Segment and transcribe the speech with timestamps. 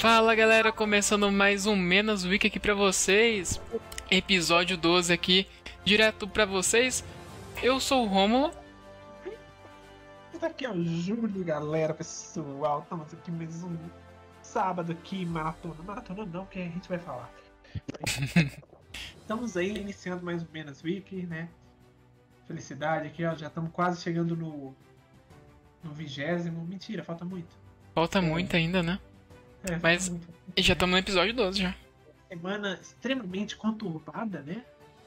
[0.00, 3.60] Fala galera, começando mais um Menos Week aqui pra vocês.
[4.10, 5.46] Episódio 12 aqui,
[5.84, 7.04] direto pra vocês.
[7.62, 8.50] Eu sou o Rômulo.
[10.32, 12.80] Esse aqui é o Júlio, galera, pessoal.
[12.80, 13.76] Estamos aqui mais um
[14.42, 15.82] sábado aqui, maratona.
[15.82, 17.30] Maratona não, que a gente vai falar.
[19.20, 21.50] Estamos aí iniciando mais um Menos Week, né?
[22.46, 23.34] Felicidade aqui, ó.
[23.34, 24.74] Já estamos quase chegando no.
[25.84, 26.64] No vigésimo.
[26.64, 27.54] Mentira, falta muito.
[27.94, 28.98] Falta muito ainda, né?
[29.64, 30.28] É, Mas- muito.
[30.58, 31.74] Já estamos no episódio 12 já.
[32.28, 34.62] Semana extremamente conturbada, né?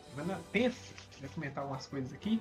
[0.10, 0.94] Semana tensa.
[1.20, 2.40] Vai comentar algumas coisas aqui.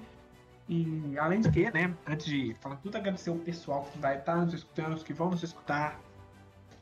[0.69, 1.93] E além de que, né?
[2.07, 5.31] Antes de falar tudo, agradecer o pessoal que vai estar nos escutando, os que vão
[5.31, 6.01] nos escutar.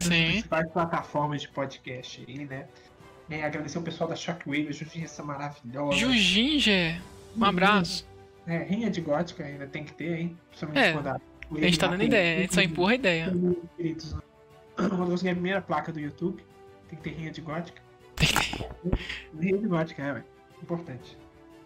[0.00, 0.26] nas Sim.
[0.30, 2.66] principais plataformas de podcast aí, né?
[3.28, 5.96] É, agradecer o pessoal da Shockwave, a justiça maravilhosa.
[5.96, 7.00] Juginger,
[7.36, 8.06] um abraço.
[8.46, 10.38] É, rinha de gótica ainda tem que ter, hein?
[10.48, 13.32] Principalmente É, quando a, A gente tá dando ideia, a gente só empurra a ideia.
[14.88, 16.42] Quando eu consegui a primeira placa do YouTube,
[16.88, 17.80] tem que ter rinha de gótica.
[19.38, 20.24] Rinha de gótica, é, ué.
[20.62, 21.16] Importante.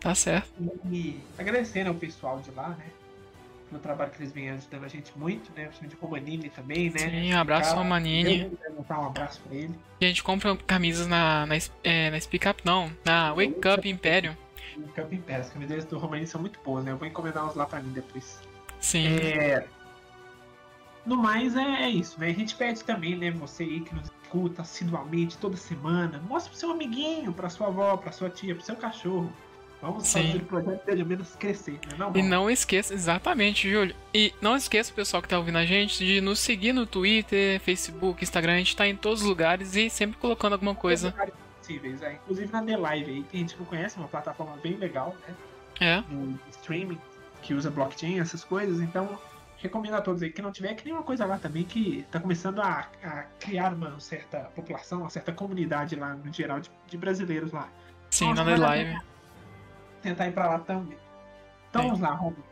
[0.00, 0.52] Tá certo.
[0.90, 2.86] E agradecendo ao pessoal de lá, né?
[3.70, 5.64] Pelo trabalho que eles vêm ajudando a gente muito, né?
[5.64, 6.98] Principalmente o Romanini também, né?
[6.98, 8.52] Sim, um abraço Cara, Romanini.
[8.88, 9.74] Um abraço pra ele.
[10.00, 13.88] E a gente compra camisas na, na, é, na Speak Up, não, na Wake Up
[13.88, 14.36] Império.
[14.76, 15.42] O Camp Império.
[15.42, 16.92] As camisetas do Romanini são muito boas, né?
[16.92, 18.40] Eu vou encomendar umas lá pra mim depois.
[18.80, 19.06] Sim.
[19.06, 19.66] É...
[21.06, 22.28] No mais, é, é isso, né?
[22.28, 23.30] A gente pede também, né?
[23.33, 27.96] Você aí que nos escuta assiduamente toda semana, mostra pro seu amiguinho, pra sua avó,
[27.96, 29.33] pra sua tia, pro seu cachorro.
[29.80, 30.22] Vamos Sim.
[30.28, 31.96] fazer o projeto pelo menos crescer, né?
[31.98, 33.94] Não, E não esqueça, exatamente, Júlio.
[34.14, 38.24] E não esqueça, pessoal que tá ouvindo a gente, de nos seguir no Twitter, Facebook,
[38.24, 38.55] Instagram.
[38.55, 41.14] A gente tá em todos os lugares e sempre colocando alguma coisa.
[41.58, 42.14] Possíveis, é.
[42.14, 45.14] Inclusive na The Live aí, que a gente não conhece, é uma plataforma bem legal,
[45.28, 45.34] né?
[45.80, 46.98] É, De streaming,
[47.42, 48.80] que usa blockchain, essas coisas.
[48.80, 49.18] Então,
[49.64, 52.20] recomendo a todos aí que não tiver, que nem uma coisa lá também que tá
[52.20, 56.98] começando a, a criar uma certa população, uma certa comunidade lá, no geral, de, de
[56.98, 57.70] brasileiros lá.
[58.11, 59.01] sim, Nossa, na Live.
[60.02, 60.98] tentar ir pra lá também.
[61.70, 61.91] Então Bem.
[61.91, 62.45] vamos lá, Romulo.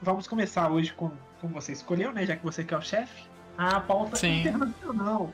[0.00, 2.24] Vamos começar hoje com, como você escolheu, né?
[2.24, 3.26] Já que você que é o chefe.
[3.58, 4.40] A pauta Sim.
[4.40, 5.32] internacional.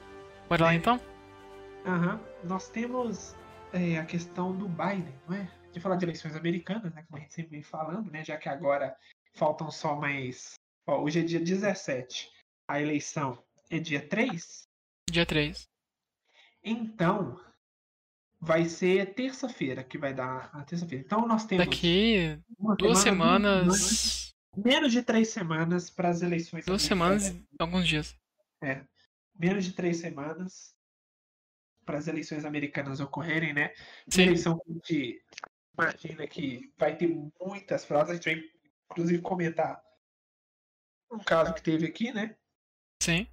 [0.48, 0.98] Bora lá então?
[1.86, 2.18] Aham.
[2.42, 3.36] Nós temos
[3.72, 5.46] é, a questão do Biden, não é?
[5.72, 7.04] De falar de eleições americanas, né?
[7.06, 8.24] Como a gente sempre vem falando, né?
[8.24, 8.96] Já que agora
[9.34, 10.54] faltam só mais.
[10.88, 12.30] Ó, hoje é dia 17.
[12.66, 14.66] A eleição é dia 3.
[15.10, 15.68] Dia 3.
[16.64, 17.38] Então,
[18.40, 21.04] vai ser terça-feira que vai dar a terça-feira.
[21.04, 21.66] Então nós temos.
[21.66, 22.40] Daqui
[22.78, 24.34] duas semana, semanas.
[24.56, 26.64] menos de três semanas para as eleições.
[26.64, 28.16] Duas semanas e alguns dias.
[28.62, 28.82] É.
[29.38, 30.74] Menos de três semanas
[31.84, 33.74] para as eleições americanas ocorrerem, né?
[34.08, 34.22] Sim.
[34.22, 35.22] eleição que a gente
[35.74, 38.12] imagina que vai ter muitas fraudes.
[38.12, 38.42] A gente vai,
[38.90, 39.86] inclusive, comentar
[41.10, 42.34] um caso que teve aqui, né?
[43.02, 43.26] Sim.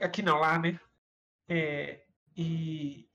[0.00, 0.78] Aqui não, lá, né?
[1.48, 2.00] É,
[2.36, 3.08] e,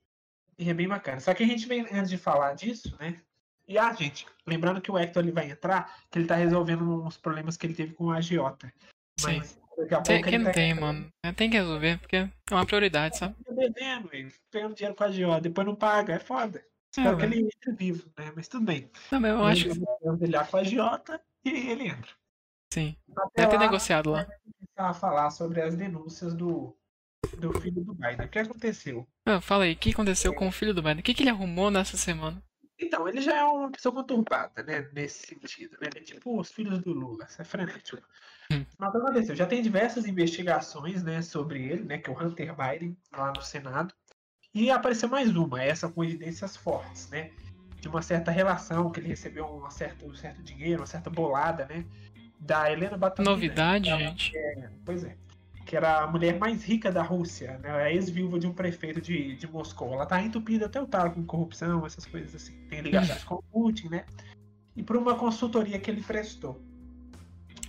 [0.58, 1.20] e é bem bacana.
[1.20, 3.22] Só que a gente vem, antes de falar disso, né?
[3.68, 7.18] E ah, gente, lembrando que o Hector ele vai entrar, que ele tá resolvendo uns
[7.18, 8.74] problemas que ele teve com o agiota.
[9.20, 9.38] Sim.
[9.38, 10.86] Mas daqui a Tem, pouco ele tá tem, entrando.
[10.86, 11.14] mano?
[11.24, 13.36] É, Tem que resolver, porque é uma prioridade, sabe?
[13.44, 14.32] Tá devendo, velho.
[14.50, 16.66] Pegando dinheiro com a agiota, depois não paga, é foda.
[16.92, 17.34] Espero que velho.
[17.42, 18.34] ele entre vivo, né?
[18.36, 18.90] Mas tudo bem.
[19.12, 22.12] Mas eu acho que Ele com a agiota e ele entra.
[22.72, 22.96] Sim.
[23.16, 24.28] Até Deve ter lá, negociado lá.
[24.78, 26.76] a falar sobre as denúncias do,
[27.38, 28.26] do filho do Biden.
[28.26, 29.08] O que aconteceu?
[29.26, 31.00] Ah, fala aí, o que aconteceu com o filho do Biden?
[31.00, 32.42] O que, que ele arrumou nessa semana?
[32.82, 34.88] Então, ele já é uma pessoa conturbada, né?
[34.94, 35.90] Nesse sentido, né?
[35.96, 38.02] É tipo os filhos do Lula, isso é frenético.
[38.52, 38.66] Hum.
[38.78, 39.36] Mas o que aconteceu?
[39.36, 41.98] Já tem diversas investigações, né, sobre ele, né?
[41.98, 43.94] Que é o Hunter Biden, lá no Senado.
[44.54, 47.32] E apareceu mais uma, essa com evidências fortes, né?
[47.82, 51.66] De uma certa relação, que ele recebeu um certo, um certo dinheiro, uma certa bolada,
[51.66, 51.86] né?
[52.40, 53.32] Da Helena Batonina.
[53.34, 54.32] Novidade, Ela- gente.
[54.86, 55.16] Pois é.
[55.66, 57.70] Que era a mulher mais rica da Rússia, né?
[57.70, 59.94] A ex-viúva de um prefeito de, de Moscou.
[59.94, 62.54] Ela tá entupida até o talo com corrupção, essas coisas assim.
[62.70, 64.06] Tem ligações com o Putin, né?
[64.76, 66.60] E por uma consultoria que ele prestou.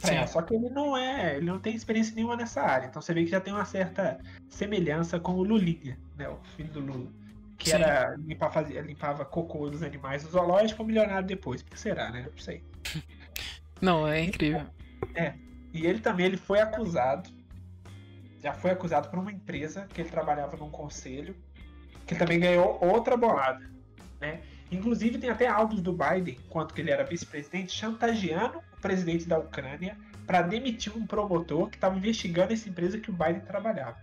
[0.02, 0.26] ela.
[0.26, 2.86] Só que ele não é, ele não tem experiência nenhuma nessa área.
[2.86, 4.18] Então você vê que já tem uma certa
[4.48, 6.26] semelhança com o Lulinha, né?
[6.28, 7.10] O filho do Lula.
[7.58, 7.76] Que Sim.
[7.76, 11.62] era limpar, fazia, limpava cocô dos animais do zoológico, milionário depois.
[11.62, 12.26] Por que será, né?
[12.30, 12.62] Não sei.
[13.80, 14.66] Não, é incrível.
[15.72, 17.30] E ele também ele foi acusado,
[18.42, 21.36] já foi acusado por uma empresa que ele trabalhava num conselho,
[22.06, 23.70] que também ganhou outra bolada,
[24.20, 24.40] né?
[24.72, 29.38] Inclusive tem até áudios do Biden, enquanto que ele era vice-presidente, chantageando o presidente da
[29.38, 33.96] Ucrânia para demitir um promotor que estava investigando essa empresa que o Biden trabalhava.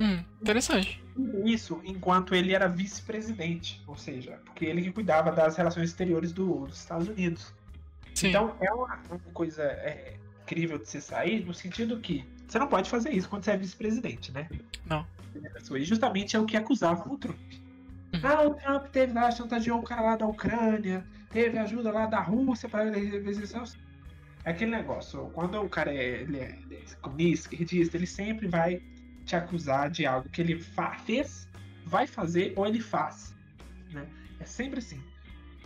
[0.00, 1.02] Hum, interessante.
[1.44, 6.66] Isso enquanto ele era vice-presidente, ou seja, porque ele que cuidava das relações exteriores do-
[6.66, 7.52] dos Estados Unidos.
[8.20, 8.28] Sim.
[8.28, 12.66] Então é uma, uma coisa é, incrível de se sair, no sentido que Você não
[12.66, 14.46] pode fazer isso quando você é vice-presidente, né?
[14.84, 15.06] Não.
[15.74, 17.38] E justamente é o que acusavam o Trump.
[18.12, 18.20] Uhum.
[18.22, 22.20] Ah, o Trump teve lá, chantageou o cara lá da Ucrânia, teve ajuda lá da
[22.20, 23.78] Rússia para resistir.
[24.44, 28.48] É aquele negócio, quando o cara é, ele é, ele é comunista, esquerdista, ele sempre
[28.48, 28.82] vai
[29.24, 30.62] te acusar de algo que ele
[31.06, 31.48] fez,
[31.86, 33.34] vai fazer ou ele faz.
[33.90, 34.06] Né?
[34.40, 35.00] É sempre assim.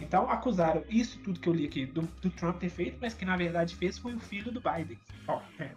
[0.00, 3.24] Então acusaram isso tudo que eu li aqui do, do, Trump ter feito, mas que
[3.24, 4.98] na verdade fez foi o filho do Biden.
[5.28, 5.70] Ó, é.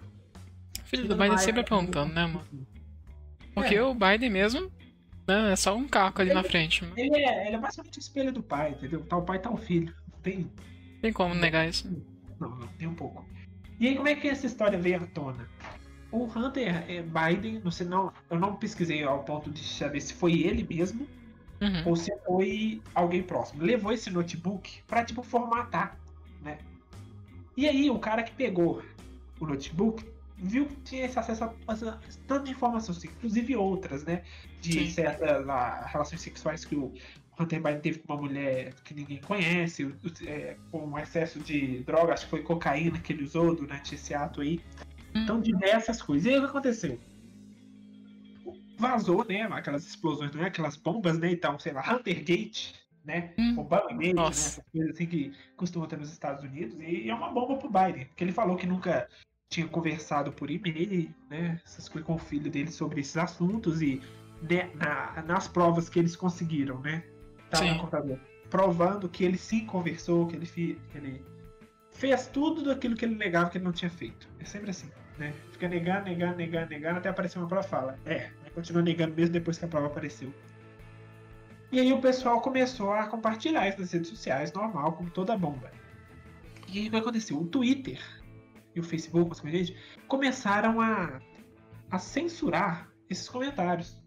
[0.79, 2.47] O filho do Biden sempre apontando, né, mano?
[3.53, 3.83] Porque é.
[3.83, 4.71] o Biden mesmo
[5.27, 6.83] né, é só um caco ali ele, na frente.
[6.83, 6.95] Mano.
[6.97, 9.03] Ele é, ele é basicamente o espelho do pai, entendeu?
[9.05, 9.93] Tá o pai, tá o filho.
[10.11, 10.51] Não tem.
[11.01, 11.89] Tem como negar isso?
[12.39, 13.25] Não, não, tem um pouco.
[13.79, 15.47] E aí, como é que essa história veio à tona?
[16.11, 20.41] O Hunter Biden, não sei, não, eu não pesquisei ao ponto de saber se foi
[20.41, 21.07] ele mesmo
[21.61, 21.83] uhum.
[21.85, 23.63] ou se foi alguém próximo.
[23.63, 25.97] Levou esse notebook para tipo formatar,
[26.41, 26.57] né?
[27.55, 28.81] E aí o cara que pegou
[29.39, 30.05] o notebook
[30.37, 34.23] viu que tinha esse acesso a, a, tantas informações, inclusive outras, né?
[34.61, 34.89] De Sim.
[34.89, 35.45] certas
[35.91, 36.93] relações sexuais que o
[37.39, 39.95] Hunter Biden teve com uma mulher que ninguém conhece, o,
[40.25, 44.13] é, com um excesso de drogas, acho que foi cocaína que ele usou durante esse
[44.13, 44.59] ato aí.
[45.15, 46.25] Então, diversas coisas.
[46.27, 46.99] E aí o que aconteceu?
[48.77, 49.43] Vazou, né?
[49.51, 50.47] Aquelas explosões, não é?
[50.47, 51.31] Aquelas bombas, né?
[51.31, 53.33] Então, sei lá, Huntergate, né?
[53.37, 53.55] Hum.
[53.57, 54.27] Obama Gate, né?
[54.27, 56.77] Essas coisas assim que costumam ter nos Estados Unidos.
[56.79, 58.05] E é uma bomba pro Biden.
[58.05, 59.07] Porque ele falou que nunca
[59.49, 61.59] tinha conversado por e-mail, né?
[61.65, 63.81] Essas coisas com o filho dele sobre esses assuntos.
[63.81, 64.01] E
[64.41, 67.03] né, na, nas provas que eles conseguiram, né?
[67.49, 68.19] Tava no computador.
[68.49, 71.25] Provando que ele sim conversou, que ele, que ele
[71.91, 74.27] fez tudo daquilo que ele negava que ele não tinha feito.
[74.39, 75.33] É sempre assim né?
[75.51, 77.99] Fica negando, negando, negando, negando, até aparecer uma prova fala.
[78.05, 80.33] É, continua negando mesmo depois que a prova apareceu.
[81.71, 85.71] E aí o pessoal começou a compartilhar isso nas redes sociais, normal, como toda bomba.
[86.67, 87.37] E aí o que aconteceu?
[87.37, 88.01] O Twitter
[88.73, 89.75] e o Facebook, as coisas,
[90.07, 91.21] começaram a,
[91.91, 94.01] a censurar esses comentários.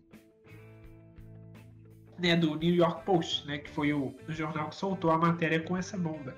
[2.18, 5.60] Né, do New York Post, né, que foi o, o jornal que soltou a matéria
[5.60, 6.34] com essa bomba.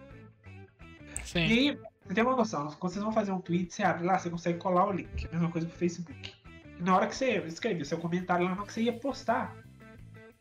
[1.24, 1.46] Sim.
[1.46, 4.16] E aí você tem uma noção, quando vocês vão fazer um tweet, você abre lá,
[4.16, 5.26] você consegue colar o link.
[5.26, 6.41] A mesma coisa pro Facebook.
[6.82, 9.56] Na hora que você escreve seu comentário lá, na hora que você ia postar,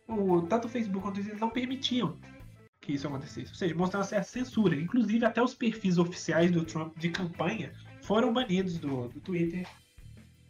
[0.07, 2.17] o, tanto o Facebook quanto o Twitter não permitiam
[2.81, 3.51] que isso acontecesse.
[3.51, 4.75] Ou seja, mostrando certa censura.
[4.75, 7.71] Inclusive, até os perfis oficiais do Trump de campanha
[8.01, 9.67] foram banidos do, do Twitter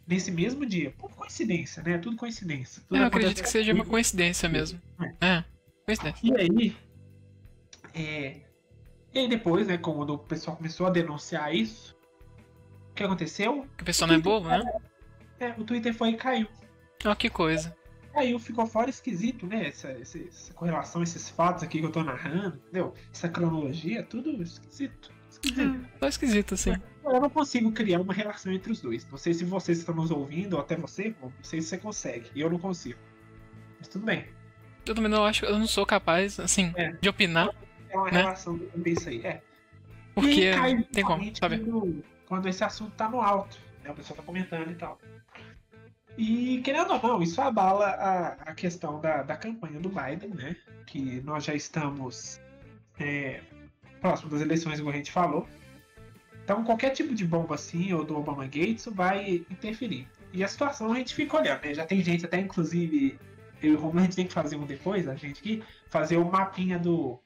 [0.06, 0.92] nesse mesmo dia.
[0.92, 1.98] Por coincidência, né?
[1.98, 2.82] Tudo coincidência.
[2.88, 4.80] Tudo eu acredito que seja uma coincidência mesmo.
[5.20, 5.44] É, é
[5.84, 6.20] coincidência.
[6.26, 6.76] E aí,
[7.94, 8.40] é,
[9.12, 11.94] e aí depois, né, quando o pessoal começou a denunciar isso,
[12.90, 13.66] o que aconteceu?
[13.76, 14.62] Que o pessoal não é bobo, né?
[15.42, 16.46] É, o Twitter foi e caiu.
[17.04, 17.76] Oh, que coisa.
[18.12, 19.66] Caiu, ficou fora esquisito, né?
[19.66, 22.94] Essa, essa, essa, correlação, esses fatos aqui que eu tô narrando, entendeu?
[23.12, 25.10] Essa cronologia, tudo esquisito.
[25.28, 25.60] Esquisito.
[25.62, 26.74] Hum, tô esquisito, assim.
[27.04, 29.04] Eu não consigo criar uma relação entre os dois.
[29.10, 32.30] Não sei se vocês estão nos ouvindo, ou até você, não sei se você consegue.
[32.36, 32.98] E eu não consigo.
[33.80, 34.26] Mas tudo bem.
[34.86, 36.92] Eu também não acho, eu não sou capaz, assim, é.
[37.00, 37.50] de opinar
[37.88, 38.22] é uma né?
[38.22, 39.26] relação disso aí.
[39.26, 39.42] É.
[40.14, 41.58] Porque cai, tem como, sabe?
[41.58, 43.90] Quando, quando esse assunto tá no alto, né?
[43.90, 44.98] O pessoal tá comentando e tal.
[46.16, 50.56] E querendo ou não, isso abala a, a questão da, da campanha do Biden, né?
[50.86, 52.40] Que nós já estamos
[52.98, 53.40] é,
[54.00, 55.48] próximo das eleições, como a gente falou.
[56.44, 60.08] Então qualquer tipo de bomba assim, ou do Obama Gates, vai interferir.
[60.32, 61.74] E a situação a gente fica olhando, né?
[61.74, 63.18] Já tem gente, até inclusive,
[63.62, 66.16] eu e o Romulo, a gente tem que fazer um depois, a gente aqui, fazer
[66.16, 67.18] o um mapinha do,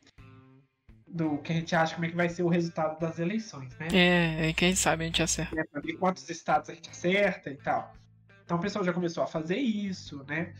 [1.16, 3.88] do que a gente acha como é que vai ser o resultado das eleições, né?
[3.92, 5.58] É, quem sabe a gente acerta.
[5.58, 7.94] É, pra ver quantos estados a gente acerta e tal.
[8.44, 10.52] Então o pessoal já começou a fazer isso, né?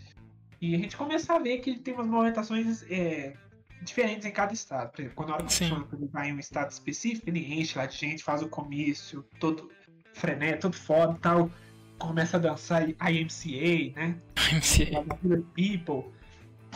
[0.61, 3.35] E a gente começa a ver que tem umas movimentações é,
[3.83, 4.91] diferentes em cada estado.
[4.91, 7.85] Por exemplo, quando a hora que ele vai em um estado específico, ele enche lá
[7.87, 9.71] de gente, faz o comício, todo
[10.15, 11.51] frené, todo foda e tal.
[11.99, 14.19] Começa a dançar IMCA, né?
[14.53, 15.05] IMCA.
[15.55, 16.11] People.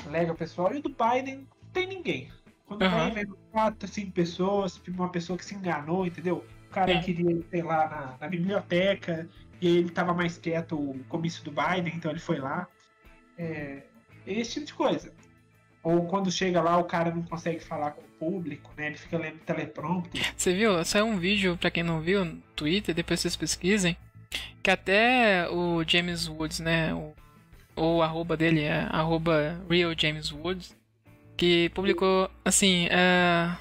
[0.06, 0.72] Lega o pessoal.
[0.75, 2.30] E o do Biden não tem ninguém.
[2.70, 2.90] Quando uhum.
[2.90, 6.46] vai, vem quatro, cinco pessoas, tipo uma pessoa que se enganou, entendeu?
[6.68, 7.02] O cara é.
[7.02, 9.28] queria, sei lá, na, na, biblioteca,
[9.60, 12.68] e ele tava mais quieto o comício do Biden, então ele foi lá.
[13.36, 13.82] É,
[14.24, 15.12] esse tipo de coisa.
[15.82, 18.86] Ou quando chega lá, o cara não consegue falar com o público, né?
[18.86, 20.32] Ele fica lendo teleprompter.
[20.36, 20.84] Você viu?
[20.84, 23.96] Saiu um vídeo, pra quem não viu, no Twitter, depois vocês pesquisem,
[24.62, 26.94] que até o James Woods, né?
[26.94, 27.12] O,
[27.74, 30.78] ou o arroba dele é arroba Real James Woods
[31.40, 33.56] que publicou assim: uh,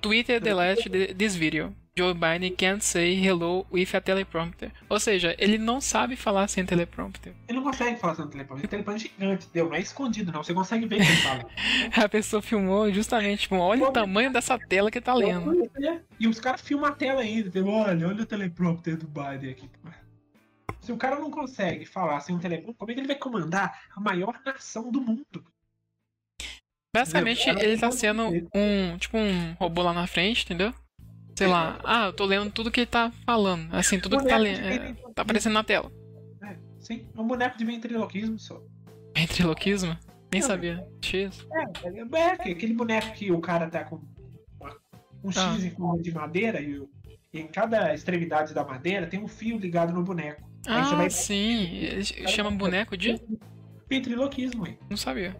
[0.00, 1.74] Twitter delete this video.
[1.96, 4.72] Joe Biden can't say hello with a teleprompter.
[4.88, 7.32] Ou seja, ele não sabe falar sem teleprompter.
[7.46, 8.66] Ele não consegue falar sem teleprompter.
[8.66, 9.66] O teleprompter é gigante, deu.
[9.68, 10.42] Não é escondido, não.
[10.42, 11.46] Você consegue ver que ele fala.
[12.04, 15.70] a pessoa filmou justamente, tipo, olha o tamanho dessa tela que tá lendo.
[16.18, 17.48] E os caras filmam a tela ainda.
[17.48, 19.70] Tipo, olha, olha o teleprompter do Biden aqui.
[20.80, 23.82] Se o cara não consegue falar sem um telefone, como é que ele vai comandar
[23.94, 25.44] a maior nação do mundo?
[26.94, 28.22] Basicamente, ele tá sendo
[28.54, 30.72] um, tipo, um robô lá na frente, entendeu?
[31.36, 34.38] Sei lá, ah, eu tô lendo tudo que ele tá falando, assim, tudo que tá,
[34.38, 35.90] Boneco le- de é, tá aparecendo na tela.
[36.44, 38.62] É, sim, é um boneco de ventriloquismo só.
[39.16, 39.98] Ventriloquismo?
[40.32, 40.86] Nem sabia.
[41.02, 41.44] X.
[41.52, 44.00] É, é, é aquele boneco que o cara tá com
[45.24, 45.56] um X Ah.
[45.60, 46.80] em forma de madeira e,
[47.32, 50.48] e em cada extremidade da madeira tem um fio ligado no boneco.
[50.66, 51.66] Ah, vai- sim.
[51.74, 53.20] Ele chama boneco de.
[53.90, 54.78] Ventriloquismo, hein?
[54.88, 55.36] Não sabia.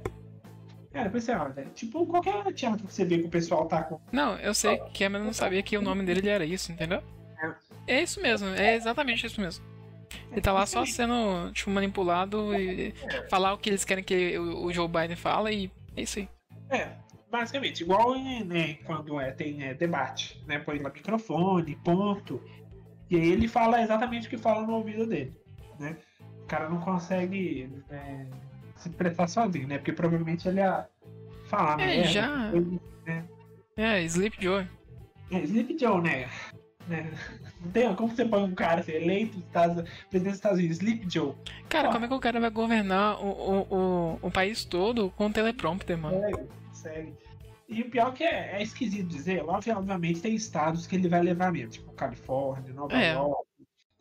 [0.94, 1.52] É, você olha.
[1.56, 4.00] é Tipo qualquer teatro que você vê que o pessoal tá com.
[4.12, 6.70] Não, eu sei que é, mas eu não sabia que o nome dele era isso,
[6.70, 7.02] entendeu?
[7.86, 9.64] É isso mesmo, é exatamente isso mesmo.
[10.30, 12.94] Ele tá lá só sendo, tipo, manipulado e
[13.28, 16.28] falar o que eles querem que o, Joe Biden fala e é isso aí.
[16.70, 16.92] É,
[17.30, 20.58] basicamente, igual né, quando é, tem é, debate, né?
[20.60, 22.40] Põe lá microfone, ponto.
[23.10, 25.36] E aí ele fala exatamente o que fala no ouvido dele,
[25.78, 25.96] né?
[26.42, 28.26] O cara não consegue é,
[28.84, 29.78] se expressar sozinho, né?
[29.78, 30.86] Porque provavelmente ele ia
[31.46, 32.50] falar É, merda, já.
[32.50, 33.24] coisa, né?
[33.76, 34.66] É, Sleep Joe.
[35.30, 36.28] É, Sleep Joe, né?
[36.88, 37.10] né?
[37.60, 41.06] Não tem, como você põe um cara assim, eleito Estados, presidente dos Estados Unidos, Sleep
[41.12, 41.32] Joe?
[41.68, 41.92] Cara, Ó.
[41.92, 45.98] como é que o cara vai governar o, o, o, o país todo com teleprompter,
[45.98, 46.20] mano?
[46.20, 47.14] Consegue, consegue.
[47.68, 51.50] E o pior que é, é esquisito dizer, obviamente tem estados que ele vai levar
[51.50, 53.14] mesmo, tipo Califórnia, Nova É.
[53.14, 53.46] York.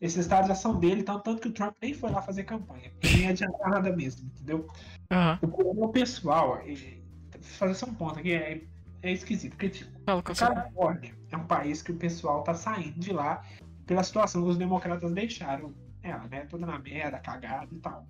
[0.03, 2.91] Esses estados já são dele, tanto, tanto que o Trump nem foi lá fazer campanha,
[3.01, 4.67] nem adiantar nada mesmo, entendeu?
[5.09, 7.01] Aham, O problema pessoal, e,
[7.39, 8.61] fazer só um ponto aqui, é,
[9.01, 10.61] é esquisito, porque tipo, fala a.
[10.63, 13.45] Califórnia é um país que o pessoal tá saindo de lá
[13.85, 16.47] pela situação que os democratas deixaram ela, né?
[16.47, 18.05] Toda na merda, cagada e tal.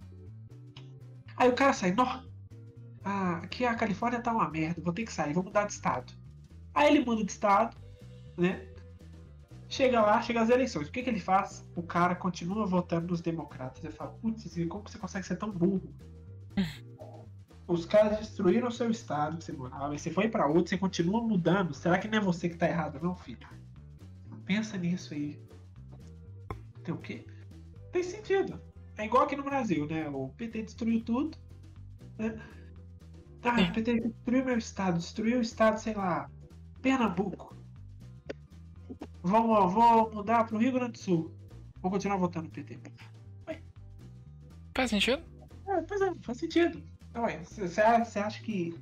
[1.38, 2.24] Aí o cara sai, nó,
[3.04, 6.12] ah, aqui a Califórnia tá uma merda, vou ter que sair, vou mudar de estado.
[6.74, 7.78] Aí ele muda de estado,
[8.36, 8.66] né?
[9.74, 10.88] Chega lá, chega as eleições.
[10.88, 11.68] O que, que ele faz?
[11.76, 13.84] O cara continua votando nos democratas.
[13.84, 15.92] Ele fala, putz, como que você consegue ser tão burro?
[17.68, 21.24] Os caras destruíram o seu estado que você morava, você foi pra outro, você continua
[21.24, 21.74] mudando.
[21.74, 23.48] Será que não é você que tá errado, não, filho?
[24.46, 25.42] Pensa nisso aí.
[26.84, 27.26] Tem o quê?
[27.92, 28.62] Tem sentido.
[28.96, 30.08] É igual aqui no Brasil, né?
[30.08, 31.36] O PT destruiu tudo.
[32.20, 32.40] Né?
[33.42, 33.70] Sim.
[33.72, 36.30] o PT destruiu meu estado, destruiu o estado, sei lá,
[36.80, 37.63] Pernambuco.
[39.24, 41.34] Vou, vou mudar pro Rio Grande do Sul.
[41.82, 42.78] Vou continuar votando no PT.
[44.76, 45.24] Faz sentido?
[45.68, 46.84] É, pois é, faz sentido.
[47.58, 48.76] Você acha que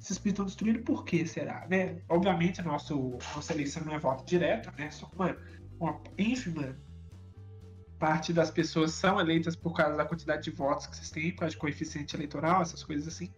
[0.00, 1.66] esses países estão destruídos por quê, será?
[1.68, 2.00] Né?
[2.08, 4.90] Obviamente, nosso, nossa eleição não é voto direto, né?
[4.90, 5.36] Só uma,
[5.78, 6.76] uma ínfima
[7.98, 11.40] parte das pessoas são eleitas por causa da quantidade de votos que vocês têm, por
[11.40, 13.30] causa de coeficiente eleitoral, essas coisas assim.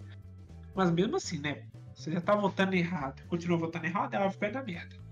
[0.75, 1.65] Mas mesmo assim, né?
[1.95, 5.06] Você já tá votando errado, continua votando errado, ela vai dar merda.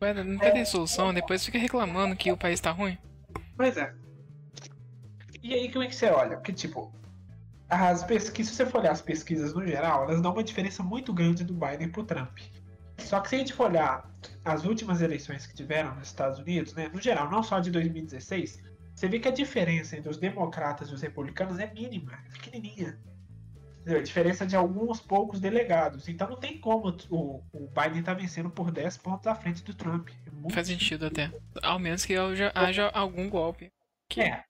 [0.00, 2.98] Ué, Não vai ter solução, depois fica reclamando que o país tá ruim.
[3.56, 3.94] Pois é.
[5.42, 6.36] E aí, como é que você olha?
[6.36, 6.92] Porque, tipo,
[7.68, 11.12] as pesquisas, se você for olhar as pesquisas no geral, elas dão uma diferença muito
[11.12, 12.38] grande do Biden pro Trump.
[12.98, 14.10] Só que se a gente for olhar
[14.44, 18.62] as últimas eleições que tiveram nos Estados Unidos, né, no geral, não só de 2016,
[18.94, 22.98] você vê que a diferença entre os democratas e os republicanos é mínima, é pequenininha.
[24.02, 26.08] Diferença de alguns poucos delegados.
[26.08, 29.72] Então não tem como o, o Biden tá vencendo por 10 pontos à frente do
[29.74, 30.08] Trump.
[30.46, 31.30] É Faz sentido até.
[31.62, 33.70] Ao menos que haja, haja algum golpe.
[34.08, 34.22] Que...
[34.22, 34.44] É.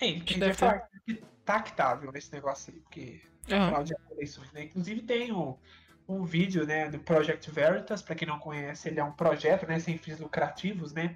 [0.00, 4.64] A gente deve falar que tactável nesse negócio aí, porque de eleições, né?
[4.64, 5.56] Inclusive tem um,
[6.08, 9.78] um vídeo, né, do Project Veritas, para quem não conhece, ele é um projeto, né,
[9.78, 11.14] sem fins lucrativos, né,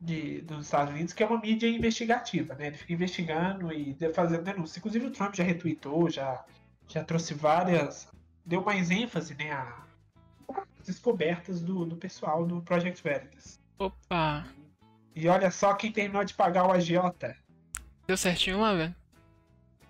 [0.00, 2.66] de, dos Estados Unidos, que é uma mídia investigativa, né?
[2.66, 4.78] Ele fica investigando e fazendo denúncia.
[4.78, 6.44] Inclusive o Trump já retweetou, já,
[6.88, 8.08] já trouxe várias,
[8.44, 9.84] deu mais ênfase, né, a
[10.84, 13.60] descobertas do, do pessoal do Project Veritas.
[13.78, 14.44] Opa!
[15.14, 17.36] E olha só quem terminou de pagar o agiota.
[18.06, 18.94] Deu certinho lá, velho?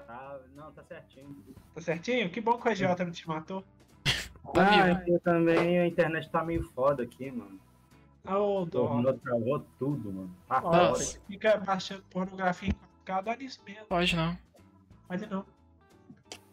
[0.07, 1.37] Tá, não, tá certinho.
[1.75, 2.31] Tá certinho?
[2.31, 3.65] Que bom que o agiota não te matou.
[4.53, 7.59] Tá ah, aqui também a internet tá meio foda aqui, mano.
[8.25, 9.03] Ô, dó.
[9.15, 10.37] Travou tudo, mano.
[10.47, 12.73] Tá Nossa, fica baixando pornografia em
[13.05, 13.87] 4K, dá nisso mesmo.
[13.87, 14.39] Pode não.
[15.09, 15.45] Pode não.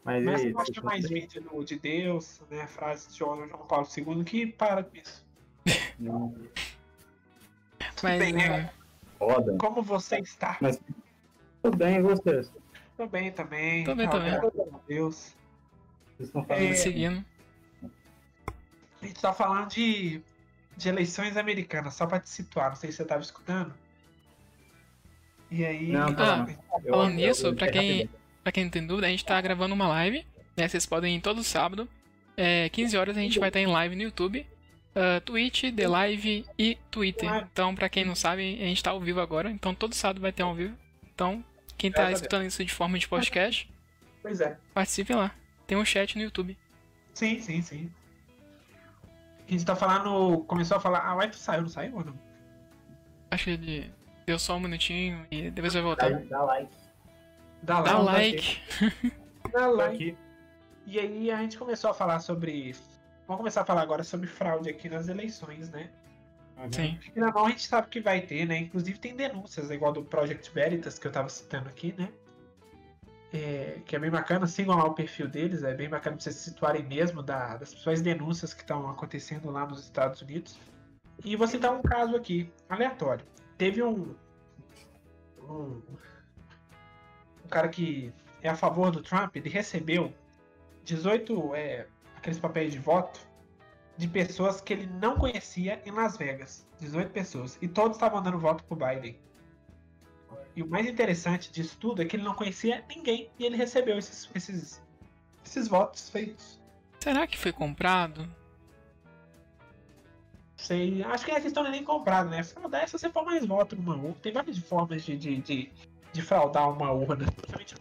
[0.03, 2.65] Mas Mas aí, gosta vocês mais vídeo do, de Deus, né?
[2.67, 5.25] Frase de João João Paulo II que para com isso.
[5.99, 6.33] Não,
[8.01, 8.19] Mas.
[8.19, 8.45] bem, né?
[8.47, 8.69] é,
[9.19, 9.55] Foda.
[9.59, 10.57] Como você está?
[10.59, 10.81] Mas
[11.61, 12.51] tudo bem, e vocês?
[12.97, 13.83] Tô bem também.
[13.83, 14.31] Tô bem Ah, também.
[14.33, 14.39] A
[14.87, 15.35] Deus.
[16.17, 16.45] Vocês estão É.
[16.45, 17.25] fazendo seguindo.
[19.01, 20.21] A gente tá falando de,
[20.77, 23.73] de eleições americanas, só pra te situar, não sei se você tava escutando.
[25.51, 25.91] E aí.
[25.91, 26.49] Não, tá não.
[26.83, 28.09] Eu- Falando nisso, pra quem-
[28.43, 30.25] Pra quem não tem dúvida, a gente tá gravando uma live.
[30.57, 30.67] Né?
[30.67, 31.87] Vocês podem ir todo sábado.
[32.35, 34.45] É, 15 horas a gente vai estar em live no YouTube.
[34.95, 37.29] ah, Twitch, The Live e Twitter.
[37.51, 39.51] Então, pra quem não sabe, a gente tá ao vivo agora.
[39.51, 40.75] Então, todo sábado vai ter ao vivo.
[41.13, 41.43] Então,
[41.77, 43.69] quem tá a escutando isso de forma de podcast,
[44.21, 44.57] Pois é.
[44.73, 45.31] participe lá.
[45.67, 46.57] Tem um chat no YouTube.
[47.13, 47.91] Sim, sim, sim.
[49.47, 50.43] A gente tá falando.
[50.45, 50.99] Começou a falar.
[51.05, 52.19] Ah, o Wi-Fi saiu, não saiu ou não?
[53.29, 53.91] Acho que ele
[54.25, 56.09] deu só um minutinho e depois vai voltar.
[56.09, 56.71] Dá, dá like.
[57.63, 58.61] Dá Dá like.
[58.81, 59.13] like.
[59.51, 60.17] Dá Tô like.
[60.85, 62.73] E aí a gente começou a falar sobre.
[63.27, 65.89] Vamos começar a falar agora sobre fraude aqui nas eleições, né?
[66.71, 66.99] Sim.
[67.03, 68.57] Porque na mão a gente sabe que vai ter, né?
[68.57, 72.09] Inclusive tem denúncias, igual do Project Veritas, que eu tava citando aqui, né?
[73.33, 76.35] É, que é bem bacana, sigam lá o perfil deles, é bem bacana pra vocês
[76.35, 80.59] se situarem mesmo da- das principais denúncias que estão acontecendo lá nos Estados Unidos.
[81.23, 83.25] E vou citar um caso aqui, aleatório.
[83.57, 83.81] Teve.
[83.81, 84.13] Um,
[85.39, 85.81] um
[87.51, 90.11] cara que é a favor do Trump, ele recebeu
[90.83, 93.19] 18 é, aqueles papéis de voto
[93.97, 96.65] de pessoas que ele não conhecia em Las Vegas.
[96.79, 97.57] 18 pessoas.
[97.61, 99.19] E todos estavam dando voto pro Biden.
[100.55, 103.97] E o mais interessante disso tudo é que ele não conhecia ninguém e ele recebeu
[103.97, 104.81] esses, esses,
[105.45, 106.59] esses votos feitos.
[106.99, 108.27] Será que foi comprado?
[110.57, 112.43] Sei, acho que a questão não é nem comprado, né?
[112.43, 112.53] Se
[112.91, 114.15] você for mais voto numa urna.
[114.21, 115.71] Tem várias formas de, de, de,
[116.13, 117.25] de fraudar uma urna.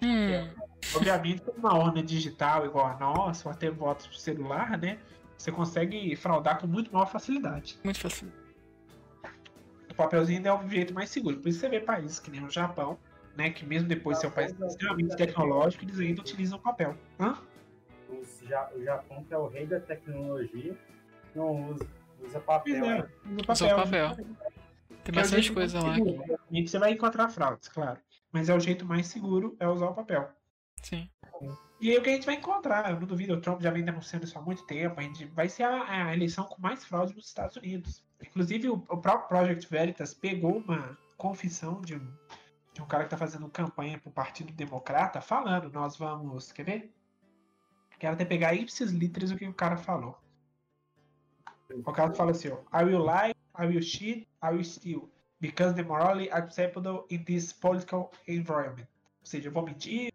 [0.03, 0.71] Hum, papel.
[0.95, 4.99] Obviamente, uma urna digital igual a nossa, ou até votos por celular, né?
[5.37, 7.79] Você consegue fraudar com muito maior facilidade.
[7.83, 8.31] muito fácil.
[9.91, 11.39] O papelzinho ainda é o jeito mais seguro.
[11.39, 12.99] Por isso você vê países que nem o Japão,
[13.37, 13.51] né?
[13.51, 16.97] Que mesmo depois de ser um país extremamente tecnológico, eles ainda utilizam papel.
[17.19, 17.39] Hã?
[18.09, 20.77] O Japão, que é o rei da tecnologia,
[21.35, 21.87] não usa,
[22.21, 22.85] usa papel.
[22.85, 23.09] é, né?
[23.39, 24.17] usa Usa o papel.
[24.17, 24.27] Tem
[25.07, 25.97] é o bastante coisa lá.
[26.51, 27.99] E você vai encontrar fraudes, claro.
[28.33, 30.31] Mas é o jeito mais seguro é usar o papel.
[30.83, 31.11] Sim.
[31.81, 33.83] E aí o que a gente vai encontrar, eu não duvido, o Trump já vem
[33.83, 37.15] denunciando isso há muito tempo, a gente vai ser a, a eleição com mais fraude
[37.15, 38.04] nos Estados Unidos.
[38.23, 42.13] Inclusive o, o próprio Project Veritas pegou uma confissão de um,
[42.75, 46.65] de um cara que está fazendo campanha para o Partido Democrata, falando, nós vamos, quer
[46.65, 46.95] ver?
[47.99, 50.19] Quero até pegar ipsis literis o que o cara falou.
[51.71, 55.09] O cara fala assim, ó, I will lie, I will cheat, I will steal,
[55.41, 58.87] because the morally acceptable in this political environment.
[59.21, 60.13] Ou seja, eu vou mentir,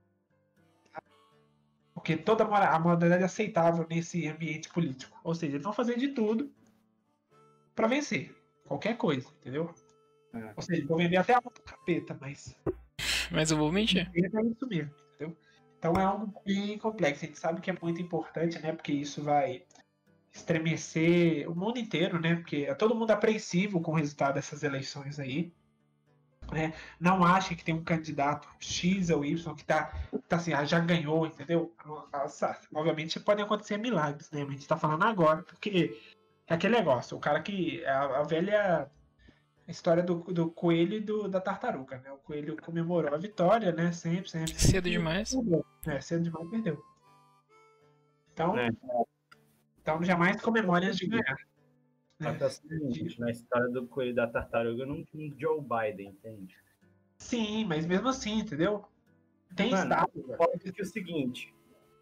[1.93, 5.19] porque toda a mora- a moralidade é aceitável nesse ambiente político.
[5.23, 6.51] Ou seja, eles vão fazer de tudo
[7.75, 8.35] pra vencer.
[8.67, 9.73] Qualquer coisa, entendeu?
[10.33, 10.53] É.
[10.55, 12.55] Ou seja, vou vender até a mão pro capeta, mas
[13.31, 14.09] Mas eu vou mentir.
[14.13, 15.37] ele é isso mesmo, entendeu?
[15.79, 17.23] Então é algo bem complexo.
[17.23, 18.73] A gente sabe que é muito importante, né?
[18.73, 19.63] Porque isso vai
[20.35, 22.35] estremecer o mundo inteiro, né?
[22.35, 25.51] Porque é todo mundo apreensivo com o resultado dessas eleições aí.
[26.51, 26.73] Né?
[26.99, 29.91] Não acha que tem um candidato X ou Y que tá,
[30.27, 31.73] tá assim, ah, já ganhou, entendeu?
[32.13, 34.41] Nossa, Obviamente podem acontecer milagres, né?
[34.41, 35.99] Mas a gente tá falando agora, porque
[36.47, 37.83] é aquele negócio, o cara que.
[37.85, 38.91] A, a velha
[39.67, 42.11] história do, do coelho e do, da tartaruga, né?
[42.11, 43.91] O coelho comemorou a vitória, né?
[43.91, 44.53] Sempre, sempre.
[44.53, 45.35] Cedo demais.
[45.87, 46.83] É, cedo demais perdeu.
[48.33, 48.69] Então, É.
[49.85, 51.37] então jamais comemore antes de ganhar.
[52.19, 56.57] É seguinte, na história do coelho da tartaruga não tinha um Joe Biden, entende?
[57.19, 58.83] Sim, mas mesmo assim, entendeu?
[59.55, 60.23] Tem Mano, estado.
[60.35, 61.53] Pode que é o seguinte,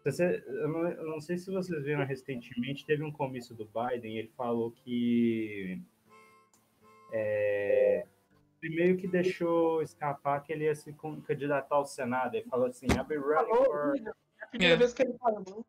[0.02, 4.16] você- eu, não, eu não sei se vocês viram recentemente, teve um comício do Biden,
[4.16, 5.78] ele falou que
[7.12, 8.06] é,
[8.62, 10.94] ele meio que deixou escapar que ele ia se
[11.26, 12.34] candidatar ao Senado.
[12.34, 13.94] Ele falou assim, I'll be Falou, for...
[14.40, 14.76] É a primeira É.
[14.78, 15.64] vez que ele fala, não.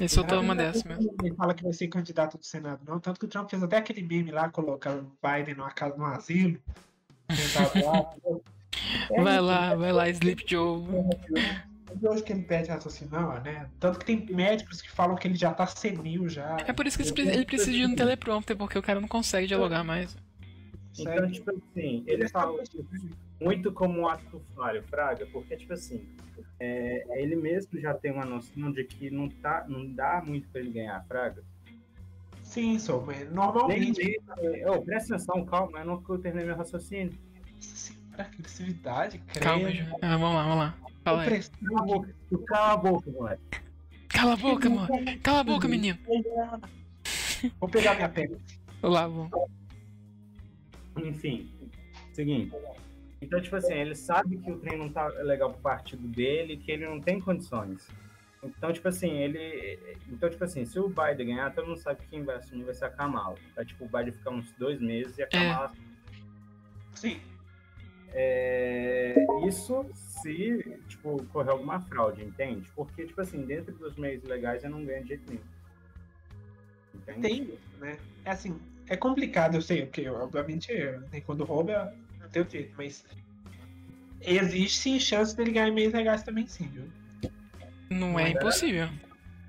[0.00, 1.16] Ele soltou É uma primeira dessa vez mesmo.
[1.22, 2.98] Ele fala que vai ser candidato do Senado, não.
[2.98, 6.06] Tanto que o Trump fez até aquele meme lá, colocando o Biden numa casa, num
[6.06, 6.58] asilo.
[7.28, 7.34] É
[9.22, 10.82] Vai lá, vai lá, Sleep Joe.
[12.00, 13.68] Eu acho que ele pede raciocinar, né?
[13.80, 16.56] Tanto que tem médicos que falam que ele já tá senil já.
[16.66, 19.48] É por isso que ele ele precisa de um teleprompter, porque o cara não consegue
[19.48, 20.16] dialogar mais.
[20.98, 21.32] Então, Sério.
[21.32, 22.62] tipo assim, ele falou
[23.40, 26.06] muito como um ato falho, Fraga, porque, tipo assim,
[26.58, 30.60] é, ele mesmo já tem uma noção de que não, tá, não dá muito pra
[30.60, 31.42] ele ganhar, Fraga.
[32.42, 34.04] Sim, sou, mas Nem normalmente.
[34.04, 37.12] mesmo, oh, presta atenção, calma, eu não terminei meu raciocínio.
[37.60, 39.44] Senhora, agressividade, credo.
[39.44, 39.68] Calma.
[40.02, 40.74] Ah, vamos lá, vamos lá.
[41.04, 41.40] Fala aí.
[41.40, 43.60] Cala a boca, tu cala a boca, moleque.
[44.08, 44.88] Cala a boca, mano.
[45.22, 45.98] Cala a boca, menino.
[47.58, 48.36] Vou pegar minha pena.
[48.82, 49.30] Olá, vou.
[50.96, 51.50] Enfim,
[52.12, 52.52] seguinte.
[53.20, 56.72] Então, tipo assim, ele sabe que o trem não tá legal pro partido dele, que
[56.72, 57.88] ele não tem condições.
[58.42, 59.78] Então, tipo assim, ele.
[60.08, 62.74] Então, tipo assim, se o Biden ganhar, todo mundo sabe que quem vai assumir vai
[62.74, 63.36] ser a Kamala.
[63.54, 65.72] Vai, tipo, o Biden ficar uns dois meses e a Kamala.
[66.94, 67.20] Sim.
[68.12, 69.14] É,
[69.46, 72.68] isso se, tipo, correr alguma fraude, entende?
[72.74, 75.42] Porque, tipo assim, dentro dos meios legais eu não ganho de jeito nenhum.
[76.94, 77.20] Entende?
[77.20, 77.98] Tem né?
[78.24, 80.72] É assim, é complicado, eu sei, porque obviamente
[81.24, 81.94] quando rouba
[82.30, 83.04] não tem o jeito, mas
[84.20, 86.84] existe sim chance dele ganhar meios legais também sim, viu?
[87.90, 88.88] Não é impossível.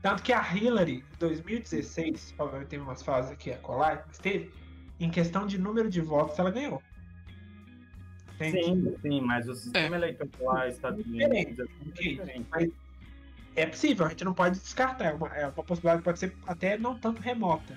[0.01, 4.51] Tanto que a Hillary, em 2016, obviamente teve umas fases aqui a colar, mas teve,
[4.99, 6.81] em questão de número de votos, ela ganhou.
[8.35, 8.63] Entende?
[8.63, 11.61] Sim, sim, mas o sistema eleitoral Estados Unidos Diferente.
[11.61, 12.47] é diferente.
[12.49, 12.71] mas
[13.55, 15.05] é possível, a gente não pode descartar.
[15.05, 17.75] É uma, é uma possibilidade que pode ser até não tanto remota.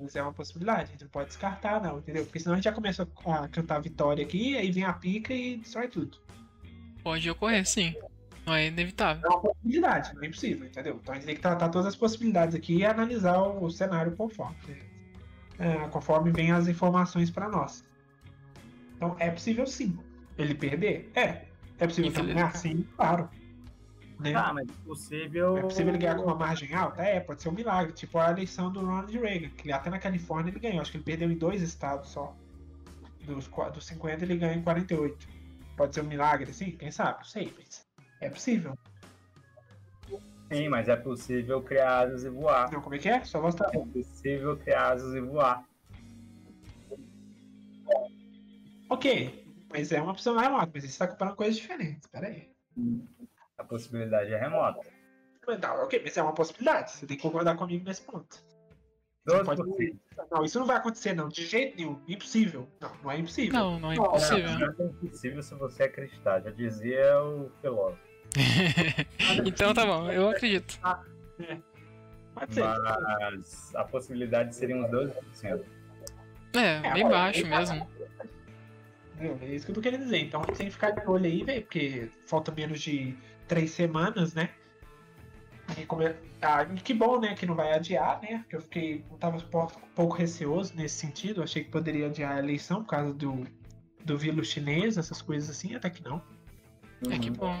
[0.00, 2.24] Mas é uma possibilidade, a gente não pode descartar, não, entendeu?
[2.24, 5.56] Porque senão a gente já começa a cantar vitória aqui, aí vem a pica e
[5.56, 6.18] destrói tudo.
[7.02, 7.94] Pode ocorrer, sim.
[8.46, 9.24] Não é inevitável.
[9.24, 10.98] É uma possibilidade, não é impossível, entendeu?
[11.02, 14.56] Então a gente tem que tratar todas as possibilidades aqui e analisar o, cenário conforme.
[15.58, 17.84] É, conforme vem as informações para nós.
[18.96, 19.98] Então é possível sim.
[20.36, 21.10] Ele perder?
[21.14, 21.44] É.
[21.78, 22.56] É possível Infeliz- ganhar?
[22.56, 23.28] Sim, claro.
[24.18, 24.32] Né?
[24.32, 25.58] Tá, mas é possível.
[25.58, 27.02] É possível ele ganhar com uma margem alta?
[27.02, 27.92] É, pode ser um milagre.
[27.92, 30.80] Tipo a eleição do Ronald Reagan, que até na Califórnia ele ganhou.
[30.80, 32.34] Acho que ele perdeu em dois estados só.
[33.24, 35.28] Dos, dos 50 ele ganhou em 48.
[35.76, 36.70] Pode ser um milagre, assim?
[36.72, 37.18] Quem sabe?
[37.18, 37.86] Não sei, mas
[38.20, 38.78] é possível.
[40.52, 42.70] Sim, mas é possível criar asas e voar.
[42.70, 43.24] Não, como é que é?
[43.24, 45.64] Só tá É possível criar asas e voar.
[48.88, 52.06] Ok, mas é uma opção remota, mas você está comparando coisas diferentes.
[52.06, 52.54] Pera aí.
[53.58, 54.80] A possibilidade é remota.
[55.46, 56.92] Mas Não, ok, mas é uma possibilidade.
[56.92, 58.42] Você tem que concordar comigo nesse ponto.
[59.26, 59.44] 12%.
[59.44, 59.96] pode-
[60.30, 61.28] Não, isso não vai acontecer, não.
[61.28, 62.02] De jeito nenhum.
[62.06, 62.68] Impossível.
[62.80, 63.52] Não, não é impossível.
[63.52, 64.50] Não, não é Não, impossível.
[64.58, 68.02] Não, é impossível se você acreditar, já dizia o filósofo.
[69.46, 70.78] então tá bom, eu acredito.
[72.34, 72.64] Pode ser.
[72.64, 75.64] Mas a possibilidade seria uns 12%.
[76.54, 77.88] É, bem baixo mesmo.
[79.14, 79.38] Entendeu?
[79.42, 80.18] É isso que eu tô querendo dizer.
[80.18, 83.16] Então a gente tem que ficar de olho aí, velho, porque falta menos de
[83.48, 84.50] três semanas, né?
[85.78, 87.34] E como é- Ah, e que bom, né?
[87.34, 88.38] Que não vai adiar, né?
[88.40, 89.04] Porque eu fiquei.
[89.10, 91.40] Eu tava um pouco, um pouco receoso nesse sentido.
[91.40, 93.46] Eu achei que poderia adiar a eleição por causa do,
[94.04, 96.20] do vírus chinês, essas coisas assim, até que não.
[97.10, 97.58] É que bom.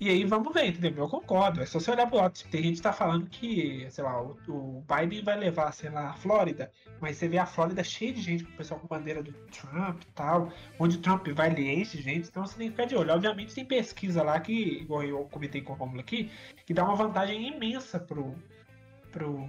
[0.00, 1.04] E aí vamos ver, entendeu?
[1.04, 1.60] Eu concordo.
[1.60, 2.38] É só você olhar pro lado.
[2.50, 6.10] Tem gente que tá falando que, sei lá, o, o Biden vai levar, sei lá,
[6.10, 6.70] a Flórida.
[7.00, 10.02] Mas você vê a Flórida cheia de gente, com o pessoal com bandeira do Trump
[10.02, 10.52] e tal.
[10.78, 12.28] Onde o Trump vai, ele enche gente.
[12.28, 13.12] Então você tem que ficar de olho.
[13.12, 16.30] Obviamente tem pesquisa lá que, igual eu comentei com a Rômulo aqui,
[16.64, 18.34] que dá uma vantagem imensa pro,
[19.10, 19.48] pro,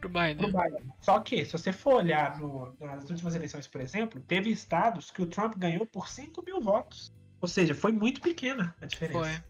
[0.00, 0.36] Pro pro Biden.
[0.52, 0.92] Biden.
[1.00, 5.20] Só que, se você for olhar no- nas últimas eleições, por exemplo, teve estados que
[5.20, 7.12] o Trump ganhou por 5 mil votos.
[7.40, 9.18] Ou seja, foi muito pequena a diferença.
[9.18, 9.47] Foi.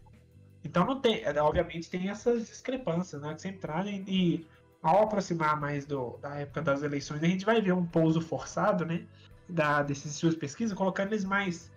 [0.63, 4.47] Então não tem, é, obviamente tem essas discrepâncias, né, que sempre trazem e
[4.81, 8.85] ao aproximar mais do, da época das eleições, a gente vai ver um pouso forçado,
[8.85, 9.05] né,
[9.47, 11.71] da, desses estudos de pesquisa, colocando eles mais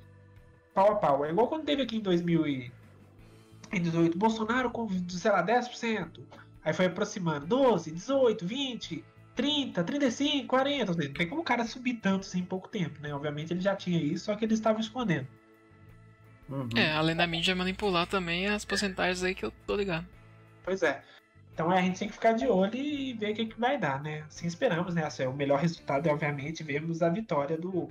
[0.75, 1.25] pau a pau.
[1.25, 6.21] É igual quando teve aqui em 2018, Bolsonaro com, sei lá, 10%,
[6.65, 11.45] aí foi aproximando, 12, 18, 20, 30, 35, 40, ou seja, não tem como o
[11.45, 14.45] cara subir tanto assim em pouco tempo, né, obviamente ele já tinha isso, só que
[14.45, 15.27] eles estavam escondendo.
[16.49, 16.69] Uhum.
[16.77, 20.07] É, além da mídia manipular também as porcentagens aí que eu tô ligado.
[20.65, 21.03] Pois é.
[21.55, 23.79] Então é, a gente tem que ficar de olho e ver o que, que vai
[23.79, 24.25] dar, né?
[24.27, 25.05] Assim esperamos, né?
[25.05, 27.91] Assim, o melhor resultado é, obviamente, vermos a vitória do,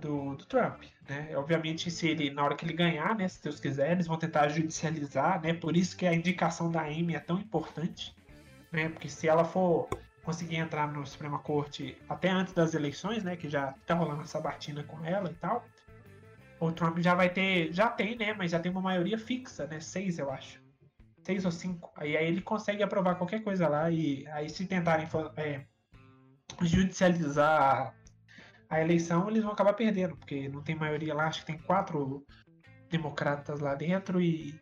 [0.00, 1.30] do, do Trump, né?
[1.36, 3.28] Obviamente, se ele, na hora que ele ganhar, né?
[3.28, 5.54] Se Deus quiser, eles vão tentar judicializar, né?
[5.54, 8.14] Por isso que a indicação da Amy é tão importante,
[8.72, 8.88] né?
[8.88, 9.88] Porque se ela for
[10.24, 13.36] conseguir entrar no Suprema Corte até antes das eleições, né?
[13.36, 15.64] Que já tá rolando essa batina com ela e tal.
[16.60, 18.32] O Trump já vai ter, já tem, né?
[18.34, 19.80] Mas já tem uma maioria fixa, né?
[19.80, 20.64] Seis, eu acho
[21.24, 21.90] seis ou cinco.
[21.96, 25.64] Aí, aí ele consegue aprovar qualquer coisa lá e aí se tentarem é,
[26.62, 27.94] judicializar
[28.68, 32.24] a, eleição, eles vão acabar perdendo, porque não tem maioria lá, acho que tem quatro
[32.90, 34.60] democratas lá dentro e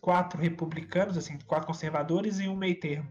[0.00, 3.10] quatro republicanos, assim, quatro conservadores e um meio termo.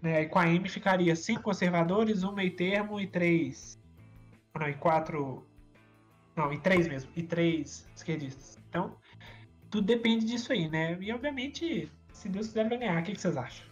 [0.00, 3.78] Né, e com a Amy ficaria cinco conservadores, um meio termo e três.
[4.58, 5.47] Não, e quatro.
[6.38, 7.10] Não, e três mesmo.
[7.16, 8.56] E três esquerdistas.
[8.68, 8.96] Então,
[9.68, 10.96] tudo depende disso aí, né?
[11.00, 13.00] E obviamente, se Deus quiser, vai ganhar.
[13.00, 13.66] O que, que vocês acham?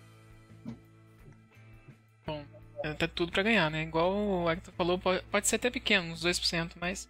[2.82, 3.84] É, Tá tudo pra ganhar, né?
[3.84, 7.08] Igual o Hector falou, pode, ser até pequeno, uns 2%, mas.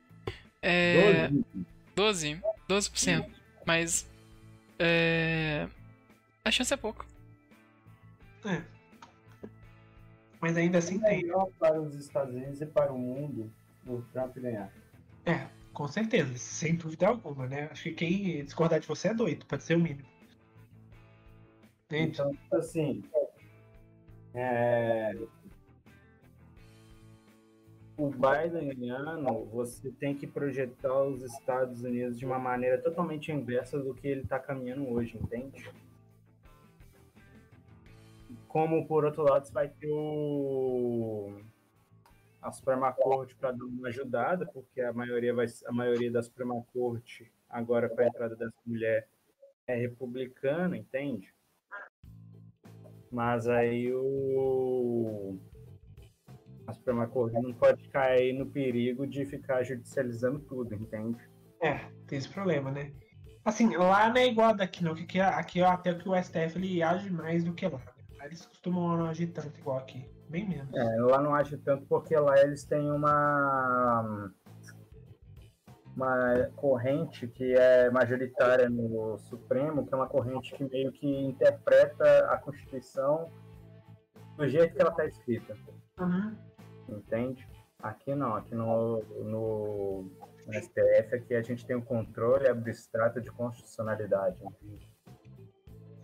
[0.60, 1.30] É.
[1.94, 2.38] 12?
[2.68, 3.26] 12%.
[3.64, 4.06] Mas.
[4.78, 5.66] É.
[6.44, 7.06] A chance é pouco.
[8.44, 8.62] É.
[10.38, 11.22] Mas ainda assim É tem.
[11.22, 13.50] melhor para os Estados Unidos e para o mundo
[13.86, 14.70] o Trump ganhar.
[15.26, 17.68] É, com certeza, sem dúvida alguma, né?
[17.70, 20.08] Acho que quem discordar de você é doido, pode ser o mínimo.
[21.86, 22.12] Entende?
[22.12, 23.04] Então, tipo assim,
[24.34, 25.14] é,
[27.96, 33.78] o Biden ganhando, você tem que projetar os Estados Unidos de uma maneira totalmente inversa
[33.78, 35.70] do que ele está caminhando hoje, entende?
[38.46, 41.40] Como, por outro lado, você vai ter o...
[42.46, 46.64] a Suprema Corte para dar uma ajudada, porque a maioria, vai, a maioria da Suprema
[46.72, 49.08] Corte, agora com a entrada dessa mulher,
[49.66, 51.34] é republicana, entende?
[53.10, 55.38] Mas aí o
[56.68, 61.18] a Suprema Corte não pode cair no perigo de ficar judicializando tudo, entende?
[61.60, 62.92] É, tem esse problema, né?
[63.44, 64.94] Assim, lá não é igual daqui, não.
[64.94, 67.78] Que aqui, aqui até que o STF ele age mais do que lá.
[67.78, 68.26] Né?
[68.26, 70.04] Eles costumam agir tanto igual aqui.
[70.28, 70.74] Bem menos.
[70.74, 74.30] É, lá não age tanto porque lá eles têm uma
[75.96, 82.26] uma corrente que é majoritária no Supremo, que é uma corrente que meio que interpreta
[82.30, 83.30] a Constituição
[84.36, 85.56] do jeito que ela está escrita.
[85.98, 86.36] Uhum.
[86.88, 87.48] Entende?
[87.82, 90.02] Aqui não, aqui no, no,
[90.46, 94.38] no STF aqui a gente tem o um controle abstrato de constitucionalidade.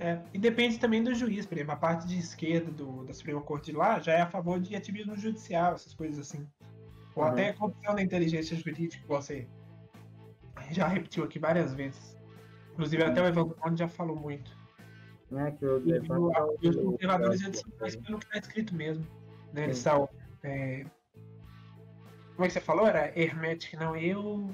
[0.03, 3.41] É, e depende também do juiz, por exemplo, a parte de esquerda do, da Suprema
[3.41, 6.45] Corte de lá já é a favor de ativismo judicial, essas coisas assim.
[7.15, 7.31] Ou uhum.
[7.31, 9.47] até corrupção da inteligência jurídica, que você
[10.73, 12.19] já repetiu aqui várias vezes.
[12.73, 14.51] Inclusive até o Evandro já falou muito.
[15.37, 18.75] É, que o e, o, e os conservadores eles são mais pelo que está escrito
[18.75, 19.07] mesmo.
[19.53, 19.65] Né?
[19.65, 20.09] Eles são.
[20.43, 20.85] É...
[22.35, 22.89] Como é que você falou?
[22.89, 23.97] Era hermética, não?
[23.97, 24.51] Eu.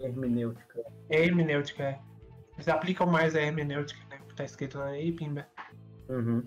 [0.00, 0.82] Hermenêutica.
[1.10, 2.00] É hermenêutica, é.
[2.54, 4.07] Eles aplicam mais a hermenêutica, né?
[4.38, 5.46] Tá escrito lá aí, Pimba.
[6.08, 6.42] Uhum.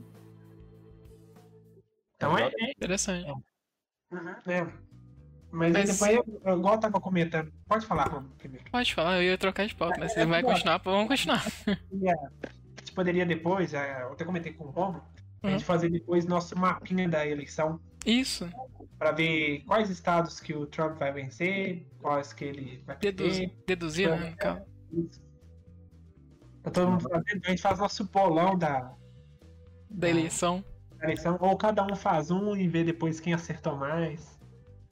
[2.15, 2.51] Então é.
[2.59, 2.71] é...
[2.71, 3.29] Interessante.
[4.11, 4.67] Uhum, é.
[5.51, 5.91] Mas, mas...
[5.91, 8.65] depois, eu, igual eu tava comentando, pode falar, Romulo, primeiro.
[8.71, 11.45] Pode falar, eu ia trocar de pauta, mas é, você vai continuar, vamos continuar.
[11.67, 15.03] A gente poderia depois, é, eu até comentei com o Romulo,
[15.43, 15.65] a gente uhum.
[15.65, 17.79] fazer depois nosso mapinha da eleição.
[18.05, 18.49] Isso.
[18.97, 24.09] Para ver quais estados que o Trump vai vencer, quais que ele vai Deduz, Deduzir,
[24.09, 24.33] né?
[24.37, 24.65] Calma.
[26.63, 28.93] Tá todo mundo fazendo, a gente faz nosso bolão da...
[29.89, 30.63] Da eleição.
[30.97, 34.39] Da eleição, ou cada um faz um e vê depois quem acertou mais.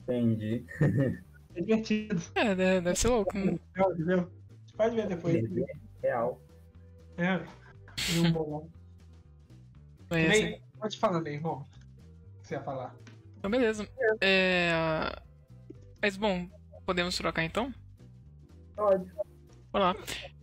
[0.01, 0.65] Entendi.
[1.55, 2.21] É divertido.
[2.35, 3.37] É, deve ser louco.
[3.37, 3.57] Né?
[3.75, 4.31] Entendeu?
[4.65, 5.43] Você pode ver depois.
[6.01, 6.41] Real.
[7.17, 7.43] É,
[8.13, 8.69] e um bolão.
[10.09, 11.19] Bem, pode falar.
[11.19, 11.39] O que
[12.43, 12.95] você ia falar?
[13.37, 13.87] Então, beleza.
[14.21, 14.71] É...
[16.01, 16.47] Mas, bom,
[16.85, 17.73] podemos trocar então?
[18.75, 19.11] Pode.
[19.71, 19.99] Vamos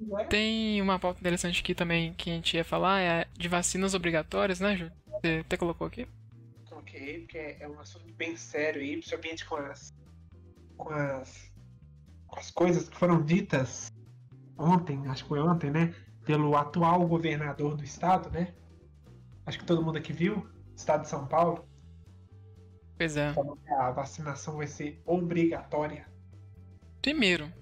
[0.08, 0.24] lá.
[0.26, 4.60] Tem uma pauta interessante aqui também que a gente ia falar, é de vacinas obrigatórias,
[4.60, 4.90] né, Ju?
[5.10, 6.06] Você até colocou aqui?
[6.68, 9.92] Coloquei, porque é um assunto bem sério aí, principalmente com as,
[10.76, 11.52] com as,
[12.26, 13.92] com as coisas que foram ditas
[14.58, 15.94] ontem, acho que foi ontem, né?
[16.24, 18.54] Pelo atual governador do estado, né?
[19.44, 21.68] Acho que todo mundo aqui viu, estado de São Paulo.
[22.96, 23.34] Pois é.
[23.78, 26.06] A vacinação vai ser obrigatória.
[27.02, 27.52] Primeiro,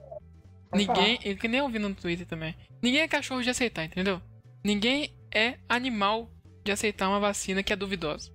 [0.74, 1.28] ninguém, falar.
[1.28, 2.54] eu que nem ouvi no Twitter também.
[2.82, 4.20] Ninguém é cachorro de aceitar, entendeu?
[4.62, 6.30] Ninguém é animal
[6.64, 8.32] de aceitar uma vacina que é duvidosa.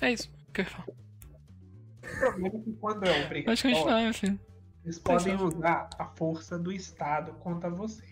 [0.00, 0.88] É isso que eu ia falar.
[0.88, 4.38] O problema é que quando é obrigatório, Pode continuar, assim.
[4.84, 8.04] eles podem usar a força do Estado contra você.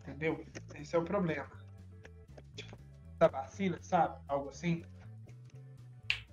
[0.00, 0.44] Entendeu?
[0.74, 1.50] Esse é o problema.
[2.56, 2.76] Tipo,
[3.18, 4.20] da vacina, sabe?
[4.26, 4.84] Algo assim.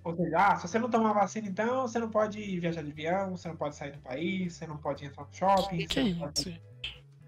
[0.05, 3.35] Ou seja, ah, se você não tomar vacina, então você não pode viajar de avião,
[3.35, 5.77] você não pode sair do país, você não pode entrar no shopping.
[5.79, 5.99] Que, que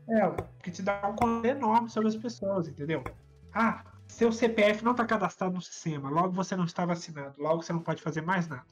[0.07, 0.19] é?
[0.19, 3.03] É, porque te dá um controle enorme sobre as pessoas, entendeu?
[3.51, 7.73] Ah, seu CPF não está cadastrado no sistema, logo você não está vacinado, logo você
[7.73, 8.63] não pode fazer mais nada.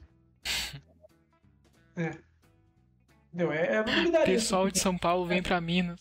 [1.96, 2.16] é.
[3.34, 3.52] Entendeu?
[3.52, 6.00] É, é Pessoal de São Paulo vem para Minas.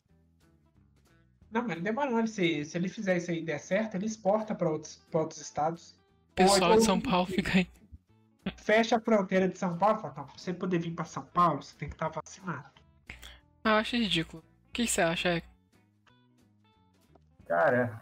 [1.52, 2.28] Não, mas não demora não.
[2.28, 5.41] Se, se ele fizer isso aí e der certo, ele exporta para outros, pra outros
[5.41, 5.96] estados.
[6.36, 7.68] Pessoal Ou, de São Paulo fica aí.
[8.58, 11.23] Fecha a fronteira de São Paulo e fala, não, pra você poder vir para São
[11.23, 12.69] Paulo, você tem que estar tá vacinado.
[13.63, 14.43] Ah, eu acho ridículo.
[14.69, 15.41] O que você acha?
[17.47, 18.01] Cara,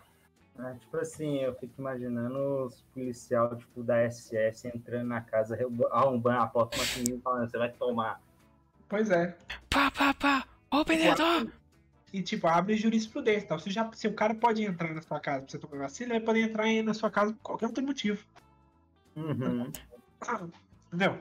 [0.60, 5.58] é, tipo assim, eu fico imaginando os policiais tipo, da SS entrando na casa,
[5.92, 8.22] arrombando a porta com falando, você vai tomar.
[8.88, 9.36] Pois é.
[9.70, 10.46] Pá, pá, pá!
[10.70, 11.52] Ô, vendedor!
[12.12, 13.46] E tipo, abre jurisprudência.
[13.46, 16.14] Então, se, já, se o cara pode entrar na sua casa pra você tomar vacina,
[16.14, 18.24] ele vai poder entrar na sua casa por qualquer outro motivo.
[19.16, 19.72] Uhum.
[20.88, 21.18] Entendeu?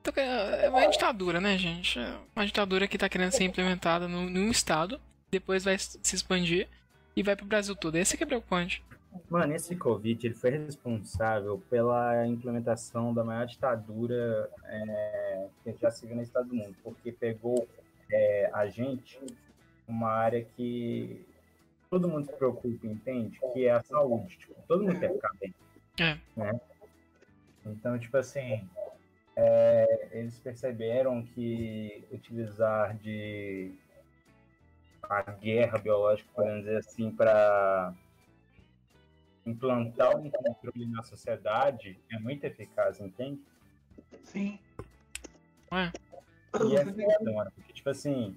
[0.00, 1.98] Então, é, é uma ditadura, né, gente?
[1.98, 6.68] É uma ditadura que tá querendo ser implementada num estado, depois vai se expandir
[7.14, 7.96] e vai pro Brasil todo.
[7.96, 8.82] Esse que é preocupante.
[9.28, 16.06] Mano, esse Covid ele foi responsável pela implementação da maior ditadura é, que já se
[16.06, 17.68] viu no estado do mundo, porque pegou
[18.10, 19.18] é, a gente
[19.86, 21.24] uma área que
[21.90, 23.38] todo mundo se preocupa, entende?
[23.52, 24.38] Que é a saúde.
[24.38, 25.54] Tipo, todo mundo quer ficar bem.
[25.98, 26.16] É.
[26.36, 26.60] Né?
[27.64, 28.68] Então, tipo assim,
[29.36, 33.72] é, eles perceberam que utilizar de
[35.02, 37.92] a guerra biológica, podemos dizer assim, para
[39.44, 43.40] implantar um controle na sociedade é muito eficaz, entende?
[44.22, 44.58] Sim.
[45.72, 45.92] Ué?
[46.64, 48.36] E é foda, mano, porque, tipo assim,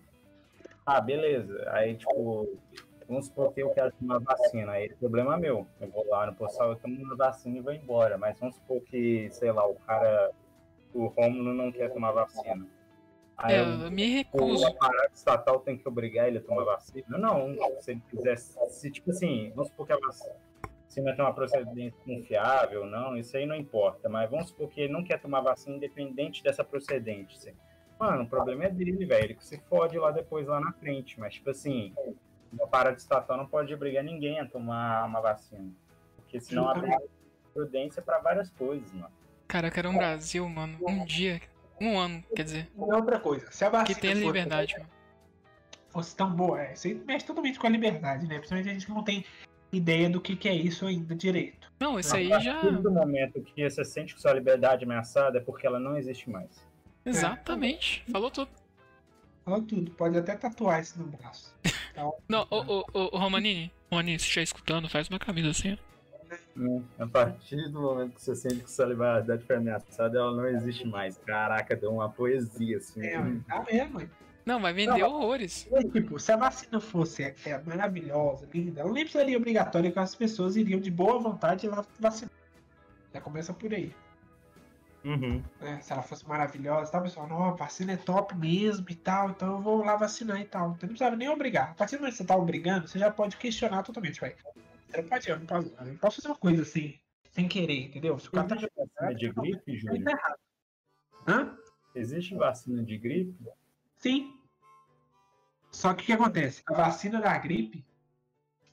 [0.86, 2.58] ah, beleza, aí, tipo,
[3.08, 6.36] vamos supor que eu quero tomar vacina, aí é problema meu, eu vou lá no
[6.36, 9.76] postal, eu tomo uma vacina e vou embora, mas vamos supor que, sei lá, o
[9.76, 10.32] cara,
[10.94, 12.66] o Rômulo não quer tomar vacina.
[13.38, 14.68] Aí É, eu eu me o recuso.
[14.68, 17.18] aparato estatal tem que obrigar ele a tomar vacina?
[17.18, 20.36] Não, se ele quiser, se tipo assim, vamos supor que a vacina
[21.16, 25.04] tem uma procedência confiável não, isso aí não importa, mas vamos supor que ele não
[25.04, 27.56] quer tomar vacina independente dessa procedência.
[28.00, 31.20] Mano, o problema é dele, velho, ele que se fode lá depois, lá na frente,
[31.20, 31.94] mas tipo assim,
[32.58, 35.72] o aparato estatal não pode obrigar ninguém a tomar uma vacina,
[36.18, 36.90] porque senão abre
[37.54, 39.12] prudência para várias coisas, mano.
[39.48, 40.78] Cara, eu quero um Brasil, mano.
[40.82, 41.42] Um dia.
[41.82, 42.72] Um ano, quer dizer.
[42.76, 44.90] E outra coisa, se a Que vacina tenha fosse- liberdade, mano.
[45.90, 48.36] fosse tão boa, é, isso aí mexe totalmente com a liberdade, né?
[48.38, 49.26] Principalmente a gente que não tem
[49.72, 51.72] ideia do que, que é isso ainda direito.
[51.80, 52.62] Não, isso aí já.
[52.62, 56.30] do momento que você sente que sua liberdade é ameaçada é porque ela não existe
[56.30, 56.66] mais.
[57.06, 58.04] Exatamente.
[58.12, 58.50] Falou tudo.
[59.44, 61.54] Fala tudo, pode até tatuar isso no braço.
[62.28, 63.72] Não, ô, ô, ô, ô, Romanini.
[63.92, 65.94] Romanini, se estiver escutando, faz uma camisa assim, ó.
[66.56, 66.82] Né?
[66.98, 70.88] A partir do momento que você sente que sua liberdade foi ameaçada, ela não existe
[70.88, 71.18] mais.
[71.18, 73.06] Caraca, deu uma poesia assim.
[73.06, 74.10] É, tá mãe?
[74.46, 75.70] Não, vai vender horrores.
[75.92, 80.16] Tipo, se a vacina fosse é, é, maravilhosa, linda, ela nem precisaria obrigatória que as
[80.16, 82.32] pessoas iriam de boa vontade lá vacinar.
[83.14, 83.94] Já começa por aí.
[85.04, 85.44] Uhum.
[85.60, 85.82] né?
[85.82, 87.28] Se ela fosse maravilhosa, tá, pessoal?
[87.28, 90.72] Não, a vacina é top mesmo e tal, então eu vou lá vacinar e tal.
[90.72, 91.72] Então não precisava nem obrigar.
[91.72, 94.36] A partir do momento que você tá obrigando, você já pode questionar totalmente, vai.
[94.88, 96.98] Você não pode, eu não posso, eu não posso fazer uma coisa assim,
[97.32, 98.18] sem querer, entendeu?
[98.18, 100.06] Se o cara tá vacina de gripe, ele Júlio?
[100.06, 100.36] tá.
[101.28, 101.58] Hã?
[101.96, 103.36] Existe vacina de gripe?
[103.98, 104.40] Sim.
[105.72, 106.62] Só que o que acontece?
[106.68, 107.84] A vacina da gripe,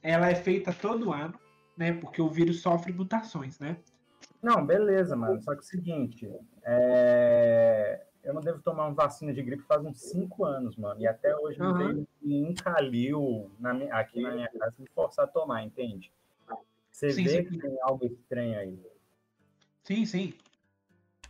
[0.03, 1.39] ela é feita todo ano,
[1.77, 1.93] né?
[1.95, 3.77] Porque o vírus sofre mutações, né?
[4.43, 5.41] Não, beleza, mano.
[5.43, 6.31] Só que é o seguinte,
[6.63, 11.01] é, eu não devo tomar uma vacina de gripe faz uns 5 anos, mano.
[11.01, 11.79] E até hoje não Aham.
[11.95, 16.11] veio nenhum calil na minha- aqui na minha casa me forçar a tomar, entende?
[16.91, 17.45] Você Sim, vê sim.
[17.45, 18.79] que tem algo estranho aí.
[19.85, 20.35] Sim, sim.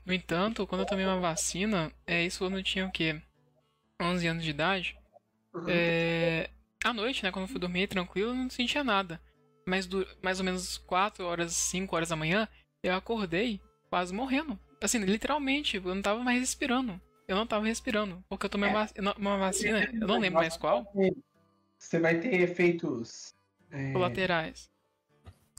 [0.04, 3.20] No entanto, quando eu tomei uma vacina, é isso quando eu tinha o quê?
[4.00, 4.98] 11 anos de idade.
[5.54, 5.64] Uhum.
[5.68, 6.50] É,
[6.84, 9.20] à noite, né, quando eu fui dormir tranquilo, eu não sentia nada.
[9.66, 12.48] Mas du- mais ou menos 4 horas, 5 horas da manhã,
[12.82, 14.58] eu acordei quase morrendo.
[14.82, 17.00] Assim, literalmente, eu não tava mais respirando.
[17.28, 18.24] Eu não tava respirando.
[18.28, 18.72] Porque eu tomei É.
[18.72, 20.90] uma vac- uma vacina, eu não lembro mais qual,
[21.78, 23.34] Você vai ter efeitos
[23.70, 24.70] é, colaterais.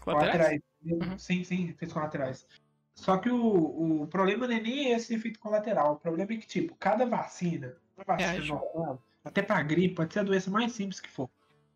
[0.02, 0.40] Colaterais?
[0.40, 0.62] colaterais.
[0.84, 1.18] Uhum.
[1.18, 2.48] Sim, sim, efeitos colaterais.
[2.96, 5.94] Só que o, o problema não é nem esse efeito colateral.
[5.94, 8.50] O problema é que, tipo, cada vacina, uma vacina Reage.
[8.50, 11.30] normal, até pra gripe, pode ser a doença mais simples que for,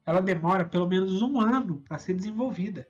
[0.06, 2.88] ela demora pelo menos um ano pra ser desenvolvida.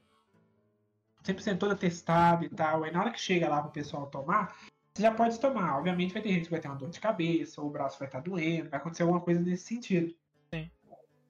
[1.25, 2.83] 100% toda testada e tal.
[2.83, 4.55] Aí na hora que chega lá pro pessoal tomar,
[4.93, 5.77] você já pode tomar.
[5.77, 8.07] Obviamente vai ter gente que vai ter uma dor de cabeça, ou o braço vai
[8.07, 10.15] estar doendo, vai acontecer alguma coisa nesse sentido.
[10.53, 10.69] Sim.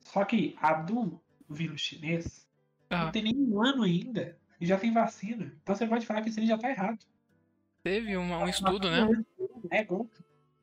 [0.01, 2.47] Só que a do vírus chinês
[2.89, 5.51] Ah, não tem nem um ano ainda e já tem vacina.
[5.63, 6.99] Então você pode falar que isso aí já tá errado.
[7.83, 9.07] teve uma- um estudo, né?
[9.69, 10.17] É golpe.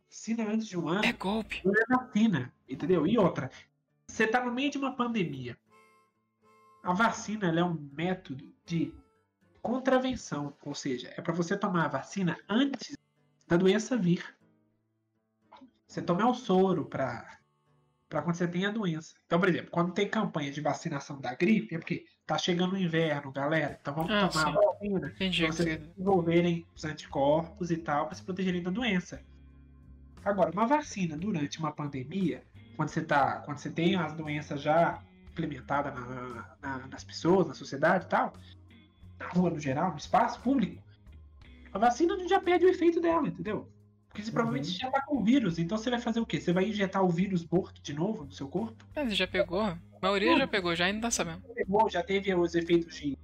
[0.08, 1.60] Vacina antes de um ano É golpe.
[1.64, 3.06] não é vacina, entendeu?
[3.06, 3.48] E outra,
[4.06, 5.56] você tá no meio de uma pandemia.
[6.82, 8.92] A vacina ela é um método de
[9.62, 12.96] contravenção, ou seja, é para você tomar a vacina antes
[13.46, 14.24] da doença vir.
[15.86, 17.38] Você toma o soro para
[18.08, 19.14] para quando você tem a doença.
[19.24, 22.76] Então, por exemplo, quando tem campanha de vacinação da gripe, é porque tá chegando o
[22.78, 23.78] inverno, galera.
[23.80, 24.50] Então vamos Ah, tomar sim.
[24.50, 25.42] a vacina Entendi.
[25.44, 29.22] pra vocês desenvolverem os anticorpos e tal, para se protegerem da doença.
[30.22, 32.44] Agora, uma vacina durante uma pandemia,
[32.76, 37.54] quando você, tá, quando você tem as doenças já implementadas na- na- nas pessoas, na
[37.54, 38.34] sociedade e tal,
[39.22, 40.82] na rua no geral, no espaço público,
[41.72, 43.68] a vacina já perde o efeito dela, entendeu?
[44.08, 46.38] Porque você provavelmente já tá com o vírus, então você vai fazer o quê?
[46.38, 48.84] Você vai injetar o vírus morto de novo no seu corpo?
[48.94, 49.62] Mas você já pegou?
[49.62, 51.40] A maioria já pegou, já ainda tá sabendo.
[51.54, 53.16] pegou, já teve os efeitos de,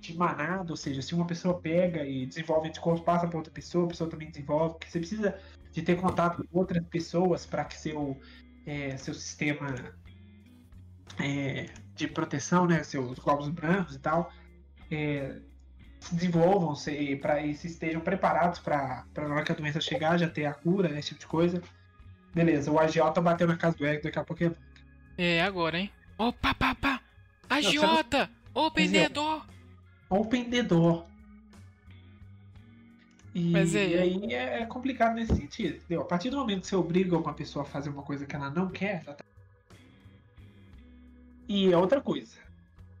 [0.00, 3.84] de manada, ou seja, se uma pessoa pega e desenvolve anticorpos, passa para outra pessoa,
[3.84, 5.38] a pessoa também desenvolve, porque você precisa
[5.70, 8.18] de ter contato com outras pessoas para que seu,
[8.66, 9.94] é, seu sistema
[11.20, 14.32] é, de proteção, né, seus glóbulos brancos e tal,
[14.90, 15.36] é,
[16.00, 20.18] se desenvolvam se, pra, e se estejam preparados para na hora que a doença chegar
[20.18, 21.62] já ter a cura, esse tipo de coisa.
[22.34, 24.56] Beleza, o agiota bateu na casa do Eric, daqui a pouco ele
[25.16, 25.90] É agora, hein?
[26.18, 27.00] Opa, pá, pá!
[27.48, 28.30] você não- Agiota!
[28.54, 29.46] Ô, vendedor!
[30.08, 31.06] Open the door.
[33.34, 36.00] E, Mas é- aí é, é complicado nesse sentido, entendeu?
[36.00, 38.48] A partir do momento que você obriga uma pessoa a fazer uma coisa que ela
[38.48, 39.24] não quer, ela tá...
[41.48, 42.36] E é outra coisa.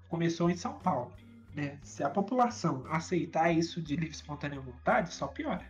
[0.08, 1.10] Começou em São Paulo.
[1.56, 1.78] Né?
[1.82, 5.66] Se a população aceitar isso de livre espontânea vontade, só piora.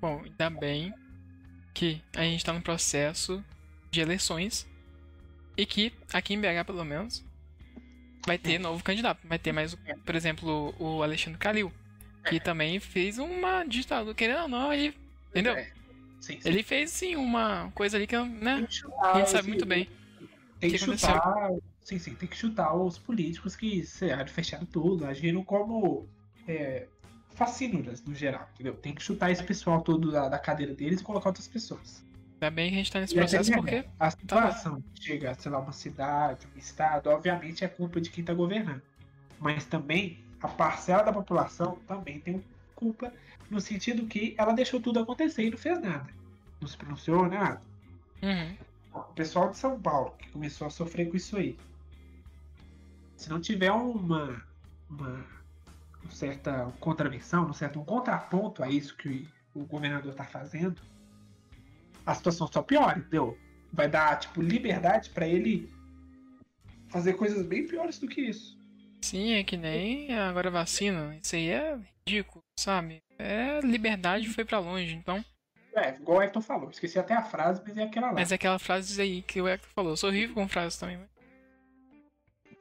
[0.00, 0.92] Bom, ainda bem
[1.72, 3.42] que a gente tá no processo
[3.90, 4.68] de eleições
[5.56, 7.24] e que aqui em BH, pelo menos,
[8.26, 9.20] vai ter novo candidato.
[9.24, 11.72] Vai ter mais, por exemplo, o Alexandre Calil,
[12.28, 14.94] que também fez uma ditadura, querendo ou não, ele.
[15.30, 15.54] Entendeu?
[15.54, 15.70] É.
[16.20, 16.48] Sim, sim.
[16.48, 19.88] Ele fez sim uma coisa ali que né, chutar a gente sabe muito bem.
[20.58, 21.14] Tem que que aconteceu.
[21.86, 26.08] Sim, sim, tem que chutar os políticos que sei lá, fecharam tudo, agiram como
[26.48, 26.88] é,
[28.04, 28.74] no geral, entendeu?
[28.74, 32.04] Tem que chutar esse pessoal todo da, da cadeira deles e colocar outras pessoas.
[32.34, 33.84] Ainda bem que a gente tá nesse E processo porque.
[34.00, 38.24] A situação que chega, sei lá, uma cidade, um estado, obviamente é culpa de quem
[38.24, 38.82] tá governando.
[39.38, 42.42] Mas também a parcela da população também tem
[42.74, 43.12] culpa
[43.48, 46.08] no sentido que ela deixou tudo acontecer e não fez nada.
[46.60, 47.62] Não se pronunciou nada.
[48.20, 48.56] Uhum.
[48.92, 51.56] O pessoal de São Paulo que começou a sofrer com isso aí.
[53.16, 54.42] Se não tiver uma,
[54.88, 55.24] uma
[56.10, 60.80] certa contravenção, um certo um contraponto a isso que o governador está fazendo,
[62.04, 63.38] a situação só piora, entendeu?
[63.72, 65.68] Vai dar tipo liberdade para ele
[66.88, 68.56] fazer coisas bem piores do que isso.
[69.02, 71.16] Sim, é que nem agora vacina.
[71.22, 73.02] Isso aí é ridículo, sabe?
[73.18, 75.24] É liberdade foi pra longe, então.
[75.74, 78.14] É, igual o Hector falou, esqueci até a frase, mas é aquela lá.
[78.14, 79.92] Mas é aquela frase aí que o Hector falou.
[79.92, 80.96] Eu sou horrível com frases também.
[80.96, 81.15] mas-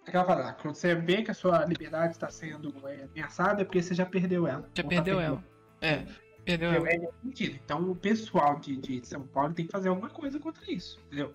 [0.06, 3.66] Aquela frase lá, quando você vê que a sua liberdade está sendo é, ameaçada, é
[3.66, 4.70] porque você já perdeu ela.
[4.74, 5.34] Já tá perdeu perdendo.
[5.34, 5.44] ela.
[5.82, 6.06] É,
[6.44, 6.90] perdeu ela.
[6.90, 7.60] É sentido.
[7.64, 11.34] Então o pessoal de, de São Paulo tem que fazer alguma coisa contra isso, entendeu?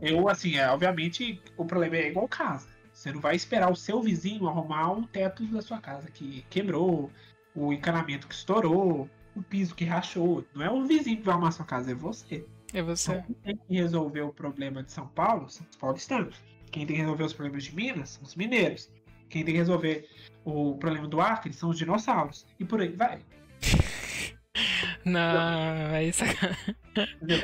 [0.00, 2.66] Eu, assim, é, obviamente, o problema é igual casa.
[2.92, 7.10] Você não vai esperar o seu vizinho arrumar o teto da sua casa que quebrou,
[7.54, 10.44] o encanamento que estourou, o piso que rachou.
[10.54, 12.44] Não é o vizinho que vai arrumar a sua casa, é você.
[12.72, 13.12] É você.
[13.12, 16.36] Então, quem tem que resolver o problema de São Paulo são os paulistanos.
[16.70, 18.90] Quem tem que resolver os problemas de Minas são os mineiros.
[19.28, 20.08] Quem tem que resolver
[20.44, 22.46] o problema do Acre são os dinossauros.
[22.58, 23.20] E por aí vai.
[25.04, 26.24] Não, é isso.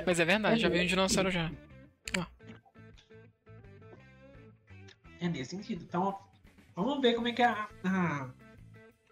[0.07, 1.51] Mas é verdade, já veio um dinossauro já.
[5.20, 5.83] É nesse sentido.
[5.83, 6.18] Então,
[6.74, 8.31] vamos ver como é que a, a-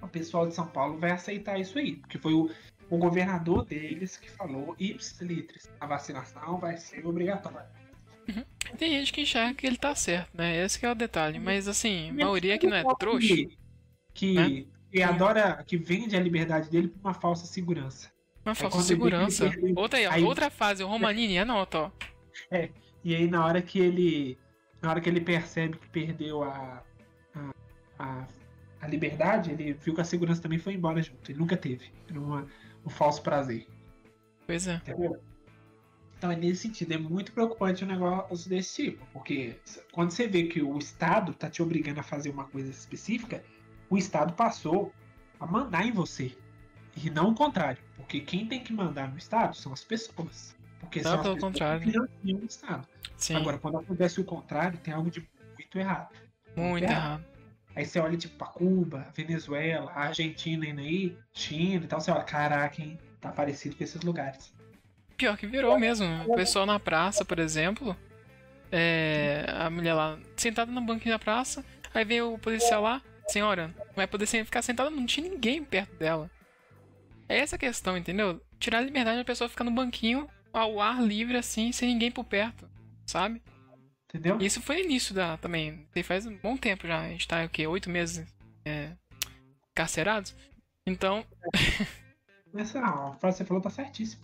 [0.03, 1.97] o pessoal de São Paulo vai aceitar isso aí.
[1.97, 2.51] Porque foi o,
[2.91, 5.71] o governador deles que falou litris.
[5.81, 7.67] A vacinação vai ser obrigatória.
[8.79, 10.57] Tem gente que enxerga que ele tá certo, né?
[10.64, 11.39] Esse que é o detalhe.
[11.39, 13.35] Mas assim, a maioria que não é trouxa.
[14.12, 14.64] Que, Né?
[14.93, 18.11] que adora, que vende a liberdade dele por uma falsa segurança.
[18.45, 19.51] Uma falsa quando ele segurança.
[19.51, 21.91] perde- Outra aí, aí- outra fase, o Romanini, anota, ó.
[23.05, 24.39] E aí na hora que ele.
[24.83, 26.83] Na hora que ele percebe que perdeu a.
[27.35, 27.51] a,
[27.99, 28.27] a,
[28.83, 31.31] a liberdade, ele viu que a segurança também foi embora junto.
[31.31, 31.91] Ele nunca teve.
[32.09, 32.47] Era uma,
[32.85, 33.66] um falso prazer.
[34.47, 34.75] Pois é.
[34.77, 35.18] Entendeu?
[36.25, 39.07] Então é nesse sentido, é muito preocupante um negócio desse tipo.
[39.12, 39.57] Porque
[39.93, 43.45] quando você vê que o Estado tá te obrigando a fazer uma coisa específica,
[43.91, 44.91] o Estado passou
[45.39, 46.35] a mandar em você.
[46.97, 47.77] E não o contrário.
[47.95, 50.57] Porque quem tem que mandar no Estado são as pessoas.
[50.81, 51.81] Porque Não, são as pessoas contrário.
[51.83, 52.89] que financiam o Estado.
[53.18, 56.09] Sim, Agora, quando acontece o contrário, tem algo de muito errado.
[56.57, 57.22] muito errado.
[57.77, 62.25] Aí você olha tipo pra Cuba, Venezuela, Argentina indo aí, China e tal, você olha,
[62.25, 62.99] caraca, hein?
[63.20, 64.54] Tá parecido com esses lugares.
[65.17, 66.07] Pior que virou mesmo.
[66.27, 67.97] O pessoal na praça, por exemplo,
[68.71, 73.73] é, a mulher lá sentada no banquinho da praça, aí vem o policial lá, senhora,
[73.95, 76.31] vai poder ficar sentada, não tinha ninguém perto dela.
[77.29, 78.41] É essa a questão, entendeu?
[78.59, 82.25] Tirar a liberdade da pessoa ficar no banquinho, ao ar livre assim, sem ninguém por
[82.25, 82.69] perto,
[83.07, 83.43] sabe?
[84.09, 84.39] Entendeu?
[84.41, 85.87] Isso foi início da também.
[85.93, 87.01] Tem faz um bom tempo já.
[87.01, 87.67] A gente tá o quê?
[87.67, 88.25] Oito meses
[88.65, 88.93] é,
[89.75, 90.37] carcerados?
[90.87, 91.25] Então,
[92.57, 94.23] Essa a frase que você falou tá certíssima.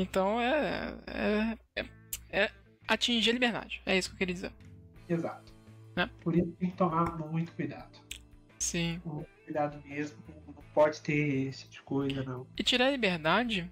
[0.00, 1.84] Então é, é, é,
[2.30, 2.50] é
[2.88, 3.82] atingir a liberdade.
[3.86, 4.52] É isso que eu queria dizer.
[5.08, 5.52] Exato.
[5.96, 6.08] Né?
[6.22, 7.98] Por isso tem que tomar muito cuidado.
[8.58, 9.00] Sim.
[9.04, 10.18] Muito cuidado mesmo.
[10.46, 12.46] Não pode ter esse tipo de coisa, não.
[12.56, 13.70] E tirar a liberdade,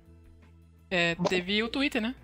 [0.90, 2.14] é, teve o Twitter, né?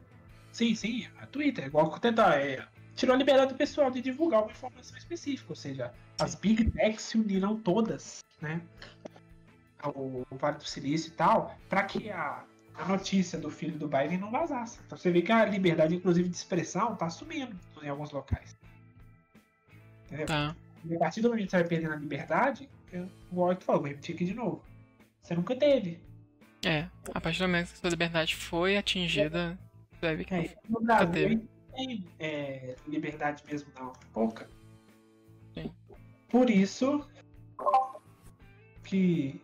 [0.52, 2.40] Sim, sim, a Twitter, igual que tentar.
[2.40, 5.50] É, tirou a liberdade do pessoal de divulgar uma informação específica.
[5.50, 8.60] Ou seja, as Big Techs se uniram todas, né?
[9.84, 12.44] O, o Vale do Silício e tal, para que a,
[12.76, 14.80] a notícia do filho do Biden não vazasse.
[14.86, 18.56] Então você vê que a liberdade, inclusive, de expressão tá sumindo em alguns locais.
[20.06, 20.26] Entendeu?
[20.26, 20.56] Tá.
[20.84, 23.82] E a partir do momento que você vai perdendo a liberdade, eu, igual eu falou,
[23.82, 24.62] vou repetir aqui de novo.
[25.22, 26.00] Você nunca teve.
[26.64, 26.88] É.
[27.14, 29.58] A partir do momento que a sua liberdade foi atingida,
[29.92, 31.48] você vai ver que É, não no Brasil teve.
[31.74, 33.92] tem é, liberdade mesmo, não.
[34.12, 34.48] Pouca.
[35.54, 35.72] Sim.
[36.28, 37.06] Por isso
[38.82, 39.40] que.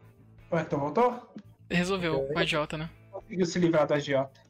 [0.51, 1.35] O Hector voltou?
[1.71, 2.91] resolveu com a Jota, né?
[3.31, 4.41] Conseguiu se livrar do agiota.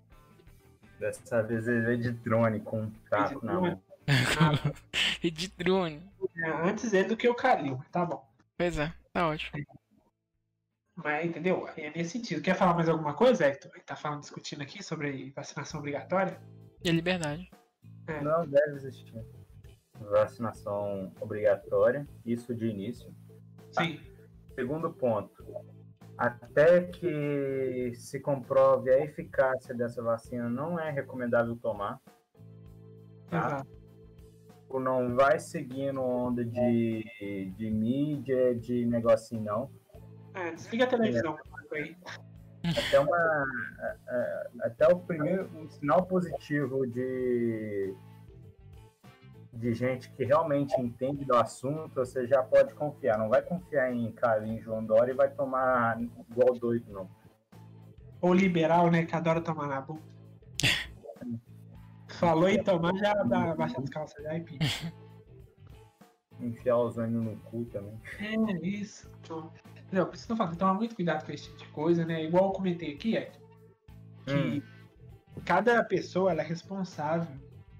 [0.98, 3.82] Dessa vez ele veio de drone com um taco na mão.
[5.22, 6.02] e de drone.
[6.34, 8.26] É, antes ele do que o Calil, mas tá bom.
[8.56, 9.62] Pois é, tá ótimo.
[10.96, 11.68] Mas, entendeu?
[11.76, 12.40] É nesse sentido.
[12.40, 13.70] Quer falar mais alguma coisa, Hector?
[13.84, 16.40] Tá falando, discutindo aqui sobre vacinação obrigatória?
[16.82, 17.50] E a liberdade.
[18.06, 18.18] É.
[18.22, 19.12] Não deve existir.
[20.00, 23.14] Vacinação obrigatória, isso de início.
[23.72, 24.00] Sim.
[24.54, 25.44] Segundo ponto,
[26.20, 31.98] até que se comprove a eficácia dessa vacina, não é recomendável tomar.
[33.30, 33.46] Tá?
[33.46, 33.70] Exato.
[34.68, 39.70] Ou não vai seguindo onda de, de mídia, de negocinho, não.
[40.34, 41.36] É, desliga a televisão.
[41.72, 41.96] Aí.
[42.64, 47.94] Até, uma, a- a- até o primeiro sinal positivo de,
[49.52, 53.18] de gente que realmente entende do assunto, você já pode confiar.
[53.18, 57.08] Não vai confiar em Carlinhos João Dória e vai tomar igual doido, não.
[58.20, 59.04] Ou liberal, né?
[59.04, 60.02] Que adora tomar na bunda.
[62.08, 64.64] Falou em tomar, já dá baixa as calças já e pica.
[66.40, 68.00] Enfiar os olhos no cu também.
[68.18, 69.10] É, isso.
[69.20, 70.06] Então, entendeu?
[70.06, 72.24] Por isso que eu tomar muito cuidado com esse tipo de coisa, né?
[72.24, 73.30] Igual eu comentei aqui, é
[74.24, 74.62] que
[75.44, 77.28] cada pessoa ela é responsável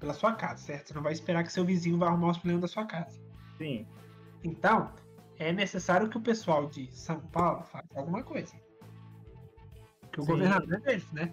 [0.01, 0.89] pela sua casa, certo?
[0.89, 3.21] Você não vai esperar que seu vizinho vá arrumar os problemas da sua casa.
[3.59, 3.87] Sim,
[4.43, 4.93] Então,
[5.39, 8.55] é necessário que o pessoal de São Paulo faça alguma coisa.
[10.11, 10.33] Que o Sim.
[10.33, 11.33] governador é deles, né?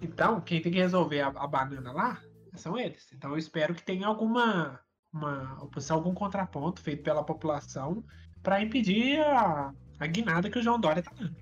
[0.00, 2.22] Então, quem tem que resolver a, a banana lá
[2.54, 3.12] são eles.
[3.12, 4.80] Então, eu espero que tenha alguma
[5.12, 8.04] uma oposição, algum contraponto feito pela população
[8.42, 11.36] para impedir a, a guinada que o João Dória tá dando.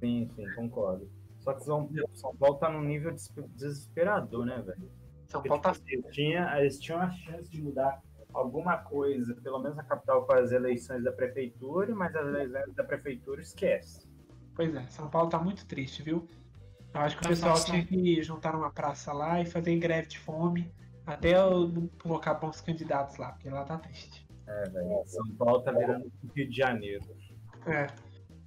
[0.00, 1.15] sim, sim, concordo.
[1.46, 4.90] Só que São, São Paulo tá num nível des- desesperador, né, velho?
[5.28, 8.02] São Paulo tá tipo, eles, tinha, eles tinham a chance de mudar
[8.34, 12.82] alguma coisa, pelo menos na capital, com as eleições da prefeitura, mas as eleições da
[12.82, 14.08] prefeitura esquece.
[14.56, 16.26] Pois é, São Paulo tá muito triste, viu?
[16.92, 19.76] Eu acho que Tá o pessoal fácil, tinha que juntar numa praça lá e fazer
[19.78, 20.72] greve de fome
[21.06, 24.26] até eu colocar bons candidatos lá, porque lá tá triste.
[24.48, 25.02] É, velho.
[25.06, 27.04] São Paulo tá virando Rio de Janeiro.
[27.66, 27.86] É.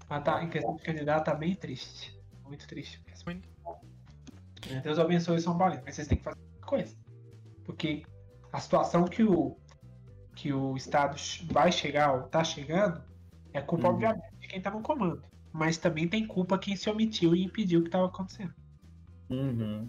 [0.09, 2.18] Mas tá, em questão de candidato, tá bem triste.
[2.49, 3.25] Muito triste mesmo.
[3.27, 3.47] Muito.
[4.69, 6.97] É, Deus abençoe o São Paulo, mas vocês têm que fazer uma coisa.
[7.63, 8.03] Porque
[8.51, 9.55] a situação que o,
[10.35, 11.15] que o Estado
[11.51, 13.01] vai chegar, ou tá chegando,
[13.53, 13.93] é culpa, Uhum.
[13.93, 15.23] obviamente, de quem tá no comando.
[15.53, 18.53] Mas também tem culpa quem se omitiu e impediu o que tava acontecendo.
[19.29, 19.87] Uhum.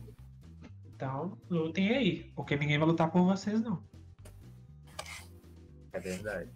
[0.95, 3.83] Então, lutem aí, porque ninguém vai lutar por vocês, não.
[5.93, 6.51] É verdade.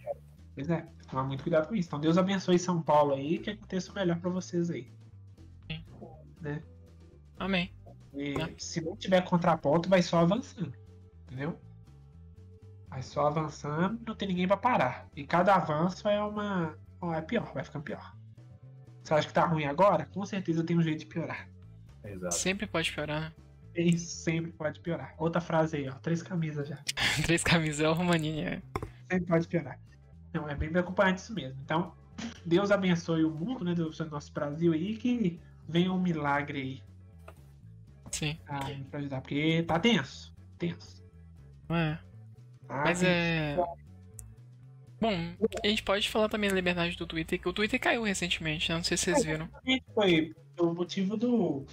[0.55, 1.89] Pois é, tomar muito cuidado com isso.
[1.89, 4.93] Então, Deus abençoe São Paulo aí, que aconteça o melhor pra vocês aí.
[6.45, 6.63] Né?
[7.39, 7.73] Amém.
[8.15, 8.55] E É.
[8.59, 10.73] se não tiver contraponto, vai só avançando.
[11.25, 11.59] Entendeu?
[12.89, 15.09] Vai só avançando, não tem ninguém pra parar.
[15.17, 16.79] E cada avanço é uma.
[17.17, 18.15] É pior, vai ficando pior.
[19.03, 20.07] Você acha que tá ruim agora?
[20.07, 21.49] Com certeza tem um jeito de piorar.
[22.05, 22.35] Exato.
[22.35, 23.33] Sempre pode piorar, né?
[23.75, 25.15] E sempre pode piorar.
[25.19, 25.93] Outra frase aí, ó.
[25.95, 26.79] Três camisas já.
[27.27, 28.63] Três camisas é o Romanini, é.
[29.11, 29.79] Sempre pode piorar.
[30.33, 31.59] Não, é bem preocupante isso mesmo.
[31.65, 31.95] Então,
[32.47, 33.75] Deus abençoe o mundo, né?
[33.75, 36.83] Deus abençoe o nosso Brasil aí, que venha um milagre aí
[38.11, 38.39] Sim.
[38.47, 39.21] aí pra ajudar.
[39.21, 40.35] Porque tá tenso.
[40.59, 41.03] Tenso.
[41.71, 41.99] É.
[42.67, 43.11] Tá Mas tenso.
[43.11, 43.57] é.
[45.01, 48.71] Bom, a gente pode falar também da liberdade do Twitter, que o Twitter caiu recentemente,
[48.71, 48.77] né?
[48.77, 49.49] Não sei se vocês viram.
[49.95, 51.67] Foi o motivo do,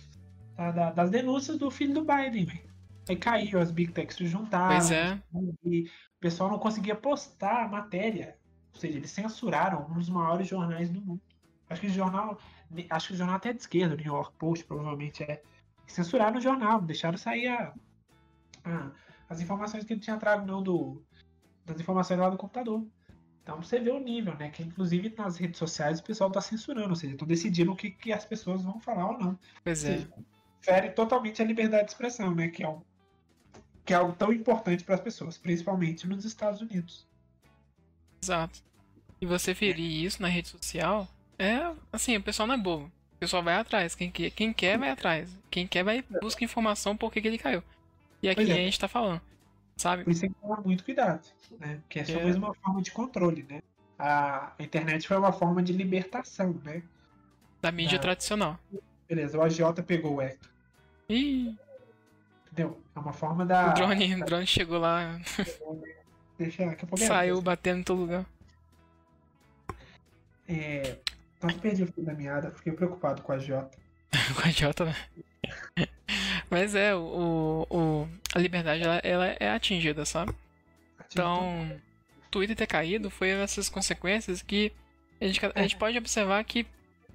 [0.57, 2.71] da- das denúncias do filho do Biden, velho.
[3.07, 4.75] Aí caiu, as Big Techs se juntaram.
[4.75, 5.21] Pois é.
[5.63, 8.37] E o pessoal não conseguia postar a matéria.
[8.73, 11.21] Ou seja, eles censuraram um dos maiores jornais do mundo.
[11.69, 12.37] Acho que o jornal.
[12.89, 15.41] Acho que o jornal até é de esquerda, o New York Post, provavelmente é.
[15.87, 17.73] Censuraram o jornal, deixaram sair a-
[18.63, 18.91] a-
[19.29, 21.03] as informações que ele tinha trago não do.
[21.65, 22.85] Das informações lá do computador.
[23.43, 24.49] Então você vê o nível, né?
[24.49, 27.91] Que inclusive nas redes sociais o pessoal tá censurando, ou seja, estão decidindo o que,
[27.91, 30.07] que as pessoas vão falar ou não Pois é.
[30.61, 32.47] Fere totalmente a liberdade de expressão, né?
[32.49, 32.81] Que é, um,
[33.83, 37.07] que é algo tão importante para as pessoas, principalmente nos Estados Unidos.
[38.21, 38.63] Exato.
[39.19, 41.07] E você ferir isso na rede social,
[41.41, 42.85] é assim, o pessoal não é bobo.
[43.15, 43.95] O pessoal vai atrás.
[43.95, 45.29] Quem quer, quem quer vai atrás.
[45.49, 47.63] Quem quer vai busca informação por que que ele caiu.
[48.21, 48.53] E aqui é.
[48.53, 49.21] a gente tá falando.
[49.77, 50.03] Sabe?
[50.03, 51.27] Por isso tem que tomar muito cuidado,
[51.59, 51.79] né?
[51.81, 52.23] Porque é só É.
[52.23, 53.61] mesmo uma forma de controle, né?
[53.97, 56.83] A internet foi uma forma de libertação, né?
[57.61, 58.01] Da mídia Ah.
[58.01, 58.59] tradicional.
[59.07, 60.49] Beleza, o agiota pegou o Hector,
[61.09, 61.55] Ih,
[62.45, 62.81] entendeu?
[62.95, 63.71] É uma forma da...
[63.71, 65.19] o drone, o drone chegou lá,
[66.37, 68.25] Deixa, daqui a pouco saiu batendo em todo lugar.
[70.47, 70.97] É...
[71.41, 73.77] Quase perdi o fio da meada, fiquei preocupado com o agiota.
[74.35, 74.95] Com a idiota, né?
[76.49, 80.33] Mas é, o, o, a liberdade ela, ela é atingida, sabe?
[81.09, 81.65] Então,
[82.17, 84.71] o Twitter ter caído foi essas consequências que
[85.19, 86.65] a gente, a gente pode observar que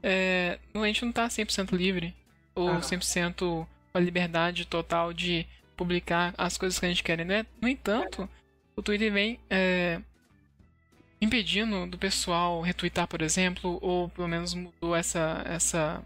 [0.03, 2.15] é, a gente não tá 100% livre
[2.55, 2.81] ou Ah, não.
[2.81, 5.47] 100% com a liberdade total de
[5.77, 7.45] publicar as coisas que a gente quer, né?
[7.61, 8.29] No entanto,
[8.75, 10.01] o Twitter vem é,
[11.21, 16.03] impedindo do pessoal retweetar, por exemplo, ou pelo menos mudou essa essa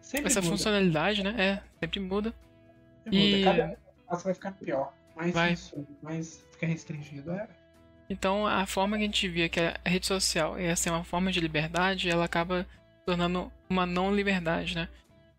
[0.00, 1.34] Sempre essa muda, funcionalidade, né?
[1.38, 2.34] É, sempre muda.
[3.04, 3.56] sempre e- muda.
[3.56, 4.92] Cada passo vai ficando pior.
[5.16, 5.52] Mais Vai.
[5.52, 7.32] isso, mais fica restringido.
[7.32, 7.48] É.
[8.08, 11.30] Então, a forma que a gente via que a rede social ia ser uma forma
[11.30, 14.88] de liberdade, ela acaba se tornando uma não liberdade, né?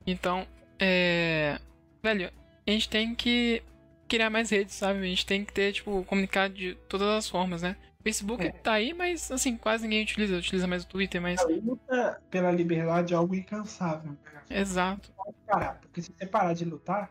[0.08, 0.46] Então,
[0.80, 1.60] é.
[2.02, 2.32] Velho,
[2.68, 3.62] a gente tem que
[4.08, 5.00] criar mais redes, sabe?
[5.00, 7.76] A gente tem que ter, tipo, comunicar de todas as formas, né?
[8.04, 8.52] Facebook É.
[8.52, 10.38] tá aí, mas, assim, quase ninguém utiliza.
[10.38, 11.40] Utiliza mais o Twitter, mas.
[11.40, 14.18] A luta pela liberdade é algo incansável.
[14.50, 17.10] Exato, Pode parar, porque se você parar de lutar,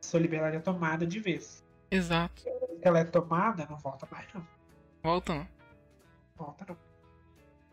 [0.00, 1.64] sua liberdade é tomada de vez.
[1.90, 2.40] exato.
[2.42, 2.48] Se
[2.82, 4.46] ela é tomada, não volta mais, não.
[5.02, 5.48] Volta não.
[6.36, 6.76] Volta não.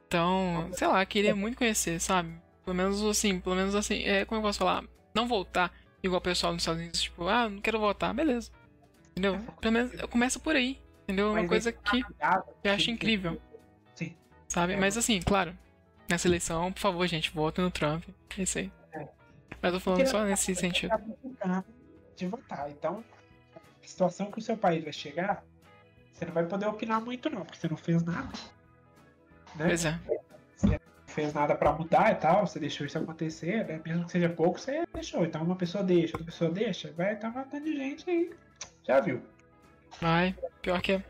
[0.07, 2.33] Então, sei lá, queria muito conhecer, sabe?
[2.63, 6.21] Pelo menos assim, pelo menos assim, é como eu posso falar, não voltar igual o
[6.21, 8.51] pessoal nos Estados Unidos, tipo, ah, não quero voltar, beleza.
[9.11, 9.39] Entendeu?
[9.61, 10.79] Pelo menos eu começo por aí.
[11.05, 11.37] Entendeu?
[11.37, 12.03] É uma coisa que
[12.63, 13.39] eu acho incrível.
[13.93, 14.15] Sim.
[14.47, 14.73] Sabe?
[14.73, 14.77] É.
[14.77, 15.55] Mas assim, claro,
[16.09, 18.03] nessa eleição, por favor, gente, votem no Trump.
[18.37, 18.71] É isso aí.
[18.91, 19.07] É.
[19.61, 20.89] Mas eu tô falando só nesse sentido.
[21.37, 21.63] Tá
[22.15, 22.69] de votar.
[22.71, 23.03] Então,
[23.55, 25.43] a situação que o seu país vai chegar,
[26.11, 28.31] você não vai poder opinar muito, não, porque você não fez nada.
[29.55, 29.67] Né?
[29.67, 29.99] Pois é.
[30.63, 33.81] Não fez nada pra mudar e tal, você deixou isso acontecer, né?
[33.85, 35.23] Mesmo que seja pouco, você deixou.
[35.23, 38.33] Então, uma pessoa deixa, outra pessoa deixa, vai estar matando de gente aí.
[38.83, 39.21] Já viu?
[40.01, 40.35] Vai.
[40.61, 41.03] Pior que é.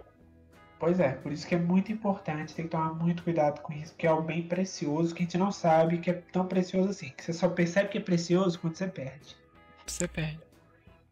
[0.77, 3.93] Pois é, por isso que é muito importante, tem que tomar muito cuidado com isso,
[3.93, 7.09] porque é algo bem precioso que a gente não sabe que é tão precioso assim.
[7.09, 9.35] Que você só percebe que é precioso quando você perde.
[9.87, 10.39] Você perde.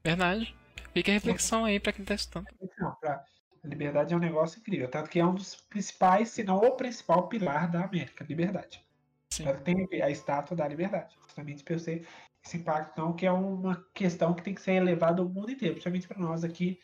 [0.03, 0.55] Verdade.
[0.93, 2.47] Fica a reflexão aí pra quem tá escutando.
[2.77, 3.23] Não, pra...
[3.63, 6.71] A liberdade é um negócio incrível, tanto que é um dos principais, se não o
[6.71, 8.83] principal pilar da América, liberdade.
[9.29, 9.45] Sim.
[9.63, 12.05] Tem a estátua da liberdade, justamente para eu ser
[12.45, 15.75] esse impacto, então, que é uma questão que tem que ser elevada ao mundo inteiro,
[15.75, 16.77] principalmente para nós aqui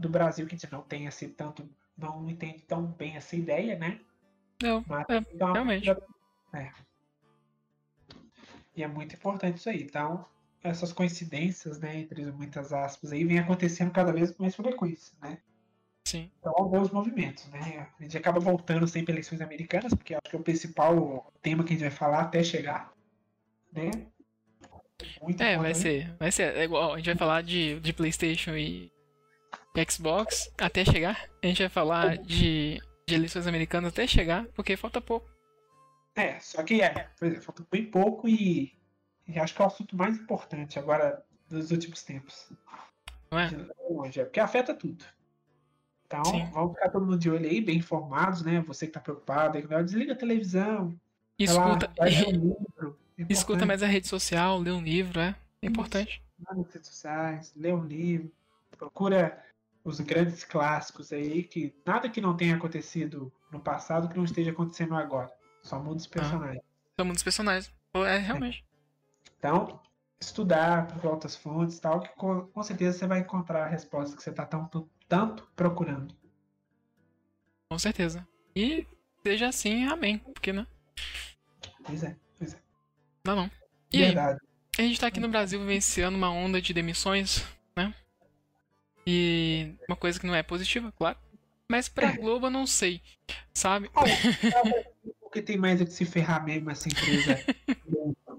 [0.00, 3.78] do Brasil, que a gente não tem assim tanto, não entende tão bem essa ideia,
[3.78, 4.00] né?
[4.62, 5.90] Não, Mas, é, então, realmente.
[6.52, 6.72] É.
[8.74, 9.82] E é muito importante isso aí.
[9.82, 10.24] Então,
[10.62, 15.38] essas coincidências, né, entre muitas aspas, aí, vem acontecendo cada vez com mais frequência, né?
[16.04, 16.30] Sim.
[16.38, 17.86] Então, vamos ver os movimentos, né?
[17.98, 21.70] A gente acaba voltando sempre eleições americanas, porque acho que é o principal tema que
[21.70, 22.92] a gente vai falar até chegar,
[23.72, 23.90] né?
[25.22, 26.14] Muito É, vai ser.
[26.18, 26.56] Vai ser.
[26.56, 28.90] É igual, a gente vai falar de, de Playstation e
[29.88, 31.28] Xbox até chegar.
[31.42, 35.28] A gente vai falar de, de eleições americanas até chegar, porque falta pouco.
[36.14, 38.72] É, só que é, pois é, falta bem pouco e,
[39.26, 42.52] e acho que é o assunto mais importante agora dos últimos tempos.
[43.30, 43.50] Não é?
[43.88, 45.04] Longe, é, porque afeta tudo.
[46.06, 46.44] Então, Sim.
[46.52, 48.60] vamos ficar todo mundo de olho aí, bem informados, né?
[48.66, 50.98] Você que tá preocupado, aí, desliga a televisão,
[51.38, 52.98] Escuta, vai ler um livro.
[53.18, 55.34] é escuta mais a rede social, lê um livro, é.
[55.62, 56.22] É importante.
[56.38, 58.30] Nas redes sociais, lê um livro,
[58.76, 59.42] procura
[59.84, 64.50] os grandes clássicos aí, que nada que não tenha acontecido no passado que não esteja
[64.50, 65.30] acontecendo agora.
[65.62, 66.62] Só muda os personagens.
[66.96, 67.72] São muitos personagens.
[67.92, 68.64] Pô, É, realmente.
[69.38, 69.80] Então,
[70.20, 74.16] estudar por outras fontes e tal, que com, com certeza você vai encontrar a resposta
[74.16, 76.14] que você está tanto, tanto procurando.
[77.70, 78.26] Com certeza.
[78.54, 78.86] E
[79.24, 80.18] seja assim, amém.
[80.18, 80.66] Porque, né?
[81.84, 82.58] Pois é, pois é.
[83.24, 83.50] Não, não.
[83.92, 84.40] E aí, Verdade.
[84.78, 87.44] a gente tá aqui no Brasil vivenciando uma onda de demissões?
[89.06, 91.18] E uma coisa que não é positiva, claro.
[91.68, 92.16] Mas pra É.
[92.16, 93.00] Globo eu não sei,
[93.54, 93.90] sabe?
[95.20, 97.38] Porque tem mais é que se ferrar mesmo essa empresa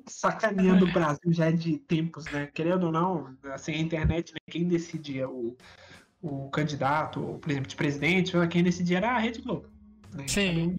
[0.07, 2.49] sacaneando o Brasil já de tempos, né?
[2.53, 4.39] Querendo ou não, assim, a internet, né?
[4.49, 5.55] quem decidia o,
[6.21, 9.67] o candidato, ou, por exemplo, de presidente, quem decidia era a Rede Globo.
[10.13, 10.27] né?
[10.27, 10.77] Sim.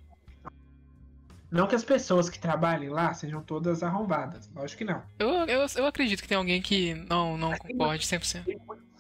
[1.50, 5.02] Não que as pessoas que trabalhem lá sejam todas arrombadas, lógico que não.
[5.18, 8.44] Eu, eu, eu acredito que tem alguém que não, não Mas concorde 100%.
[8.44, 8.91] Tem muitos, tem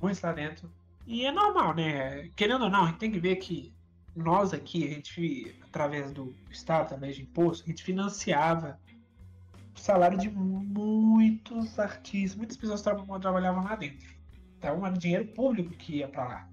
[0.00, 0.70] muitos lá dentro.
[1.06, 2.28] E é normal, né?
[2.34, 3.72] Querendo ou não, a gente tem que ver que
[4.14, 8.80] nós aqui, a gente, através do Estado, através de imposto, a gente financiava
[9.76, 14.08] o salário de muitos artistas, muitas pessoas tra trabalhavam lá dentro.
[14.58, 16.48] Então era dinheiro público que ia para lá.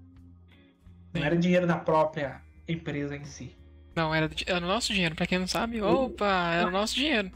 [1.12, 1.26] Não Sim.
[1.26, 3.56] era dinheiro da própria empresa em si.
[3.96, 5.80] Não, era, era o nosso dinheiro, pra quem não sabe.
[5.80, 7.30] Opa, era o nosso dinheiro.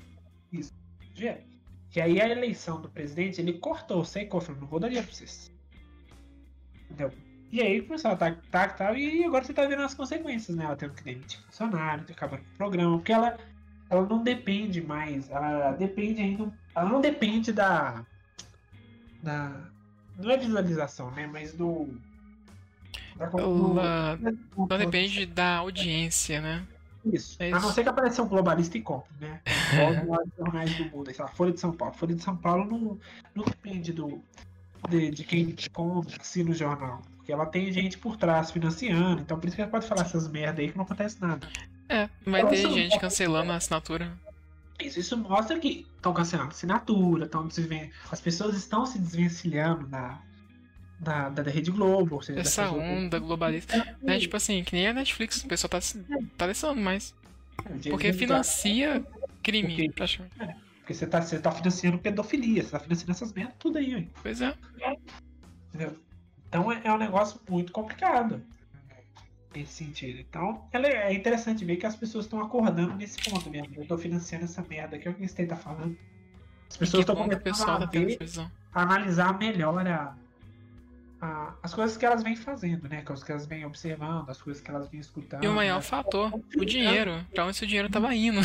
[1.14, 1.48] Dinheiro.
[1.94, 5.16] E aí a eleição do presidente, ele cortou, secou, falou, não vou dar dinheiro pra
[5.16, 5.50] vocês.
[6.98, 7.12] Entendeu?
[7.50, 10.54] E aí começou a ataque, ataque e tal, e agora você tá vendo as consequências,
[10.56, 10.64] né?
[10.64, 13.38] Ela tendo que demitir funcionário, ter acabando com o programa, porque ela,
[13.88, 18.04] ela não depende mais, ela depende ainda, ela não depende da,
[19.22, 19.70] da,
[20.18, 21.26] não é visualização, né?
[21.26, 21.88] Mas do...
[23.16, 23.38] Da, do-
[23.80, 26.66] Ela do- não depende da audiência, né?
[27.04, 27.36] Isso.
[27.42, 27.72] É A não isso.
[27.72, 29.40] ser que apareça um globalista e compre, né?
[30.02, 31.10] Igual os jornais do mundo.
[31.14, 31.94] Sei lá, Folha de São Paulo.
[31.94, 32.98] Folha de São Paulo não,
[33.34, 34.22] não depende do,
[34.88, 37.02] de, de quem compra, assina o jornal.
[37.16, 40.28] Porque ela tem gente por trás financiando, então por isso que ela pode falar essas
[40.28, 41.46] merda aí que não acontece nada.
[41.88, 44.12] É, vai Então, ter isso- gente cancelando a assinatura.
[44.80, 47.90] Isso, isso mostra que estão cancelando assinatura, estão desven...
[48.12, 50.20] as pessoas estão se desvencilhando da,
[51.00, 53.96] da, da, da Rede Globo, ou seja, Essa onda globalista.
[54.06, 55.78] É tipo assim, que nem a Netflix, o pessoal tá,
[56.36, 57.12] tá deixando mais.
[57.58, 59.04] outras- Porque financia
[59.42, 60.34] crime, Porque- praticamente.
[60.88, 64.06] Porque você tá, você tá financiando pedofilia, você tá financiando essas merdas tudo aí, ué,
[64.22, 64.54] Pois é.
[65.68, 65.94] entendeu?
[66.48, 68.42] Então é, é um negócio muito complicado
[69.54, 70.18] nesse sentido.
[70.18, 73.74] Então é é interessante ver que as pessoas estão acordando nesse ponto mesmo.
[73.76, 75.94] Eu tô financiando essa merda, que é o que Stay tá falando.
[76.70, 78.50] As pessoas estão começando a tá ver visão.
[78.72, 80.16] analisar melhor a,
[81.20, 83.04] a- as coisas que elas vêm fazendo, né?
[83.06, 85.44] As que elas vêm observando, as coisas que elas vêm escutando.
[85.44, 85.82] E o maior né?
[85.82, 87.26] fator, o dinheiro.
[87.34, 88.40] Pra onde seu dinheiro tava indo.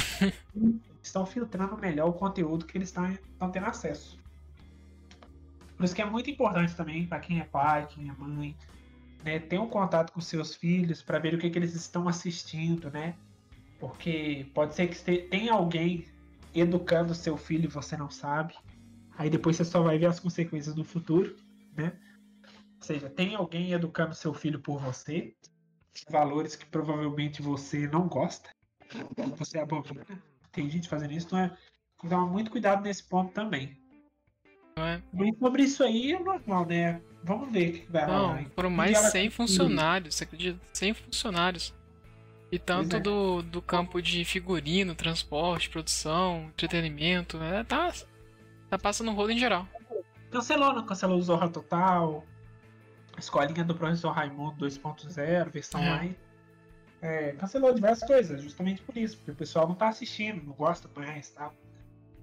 [1.04, 4.18] Estão filtrando melhor o conteúdo que eles estão tendo acesso.
[5.76, 8.56] Por isso que é muito importante também para quem é pai, quem é mãe,
[9.24, 9.40] né?
[9.40, 13.16] Ter um contato com seus filhos para ver o que, que eles estão assistindo, né?
[13.80, 16.06] Porque pode ser que tenha alguém
[16.56, 18.56] educando seu filho e você não sabe.
[19.18, 21.36] Aí depois você só vai ver as consequências no futuro,
[21.76, 21.94] né?
[22.78, 25.36] Ou seja, tem alguém educando seu filho por você,
[26.10, 28.50] valores que provavelmente você não gosta,
[29.38, 30.06] você abomina.
[30.54, 31.50] Tem gente fazendo isso, não é?
[31.50, 31.58] Tem
[32.02, 33.78] que tomar muito cuidado nesse ponto também.
[34.78, 35.02] É?
[35.40, 37.02] Sobre isso aí é normal, né?
[37.24, 38.46] Vamos ver o que vai rolar.
[38.56, 40.60] Foram mais ela- 100 funcionários, você acredita?
[40.74, 41.74] 100 funcionários.
[42.52, 43.00] E tanto é.
[43.00, 47.64] do, do campo de figurino, transporte, produção, entretenimento, né?
[47.64, 47.92] Tá,
[48.70, 49.68] tá passando rolo em geral.
[50.30, 52.24] Cancelou, não cancelou o Zorra Total.
[53.16, 55.90] A escolinha do professor Raimundo 2.0, versão É.
[55.90, 56.18] light.
[57.04, 60.90] É, cancelou diversas coisas, justamente por isso, porque o pessoal não tá assistindo, não gosta
[60.96, 61.52] mais, tá?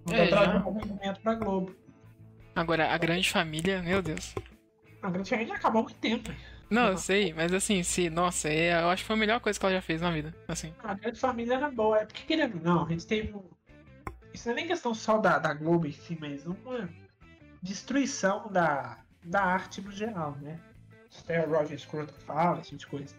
[0.07, 1.77] Não É, tá trazendo movimento pra Globo.
[2.57, 4.35] Agora, a grande família, meu Deus.
[5.03, 6.33] A grande família acabou muito tempo.
[6.71, 8.09] Não, eu sei, mas assim, se.
[8.09, 10.35] Nossa, é, eu acho que foi a melhor coisa que ela já fez na vida.
[10.49, 10.73] Assim.
[10.83, 13.43] A grande família era boa, é porque querendo ou não, a gente teve um.
[14.33, 16.89] Isso não é nem questão só da, da Globo em si, mas uma
[17.63, 20.59] destruição da, da arte no geral, né?
[21.11, 23.15] Isso até o Roger Scruton fala, esse tipo de coisa.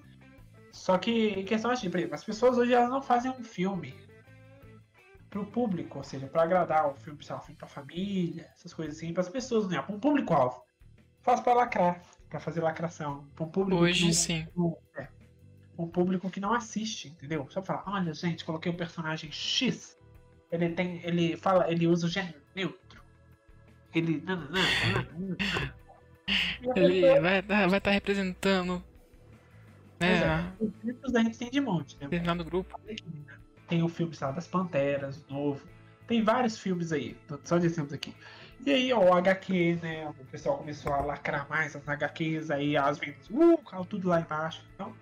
[0.72, 3.94] Só que, em questão assim, por exemplo, as pessoas hoje elas não fazem um filme
[5.30, 8.74] pro público, ou seja, pra agradar o filme, sei lá, um filme pra família, essas
[8.74, 9.82] coisas assim, pras pessoas, né?
[9.82, 10.62] Pra um público-alvo.
[11.22, 13.26] Faz pra lacrar, pra fazer lacração.
[13.36, 14.48] Pra um público Hoje não- sim.
[14.56, 15.08] não- é,
[15.78, 17.48] um público que não assiste, entendeu?
[17.50, 19.98] Só falar, olha, gente, coloquei o personagem X.
[20.52, 21.02] Ele tem.
[21.04, 23.02] Ele fala, ele usa o gênero neutro.
[23.94, 24.22] Ele.
[24.26, 25.38] Não, não, não, não,
[26.60, 26.76] não.
[26.76, 28.84] Ele vai estar vai tá representando.
[30.02, 32.02] Né, é, a- os filmes a gente tem de monte, né?
[32.06, 32.80] determinado grupo.
[33.68, 35.66] Tem o filme sei lá, das Panteras, novo.
[36.08, 38.14] Tem vários filmes aí, só de exemplos aqui.
[38.66, 40.08] E aí, ó, o HQ, né?
[40.10, 44.20] O pessoal começou a lacrar mais as HQs, aí as vendas, uh, caiu tudo lá
[44.22, 44.64] embaixo.
[44.76, 44.94] Então,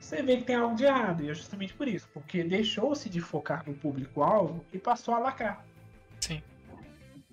[0.00, 3.20] você vê que tem algo de errado, e é justamente por isso, porque deixou-se de
[3.20, 5.64] focar no público-alvo e passou a lacrar.
[6.20, 6.42] Sim.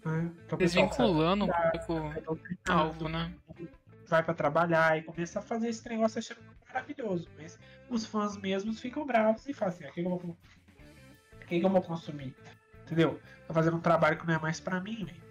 [0.05, 0.29] Né?
[0.45, 3.33] Então, o Desvinculando o sai- público sai doutrinado, alvo, né?
[4.07, 6.41] vai pra trabalhar e começa a fazer esse negócio achando
[6.71, 7.27] maravilhoso.
[7.37, 7.59] Mas
[7.89, 11.59] os fãs mesmos ficam bravos e falam assim, o que, que eu vou o que,
[11.59, 12.35] que eu vou consumir?
[12.85, 13.19] Entendeu?
[13.47, 15.29] Tá fazendo um trabalho que não é mais pra mim, velho.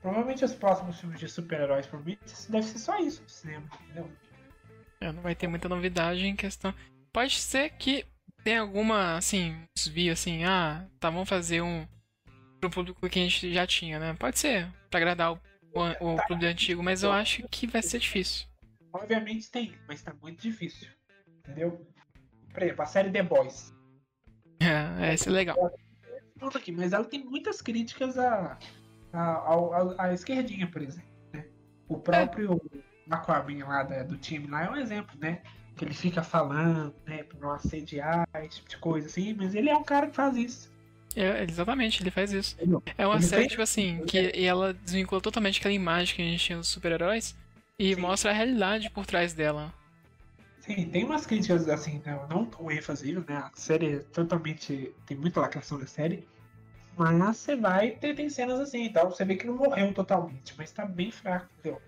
[0.00, 4.10] Provavelmente os próximos filmes de super-heróis por mim deve ser só isso no cinema, entendeu?
[5.00, 6.74] É, não vai ter muita novidade em questão.
[7.12, 8.04] Pode ser que
[8.42, 11.86] tenha alguma, assim, desvio, assim, ah, tá, vamos fazer um
[12.60, 14.14] pro público que a gente já tinha, né?
[14.14, 15.40] Pode ser, pra agradar o,
[15.74, 18.46] o, o público antigo, mas eu acho que vai ser difícil.
[18.92, 20.88] Obviamente tem, mas tá muito difícil.
[21.38, 21.86] Entendeu?
[22.52, 23.74] Por exemplo, a série The Boys.
[24.60, 25.56] É, é, isso é legal.
[26.54, 28.58] Aqui, mas ela tem muitas críticas à,
[29.98, 31.08] à esquerdinha, por exemplo.
[31.32, 31.44] né?
[31.88, 32.60] O próprio
[33.10, 35.40] Aquaman lá da- do time lá é um exemplo, né?
[35.76, 37.22] Que ele fica falando, né?
[37.24, 40.36] Pra não assediar, esse tipo de coisa assim, mas ele é um cara que faz
[40.36, 40.72] isso.
[41.14, 42.56] É, exatamente, ele faz isso.
[42.96, 46.22] É uma Ele série, tem- tipo assim, que e ela desvincula totalmente aquela imagem que
[46.22, 47.36] a gente tinha dos super-heróis
[47.78, 48.00] e Sim.
[48.00, 49.72] mostra a realidade por trás dela.
[50.60, 53.36] Sim, tem umas críticas assim, né, não com ênfase, né?
[53.36, 54.94] A série é totalmente.
[55.06, 56.26] tem muita lacração na série.
[56.96, 60.70] Mas você vai ter tem cenas assim, então você vê que não morreu totalmente, mas
[60.70, 61.80] tá bem fraco, entendeu?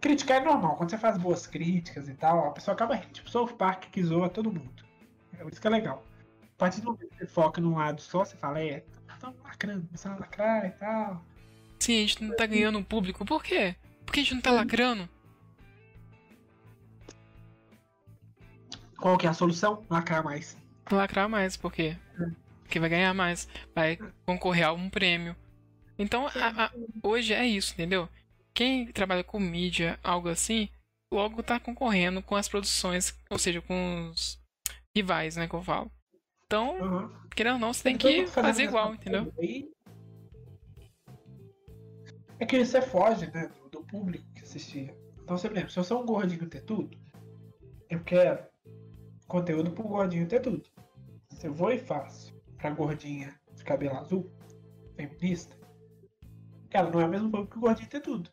[0.00, 3.12] Criticar é normal, quando você faz boas críticas e tal, a pessoa acaba rindo.
[3.12, 4.84] Tipo, South Park que zoa todo mundo.
[5.38, 6.04] É isso que é legal.
[6.42, 8.84] A partir do momento que você foca num lado só, você fala, é,
[9.20, 11.24] tá lacrando, começando a lacrar e tal.
[11.78, 13.24] Sim, a gente não tá ganhando um público.
[13.24, 13.76] Por quê?
[14.04, 15.08] Por que a gente não tá lacrando?
[19.00, 19.84] Qual que é a solução?
[19.88, 20.56] Lacrar mais.
[20.90, 21.96] Lacrar mais, por quê?
[22.62, 25.34] Porque vai ganhar mais, vai concorrer a um prêmio.
[25.98, 26.72] Então, a- a-
[27.02, 28.08] hoje é isso, entendeu?
[28.52, 30.68] quem trabalha com mídia, algo assim,
[31.10, 34.38] logo tá concorrendo com as produções, ou seja, com os
[34.94, 35.90] rivais, né, que eu falo.
[36.44, 37.10] Então, Uhum.
[37.34, 39.32] querendo ou não, você tem Então, que fazer igual, entendeu?
[39.38, 39.70] aí,
[42.38, 44.94] É que você foge, né, do, do público que assistia.
[45.22, 46.98] Então, você lembra, se eu sou um gordinho ter tudo,
[47.88, 48.44] eu quero
[49.30, 50.68] conteúdo pro gordinho ter tudo.
[51.30, 54.30] Se eu vou e faço pra gordinha de cabelo azul,
[54.96, 55.56] feminista,
[56.70, 58.30] ela não é o mesmo público que o gordinho ter tudo.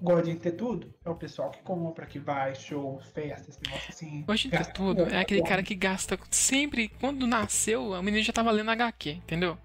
[0.00, 3.90] O gordinho ter tudo é o pessoal que compra, que vai, shows, festas, esse negócio
[3.90, 4.24] assim.
[4.24, 6.88] Dia Gasta tudo é aquele cara que gasta sempre.
[7.00, 9.58] Quando nasceu, o menino já tava lendo HQ, entendeu?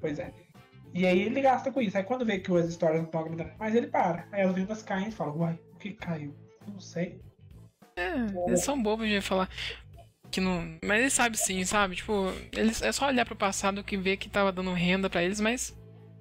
[0.00, 0.32] Pois é.
[0.94, 1.96] E aí ele gasta com isso.
[1.96, 4.26] Aí quando vê que as histórias não estão agradando mais, ele para.
[4.32, 6.34] Aí as vendas caem e fala, uai, o que caiu?
[6.66, 7.20] Não sei.
[7.98, 9.48] É, eles são bobos de falar
[10.30, 10.78] que não.
[10.84, 11.96] Mas eles sabem sim, sabe?
[11.96, 15.40] Tipo, eles é só olhar pro passado que vê que tava dando renda pra eles,
[15.40, 15.76] mas.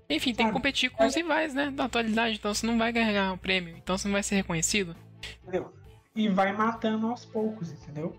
[0.09, 1.69] Enfim, tem que competir com os rivais, né?
[1.69, 4.95] Da atualidade, então você não vai ganhar o prêmio, então você não vai ser reconhecido.
[5.43, 5.73] Entendeu?
[6.15, 8.15] E vai matando aos poucos, entendeu?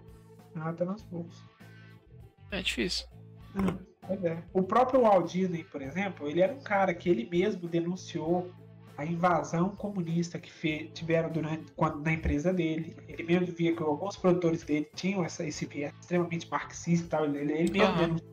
[0.54, 1.42] Matando aos poucos.
[2.50, 3.06] É difícil.
[3.56, 4.42] Hum, pois é.
[4.52, 8.52] O próprio Walt Disney, por exemplo, ele era um cara que ele mesmo denunciou
[8.98, 12.96] a invasão comunista que fe- tiveram durante quando na empresa dele.
[13.06, 17.24] Ele mesmo via que alguns produtores dele tinham essa, esse viés extremamente marxista e tal.
[17.24, 17.96] Ele, ele mesmo Aham.
[17.96, 18.28] denunciou.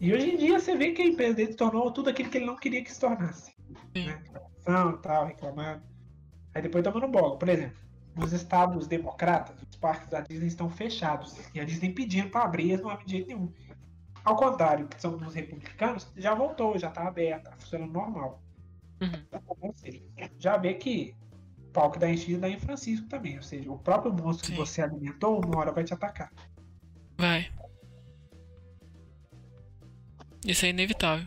[0.00, 2.38] E hoje em dia você vê que a empresa dele se tornou tudo aquilo que
[2.38, 3.54] ele não queria que se tornasse.
[3.96, 4.06] Sim.
[4.06, 4.20] Né?
[4.24, 5.82] Reclamação tal, reclamando.
[6.52, 7.38] Aí depois tomando bola.
[7.38, 7.76] Por exemplo,
[8.16, 11.36] nos estados democratas, os parques da Disney estão fechados.
[11.54, 13.52] E a Disney pedindo para abrir, eles não abrem de jeito nenhum.
[14.24, 18.42] Ao contrário, que são os republicanos, já voltou, já tá aberto, tá funcionando normal.
[19.00, 19.40] Uhum.
[19.60, 20.02] Ou seja,
[20.38, 21.14] já vê que
[21.58, 23.36] o pau que dá enchido dá em Francisco também.
[23.36, 24.52] Ou seja, o próprio monstro Sim.
[24.52, 26.32] que você alimentou, uma hora vai te atacar.
[27.16, 27.50] Vai.
[30.44, 31.26] Isso é inevitável.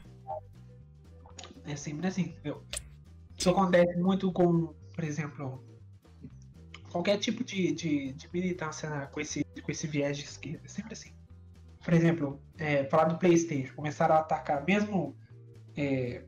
[1.66, 2.36] É sempre assim?
[3.38, 5.64] Isso acontece muito com, por exemplo,
[6.90, 10.62] qualquer tipo de, de, de militância né, com, esse, com esse viés de esquerda.
[10.66, 11.12] É sempre assim.
[11.84, 15.16] Por exemplo, é, falar do Playstation, começaram a atacar, mesmo
[15.76, 16.24] é,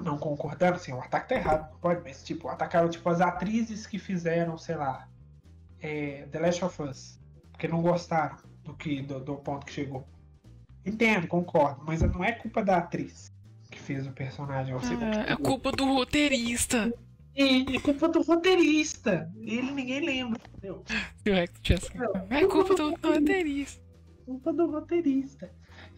[0.00, 3.86] não concordando, assim, o ataque tá errado, não pode, mas tipo, atacaram tipo, as atrizes
[3.86, 5.08] que fizeram, sei lá,
[5.80, 7.20] é, The Last of Us,
[7.52, 10.06] porque não gostaram do, que, do, do ponto que chegou.
[10.84, 13.32] Entendo, concordo, mas não é culpa da atriz
[13.70, 14.74] que fez o personagem.
[14.74, 16.92] Você É, é culpa do roteirista.
[17.34, 19.30] é, é culpa do roteirista.
[19.36, 20.82] Ele ninguém lembra, entendeu?
[22.30, 23.82] É culpa do roteirista.
[24.24, 25.50] Culpa do roteirista.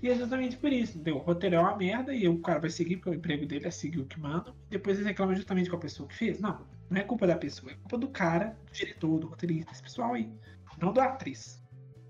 [0.02, 1.16] E é justamente por isso, entendeu?
[1.16, 3.70] O roteiro é uma merda e o cara vai seguir, porque o emprego dele é
[3.70, 4.54] seguir o que manda.
[4.68, 6.40] E depois ele reclama justamente com a pessoa que fez.
[6.40, 9.82] Não, não é culpa da pessoa, é culpa do cara, do diretor, do roteirista, esse
[9.82, 10.30] pessoal aí.
[10.80, 11.62] Não da atriz.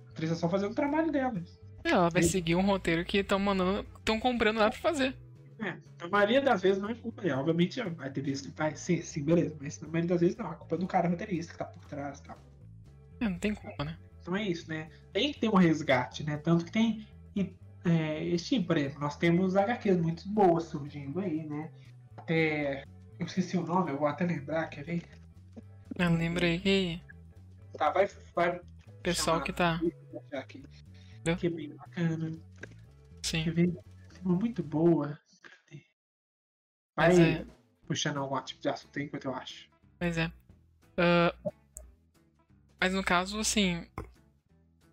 [0.07, 1.43] A atriz é só fazendo o trabalho dela.
[1.83, 3.87] Ela vai seguir um roteiro que estão mandando.
[3.99, 5.17] estão comprando lá pra fazer.
[5.59, 7.41] É, na maioria das vezes não é culpa dela.
[7.41, 9.57] Obviamente vai ter vezes que vai ser, sim, beleza.
[9.61, 12.19] Mas na maioria das vezes não, é culpa do cara roteirista que tá por trás
[12.19, 12.39] e tal.
[13.21, 13.99] É, não tem culpa, né?
[14.21, 14.89] Então é isso, né?
[15.13, 16.37] Tem que ter um resgate, né?
[16.37, 17.07] Tanto que tem.
[17.35, 17.53] E,
[17.85, 21.71] é, tipo, por exemplo, nós temos HQs muito boas surgindo aí, né?
[22.17, 22.85] Até.
[23.19, 25.03] Eu esqueci o nome, eu vou até lembrar, quer ver?
[25.99, 27.01] Eu lembrei que
[27.77, 28.09] Tá, vai.
[28.35, 28.61] vai
[29.03, 29.81] pessoal que tá.
[30.33, 30.65] aqui.
[31.39, 32.33] Que é bem bacana.
[33.23, 33.45] Sim.
[33.45, 33.79] Quer ver?
[34.23, 35.19] Muito boa.
[35.43, 35.85] Cadê?
[36.97, 37.47] Vai Mas é.
[37.87, 39.69] puxando algum tipo de assunto aí enquanto eu acho.
[39.99, 40.33] Pois é.
[40.97, 41.35] Ah,
[42.81, 43.87] mas no caso, assim.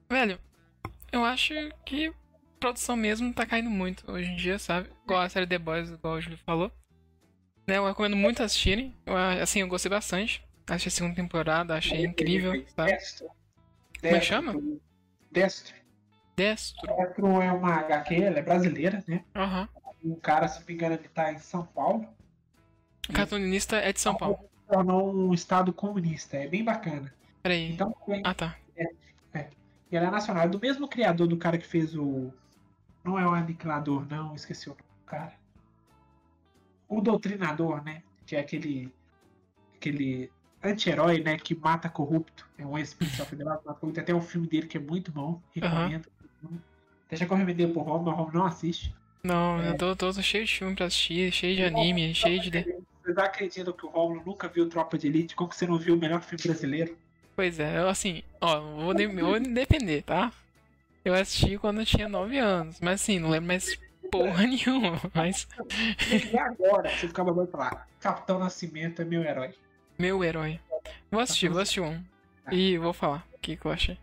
[0.09, 0.39] Velho,
[1.11, 1.53] eu acho
[1.85, 2.13] que
[2.59, 4.89] produção mesmo tá caindo muito hoje em dia, sabe?
[5.03, 6.71] Igual a série The Boys, igual o Júlio falou.
[7.67, 8.95] Né, eu recomendo muito assistirem.
[9.05, 10.43] Eu, assim, eu gostei bastante.
[10.69, 12.91] Achei a segunda temporada, achei incrível, sabe?
[12.91, 13.27] Destro.
[14.01, 14.53] Como é que chama?
[15.31, 15.75] Destro.
[16.35, 16.87] Destro.
[16.95, 19.23] Destro é uma HQ, ela é brasileira, né?
[19.35, 19.67] Aham.
[20.03, 22.07] O cara, se não me engano, ele tá em São Paulo.
[23.09, 24.37] O cartunista é de São Paulo.
[24.41, 26.37] Se tornou um estado comunista.
[26.37, 27.13] É bem bacana.
[27.41, 27.71] Peraí.
[27.71, 28.55] Então, tem- Ah, tá.
[29.91, 30.43] e ela é nacional.
[30.43, 32.31] É do mesmo criador do cara que fez o.
[33.07, 34.35] Não é o Aniquilador, não.
[34.35, 35.33] Esqueci o nome do cara.
[36.89, 38.03] O Doutrinador, né?
[38.25, 38.93] Que é aquele.
[39.75, 40.29] Aquele
[40.61, 41.37] anti-herói, né?
[41.37, 42.45] Que mata corrupto.
[42.57, 44.01] É um ex-policial federal mata corrupto.
[44.01, 45.41] Até um filme dele que é muito bom.
[45.55, 46.09] Recomendo.
[47.09, 48.93] Deixa que eu recomendei pro Rom, mas o Rom não assiste.
[49.23, 49.69] Não, É.
[49.69, 52.51] eu tô, tô cheio de filme pra assistir, cheio de anime, cheio de.
[53.01, 55.33] Vocês acreditam que o Romulo nunca viu Tropa de Elite?
[55.33, 56.97] Como que você não viu o melhor filme brasileiro?
[57.33, 60.33] Pois é, eu assim, ó, vou, de, vou defender, tá?
[61.07, 63.79] Eu assisti quando eu tinha 9 anos, mas assim, não lembro mais
[64.11, 65.47] porra nenhuma, mas
[66.31, 69.53] E agora, você ficava babando falar, Capitão Nascimento é meu herói.
[69.97, 70.59] meu herói.
[71.09, 72.03] Vou assistir, vou assistir um.
[72.51, 73.97] E vou falar o que, que eu achei.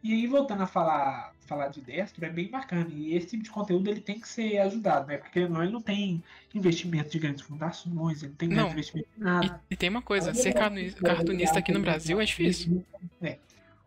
[0.00, 2.86] E aí, voltando a falar, falar de destro é bem bacana.
[2.88, 5.16] E esse tipo de conteúdo ele tem que ser ajudado, né?
[5.18, 6.22] Porque não, ele não tem
[6.54, 8.70] investimento de grandes fundações, ele não tem Não.
[8.70, 9.60] investimento em nada.
[9.68, 12.84] E, e tem uma coisa, ser cartuni- cartunista aqui no Brasil é difícil.
[13.20, 13.38] É.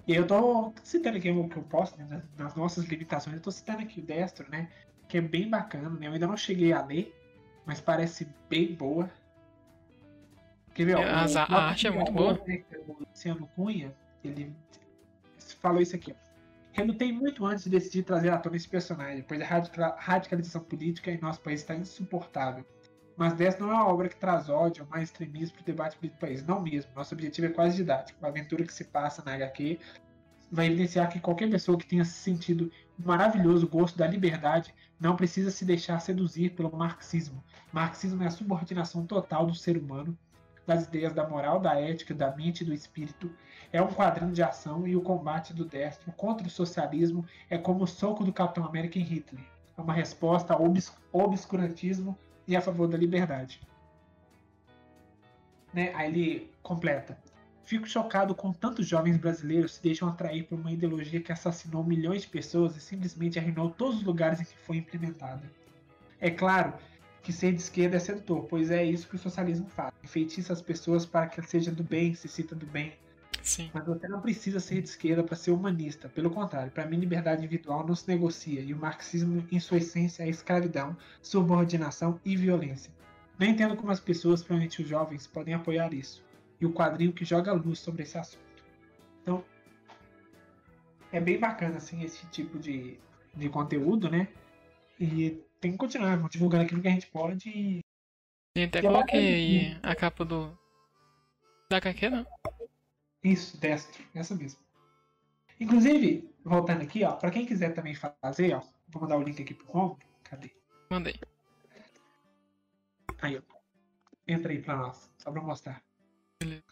[0.10, 3.52] E eu tô citando aqui o que eu posso, né, nas, nossas limitações, eu tô
[3.52, 4.68] citando aqui o Destro, né?
[5.08, 6.08] Que é bem bacana, né?
[6.08, 7.16] Eu ainda não cheguei a ler,
[7.64, 9.08] mas parece bem boa.
[10.74, 12.34] Quer ver, ó, É, o a próprio arte é muito boa.
[12.48, 14.52] né, o Luciano Cunha, ele
[15.62, 16.30] falou isso aqui, ó.
[16.74, 21.12] Relutei muito antes de decidir trazer à tona esse personagem, pois a radica- radicalização política
[21.12, 22.66] em nosso país está insuportável.
[23.20, 25.98] Mas dessa não é uma obra que traz ódio ou mais extremismo para o debate
[25.98, 26.42] político do país.
[26.46, 26.90] Não mesmo.
[26.96, 28.26] Nosso objetivo é quase didático.
[28.26, 29.78] A aventura que se passa na HQ
[30.50, 35.52] vai evidenciar que qualquer pessoa que tenha sentido o maravilhoso gosto da liberdade não precisa
[35.52, 37.44] se deixar seduzir pelo marxismo.
[37.74, 40.18] Marxismo é a subordinação total do ser humano,
[40.66, 43.30] das ideias da moral, da ética, da mente e do espírito.
[43.74, 47.84] É um quadrinho de ação e o combate do destro contra o socialismo é como
[47.84, 49.44] o soco do Capitão América em Hitler.
[49.78, 52.18] É uma resposta ao obs- obscurantismo
[52.50, 53.62] e a favor da liberdade.
[55.72, 55.94] Né?
[55.94, 57.16] Aí ele completa.
[57.64, 62.24] Fico chocado com tantos jovens brasileiros se deixam atrair por uma ideologia que assassinou milhões
[62.24, 65.44] de pessoas e simplesmente arruinou todos os lugares em que foi implementada.
[66.20, 66.74] É claro
[67.22, 69.94] que ser de esquerda é sedutor, pois é isso que o socialismo faz.
[70.04, 72.94] Enfeitiça as pessoas para que seja do bem, se cita do bem.
[73.42, 73.70] Sim.
[73.74, 76.10] Mas você não precisa ser de esquerda para ser humanista.
[76.10, 78.62] Pelo contrário, para mim, liberdade individual não se negocia.
[78.62, 82.92] E o marxismo, em sua essência, é escravidão, subordinação e violência.
[83.38, 86.24] Não entendo como as pessoas, principalmente os jovens, podem apoiar isso.
[86.60, 88.44] E o quadrinho que joga luz sobre esse assunto.
[89.22, 89.44] Então,
[91.12, 93.00] é bem bacana, assim, esse tipo de,
[93.36, 94.28] de conteúdo, né?
[95.00, 97.50] E tem que continuar divulgando aquilo que a gente pode.
[97.50, 97.80] E
[98.56, 100.58] E até E ela coloquei aí a capa do.
[101.70, 102.26] Da HQ, não?
[103.24, 104.60] Isso, destro, essa mesmo.
[105.60, 109.54] Inclusive, voltando aqui, ó, para quem quiser também fazer, ó, vou mandar o link aqui
[109.54, 110.00] pro Romulo.
[110.24, 110.52] Cadê?
[110.90, 111.20] Mandei.
[113.22, 113.42] Aí, ó.
[114.28, 115.84] Entra aí pra nós, só pra mostrar.
[116.40, 116.64] Beleza.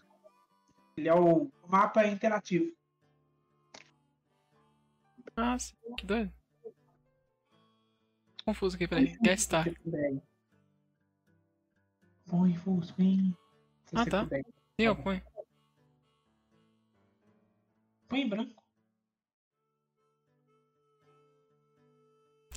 [0.96, 2.74] Ele é o mapa interativo.
[5.36, 6.34] Ah, sim, que doido.
[8.46, 9.18] Confuso aqui, peraí.
[9.22, 9.64] Guest Star.
[9.66, 10.22] Se você puder aí.
[12.26, 12.56] Põe.
[12.56, 14.26] Se Ah, tá.
[14.26, 14.44] Sim,
[14.86, 15.22] eu ponho.
[18.08, 18.64] Põe em branco.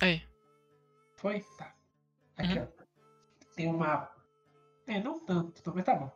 [0.01, 0.21] Aí.
[1.15, 1.41] Foi?
[1.57, 1.75] Tá.
[2.37, 2.63] Aqui, Uhum.
[2.63, 2.81] ó.
[3.55, 4.15] Tem um mapa.
[4.87, 6.11] É, não tanto, então, mas tá bom.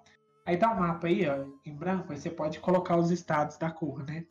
[0.45, 3.69] Aí tá o mapa aí, ó, em branco, aí você pode colocar os estados da
[3.71, 4.25] cor, né?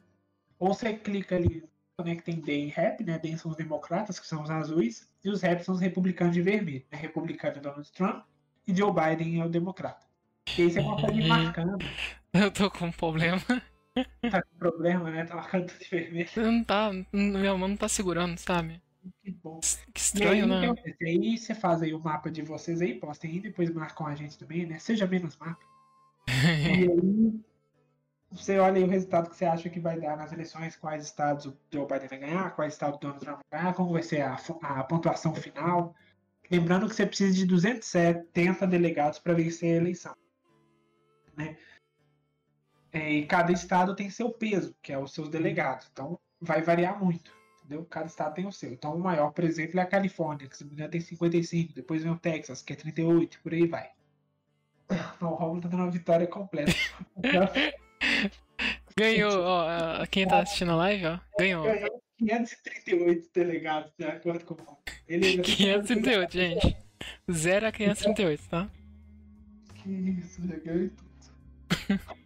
[0.59, 1.65] Ou você clica ali,
[2.05, 3.19] né, que tem DEM e REP, né?
[3.19, 6.43] DEM são os democratas, que são os azuis, e os REP são os republicanos de
[6.43, 6.85] vermelho.
[6.91, 6.99] Né?
[6.99, 8.25] Republicano é Donald Trump
[8.67, 10.07] e Joe Biden é o democrata.
[10.59, 11.85] E aí você consegue ir marcando.
[12.33, 13.41] Eu tô com um problema.
[14.31, 15.25] Tá com problema, né?
[15.25, 16.31] Tá marcando tudo de vermelho.
[16.37, 16.91] Não tá.
[17.13, 18.83] Minha mão não tá segurando, sabe?
[19.23, 19.61] Que bom.
[19.61, 20.67] Que E aí, estranho, que né?
[20.67, 21.05] acontece?
[21.05, 24.39] aí você faz aí o mapa de vocês aí, postem aí, depois marcam a gente
[24.39, 24.79] também, né?
[24.79, 25.65] Seja menos mapa.
[26.45, 27.41] E aí
[28.37, 31.47] você olha aí o resultado que você acha que vai dar nas eleições, quais estados
[31.47, 34.23] o Joe Biden vai ganhar, quais estados o Donald Trump vai ganhar, como vai ser
[34.23, 35.95] a, a pontuação final.
[36.51, 40.17] Lembrando que você precisa de 270 delegados para vencer a eleição.
[41.37, 41.57] Né?
[42.95, 45.91] É, E cada estado tem seu peso, que é os seus delegados.
[45.93, 47.33] Então vai variar muito.
[47.59, 47.85] Entendeu?
[47.87, 48.73] Cada estado tem o seu.
[48.73, 51.73] Então o maior, por exemplo, é a Califórnia, que se não me engano tem 55.
[51.75, 53.91] Depois vem o Texas, que é 38, por aí vai.
[55.17, 56.73] Então, o Romulo tá dando uma vitória completa.
[58.97, 60.07] Ganhou, ó.
[60.11, 61.19] Quem tá assistindo a live, ó.
[61.39, 61.65] Ganhou.
[61.65, 64.79] Ganhou 538 delegados, de acordo com o Romulo.
[65.09, 66.77] Ele ainda tem 538, gente.
[67.33, 68.71] 0 a 538, tá?
[69.75, 71.05] Que isso, já ganhei tudo.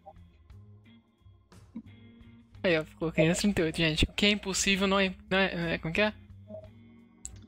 [2.62, 4.04] Aí, ó, ficou 538, gente.
[4.04, 5.14] O que é impossível não é.
[5.30, 6.12] Não é, é como que é?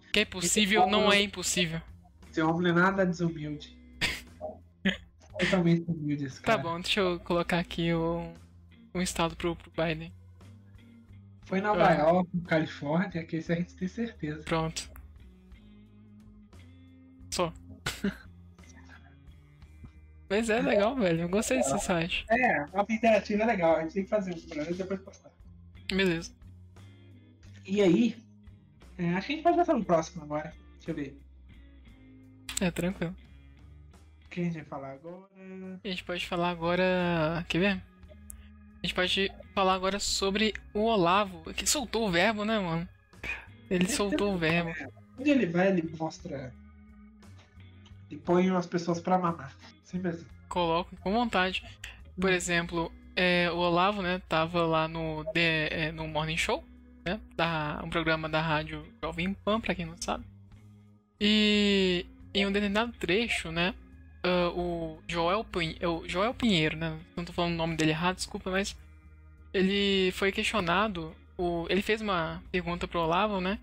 [0.08, 1.80] O que é possível não é impossível.
[2.32, 3.76] Seu Romulo é nada desumilde.
[5.38, 6.58] Totalmente humilde esse Tá cara.
[6.62, 8.32] bom, deixa eu colocar aqui o,
[8.94, 10.12] um estado pro, pro Biden.
[11.44, 11.94] Foi Nova Ah.
[11.94, 14.42] York, Califórnia, que esse a gente tem certeza.
[14.44, 14.88] Pronto.
[17.30, 17.52] Só.
[20.31, 21.22] Mas é legal, velho.
[21.22, 22.24] Eu gostei desse site.
[22.31, 25.33] É, a interativa é legal, a gente tem que fazer programa e depois postar.
[25.93, 26.31] Beleza.
[27.66, 28.16] E aí,
[28.97, 30.55] é, acho que a gente pode passar no próximo agora.
[30.76, 31.20] Deixa eu ver.
[32.61, 33.14] É tranquilo.
[34.24, 35.26] O que a gente vai falar agora?
[35.83, 37.45] A gente pode falar agora.
[37.49, 37.83] Quer ver?
[38.83, 42.89] A gente pode falar agora sobre o Olavo, que soltou o verbo, né, mano?
[43.68, 44.70] Ele soltou o verbo.
[45.18, 46.55] Onde ele vai, ele mostra.
[48.11, 49.54] Ele põe as pessoas pra mamar.
[49.84, 50.26] Sempre assim.
[50.48, 51.62] Coloco com vontade.
[52.20, 56.64] Por exemplo, é, o Olavo, né, tava lá no, The- é, no Morning Show,
[57.04, 57.20] né?
[57.36, 60.24] Da, um programa da rádio Jovem Pan, pra quem não sabe.
[61.20, 63.74] E em um determinado trecho, né?
[64.24, 66.98] Uh, o Joel, Pinheiro, Joel Pinheiro, né?
[67.16, 68.76] Não tô falando o nome dele errado, desculpa, mas
[69.52, 71.14] ele foi questionado.
[71.38, 73.58] O, ele fez uma pergunta pro Olavo, né?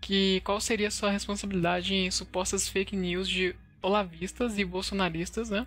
[0.00, 5.66] Que qual seria a sua responsabilidade em supostas fake news de olavistas e bolsonaristas, né?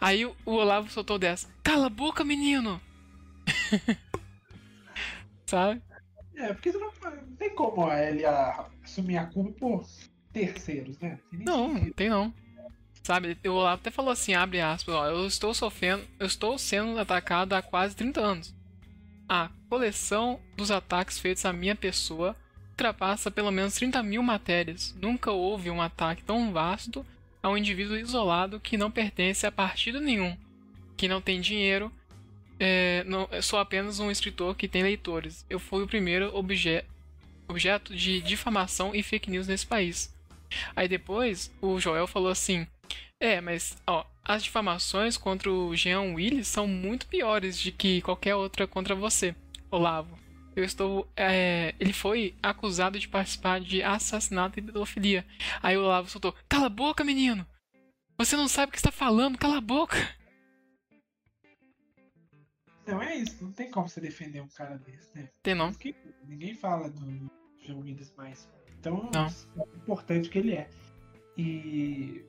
[0.00, 2.80] Aí o Olavo soltou dessa: Cala a boca, menino!
[5.46, 5.82] Sabe?
[6.36, 9.86] É, porque não, não tem como ele assumir a culpa por
[10.32, 11.18] terceiros, né?
[11.32, 12.32] Não, não tem não.
[13.02, 16.98] Sabe, o Olavo até falou assim, abre aspas, ó, eu estou sofrendo, eu estou sendo
[16.98, 18.54] atacado há quase 30 anos.
[19.28, 22.34] A coleção dos ataques feitos à minha pessoa
[22.70, 24.94] ultrapassa pelo menos 30 mil matérias.
[25.00, 27.04] Nunca houve um ataque tão vasto
[27.44, 30.34] a um indivíduo isolado que não pertence a partido nenhum,
[30.96, 31.92] que não tem dinheiro.
[32.58, 35.44] É, não, sou apenas um escritor que tem leitores.
[35.50, 36.82] Eu fui o primeiro obje,
[37.46, 40.10] objeto de difamação e fake news nesse país.
[40.74, 42.66] Aí depois o Joel falou assim:
[43.20, 48.34] É, mas ó, as difamações contra o Jean Willis são muito piores de que qualquer
[48.34, 49.36] outra contra você,
[49.70, 50.13] Olavo.
[50.54, 51.08] Eu estou.
[51.16, 55.26] É, ele foi acusado de participar de assassinato e pedofilia.
[55.62, 57.46] Aí o Olavo soltou: Cala a boca, menino!
[58.16, 59.96] Você não sabe o que está falando, cala a boca!
[62.86, 65.30] Não, é isso, não tem como você defender um cara desse, né?
[65.42, 65.74] Tem não.
[66.22, 68.46] Ninguém fala do Jean Willis mais
[68.84, 69.26] então, Não.
[69.26, 70.68] é importante que ele é.
[71.38, 72.22] E.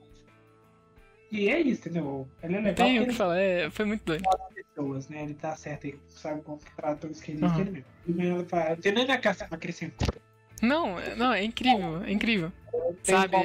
[1.31, 2.27] E é isso, entendeu?
[2.41, 2.75] Ele é legal.
[2.75, 4.23] Tem o que falar, é, foi muito doido.
[4.53, 5.23] pessoas, né?
[5.23, 7.57] Ele tá certo aí, sabe como que trata os que ele uhum.
[7.57, 7.83] mesmo.
[8.07, 8.45] Ele não
[8.77, 10.07] tem nem acrescentar.
[10.61, 12.51] Não, não, é incrível, é incrível.
[13.03, 13.35] Sabe?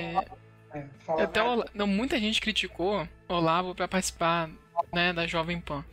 [0.73, 0.87] É,
[1.23, 4.49] Até o, não, muita gente criticou o Olavo pra participar
[4.93, 5.85] né, da Jovem Pan.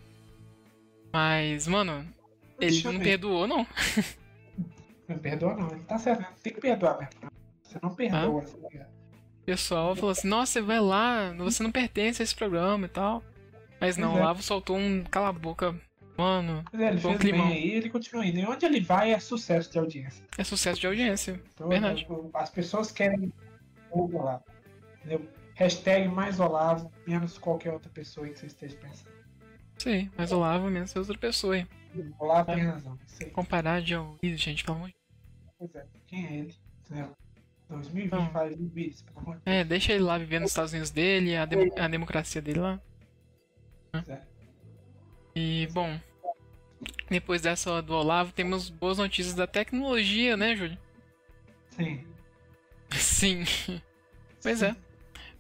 [1.11, 2.05] Mas, mano,
[2.59, 3.65] ele não perdoou, não.
[5.07, 7.31] Não perdoa não, ele tá certo, tem que perdoar mesmo.
[7.63, 8.43] Você não perdoa.
[8.75, 8.97] Ah.
[9.48, 12.89] O pessoal falou assim, nossa, você vai lá, você não pertence a esse programa e
[12.89, 13.24] tal.
[13.80, 15.74] Mas não, o Lavo soltou um cala a boca,
[16.18, 16.66] mano.
[16.70, 17.48] Mas é, ele fez climão.
[17.48, 18.39] bem aí, ele continua indo.
[18.39, 20.26] E onde ele vai é sucesso de audiência.
[20.38, 22.06] É sucesso de audiência, então, verdade.
[22.34, 23.32] As pessoas querem
[23.89, 24.43] o Olavo,
[24.98, 25.26] entendeu?
[25.56, 29.14] Hashtag mais Olavo, menos qualquer outra pessoa que você esteja pensando.
[29.78, 31.58] Sim, mais Olavo, menos outra pessoa.
[31.58, 31.66] Hein?
[32.20, 33.00] Olavo tem razão.
[33.32, 34.95] Comparar de ouvido, gente, pelo amor de
[35.58, 36.56] Pois é, quem é ele?
[36.86, 37.16] Entendeu?
[37.70, 38.30] 2020 não.
[38.32, 41.45] faz isso, pelo amor de É, deixa ele lá vivendo nos Estados Unidos dele, a,
[41.45, 42.80] de a democracia dele lá.
[44.07, 44.22] É.
[45.36, 45.99] E, bom,
[47.09, 50.78] depois dessa do Olavo, temos boas notícias da tecnologia, né, Júlio?
[51.70, 52.05] Sim.
[52.91, 53.43] Sim.
[54.41, 54.76] Pois é.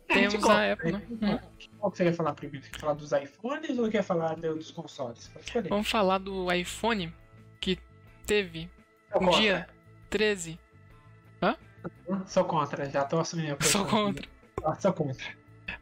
[0.09, 1.01] é temos a, Apple, né?
[1.09, 1.39] Hum.
[1.79, 2.65] Qual que você quer falar primeiro?
[2.65, 5.31] Você quer falar dos iPhones ou quer falar dos consoles?
[5.69, 7.13] Vamos falar do iPhone
[7.61, 7.79] que
[8.25, 8.69] teve
[9.15, 9.67] um dia
[10.09, 10.59] 13.
[12.25, 14.27] Sou contra, já tô assumindo a Sou contra.
[14.63, 15.25] Ah, sou contra.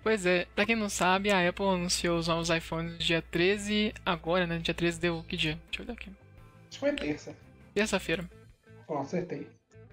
[0.03, 4.45] Pois é, pra quem não sabe, a Apple anunciou os novos iPhones dia 13, agora,
[4.45, 4.59] né?
[4.59, 5.59] Dia 13 deu que dia?
[5.65, 6.09] Deixa eu olhar aqui.
[6.09, 7.35] Acho que foi terça.
[7.73, 8.29] Terça-feira.
[8.87, 9.47] Bom, acertei.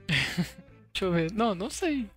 [0.92, 1.32] Deixa eu ver.
[1.32, 2.08] Não, não sei.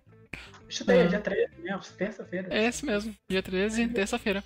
[0.68, 2.48] Chutei, é dia 13 mesmo, terça-feira.
[2.50, 4.44] É esse mesmo, dia 13, terça-feira.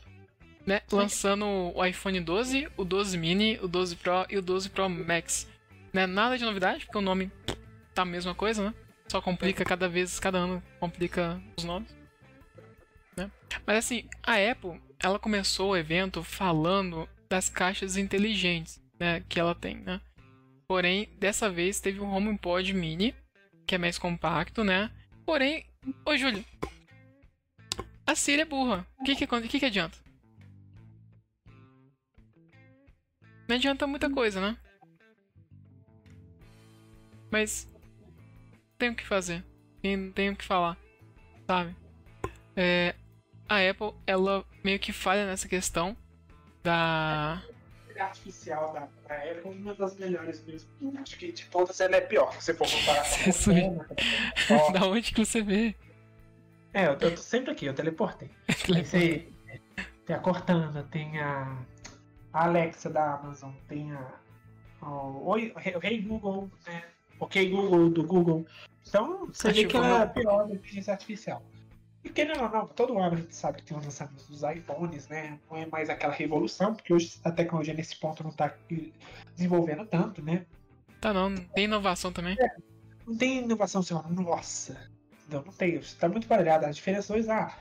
[0.67, 0.83] Né?
[0.93, 5.49] Lançando o iPhone 12, o 12 mini, o 12 Pro e o 12 Pro Max.
[5.93, 6.07] Né?
[6.07, 7.33] Nada de novidade, porque o nome
[7.95, 8.75] tá a mesma coisa, né?
[9.11, 11.93] Só complica cada vez, cada ano complica os nomes.
[13.17, 13.29] Né?
[13.67, 19.53] Mas assim, a Apple, ela começou o evento falando das caixas inteligentes, né, que ela
[19.53, 20.01] tem, né?
[20.69, 23.13] Porém, dessa vez teve o HomePod Mini,
[23.67, 24.93] que é mais compacto, né?
[25.27, 25.67] Porém,
[26.07, 26.45] ô Júlio,
[28.07, 28.87] a Siri é burra.
[28.97, 29.99] O que que, que que adianta?
[33.49, 34.57] Não adianta muita coisa, né?
[37.29, 37.70] Mas
[38.81, 39.45] tenho que fazer.
[40.15, 40.77] Tenho que falar.
[41.47, 41.77] Sabe?
[42.57, 42.95] É,
[43.49, 45.97] a Apple, ela meio que falha nessa questão
[46.63, 47.43] da.
[47.99, 50.71] artificial da, da Apple, uma das melhores mesmo.
[51.01, 55.13] Acho que de todas ela é pior, se você for comparar com a Da onde
[55.13, 55.77] que você vê?
[56.73, 58.31] É, eu, eu tô sempre aqui, eu teleportei.
[58.65, 59.27] Você,
[60.07, 61.59] tem a Cortana, tem a,
[62.33, 64.07] a Alexa da Amazon, tem a.
[64.81, 66.85] O, Oi, o Rei Google, né?
[67.19, 68.47] Ok Google do Google.
[68.89, 71.43] Então, você vê que ela é pior da inteligência artificial.
[72.03, 75.07] E querendo ou não, todo ano a gente sabe que tem os lançamentos dos iPhones,
[75.09, 75.39] né?
[75.51, 78.55] Não é mais aquela revolução, porque hoje a tecnologia nesse ponto não está
[79.37, 80.47] desenvolvendo tanto, né?
[81.01, 82.37] Tá não, tem inovação também.
[82.41, 82.57] É,
[83.07, 84.91] não tem inovação, assim, nossa.
[85.29, 85.75] Não, não tem.
[85.75, 86.65] Está muito variado.
[86.65, 87.57] As diferenças, ah,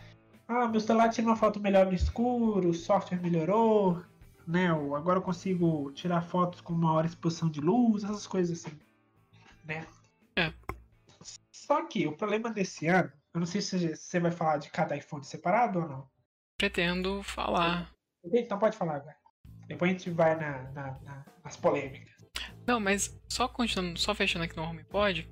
[0.48, 4.02] ah, meu celular tira uma foto melhor no escuro, o software melhorou,
[4.48, 4.70] né?
[4.70, 8.76] Agora eu consigo tirar fotos com maior exposição de luz, essas coisas assim.
[9.66, 9.86] né?
[10.36, 10.52] É.
[11.70, 14.98] Só que o problema desse ano, eu não sei se você vai falar de cada
[14.98, 16.08] iPhone separado ou não.
[16.58, 17.94] Pretendo falar.
[18.34, 19.16] Então pode falar agora.
[19.68, 22.10] Depois a gente vai na, na- na- nas polêmicas.
[22.68, 25.32] Não, mas só continuando, só fechando aqui no HomePod,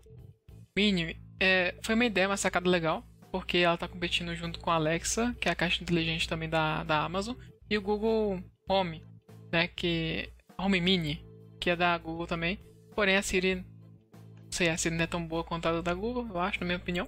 [0.75, 4.75] Mini, é, foi uma ideia, uma sacada legal, porque ela tá competindo junto com a
[4.75, 7.35] Alexa, que é a caixa inteligente também da, da Amazon,
[7.69, 8.39] e o Google
[8.69, 9.03] Home,
[9.51, 11.25] né, que Home Mini,
[11.59, 12.59] que é da Google também.
[12.95, 13.65] Porém a Siri,
[14.47, 16.77] não sei, Siri não é tão boa quanto a da Google, eu acho, na minha
[16.77, 17.07] opinião.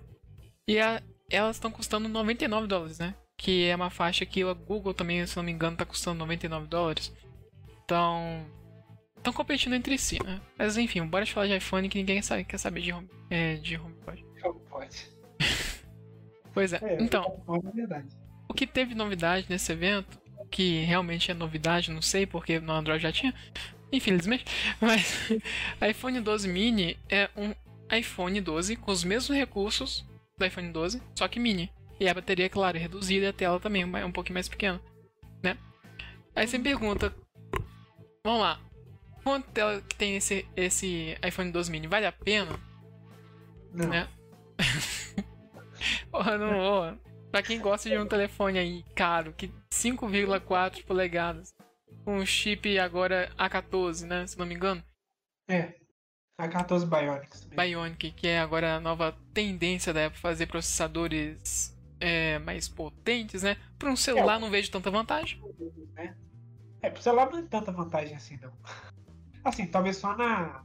[0.67, 1.01] E a-
[1.31, 3.15] elas estão custando 99 dólares, né?
[3.37, 6.67] Que é uma faixa que a Google também, se não me engano, tá custando 99
[6.67, 7.11] dólares.
[7.83, 8.45] Então,
[9.17, 10.39] estão competindo entre si, né?
[10.57, 13.77] Mas enfim, bora falar de iPhone que ninguém sabe, quer saber de home, é, de
[13.77, 14.25] HomePod.
[14.69, 15.09] Pode.
[16.53, 16.79] Pois é.
[16.81, 17.41] É, Então,
[18.47, 23.01] o que teve novidade nesse evento, que realmente é novidade, não sei porque no Android
[23.03, 23.33] já tinha,
[23.91, 24.45] infelizmente,
[24.79, 25.29] mas
[25.87, 27.53] iPhone 12 mini é um
[27.95, 30.05] iPhone 12 com os mesmos recursos
[30.37, 31.71] do iPhone 12, só que mini.
[31.99, 34.79] E a bateria, claro, é reduzida e a tela também é um pouquinho mais pequena,
[35.43, 35.57] né?
[36.33, 37.13] Aí você me pergunta,
[38.23, 38.59] vamos lá,
[39.23, 41.87] quanto tela que tem esse, esse iPhone 12 mini?
[41.87, 42.57] Vale a pena?
[43.73, 43.89] Não.
[43.89, 44.07] né?
[46.11, 46.97] Porra, não vou.
[47.31, 51.53] Pra quem gosta de um telefone aí caro, que 5,4 polegadas,
[52.03, 54.27] com um chip agora A14, né?
[54.27, 54.83] Se não me engano,
[55.47, 55.75] É.
[56.37, 57.71] A 14 Bionics também.
[57.71, 63.57] Bionic, que é agora a nova tendência da Apple fazer processadores é, mais potentes, né?
[63.77, 65.41] Pra um celular não vejo tanta vantagem.
[65.93, 66.15] né?
[66.81, 68.53] É, pro celular não é tanta vantagem assim, não.
[69.43, 70.63] Assim, talvez só na,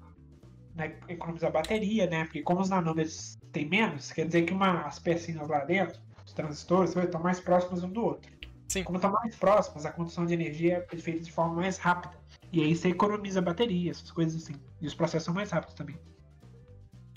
[0.74, 2.24] na economizar bateria, né?
[2.24, 6.32] Porque como os nanômetros tem menos, quer dizer que uma, as pecinhas lá dentro, os
[6.32, 8.30] transistores, estão mais próximos um do outro.
[8.68, 8.84] Sim.
[8.84, 12.14] Como estão mais próximas, a condução de energia é feita de forma mais rápida.
[12.52, 14.54] E aí você economiza bateria, essas coisas assim.
[14.80, 15.98] E os processos são mais rápidos também.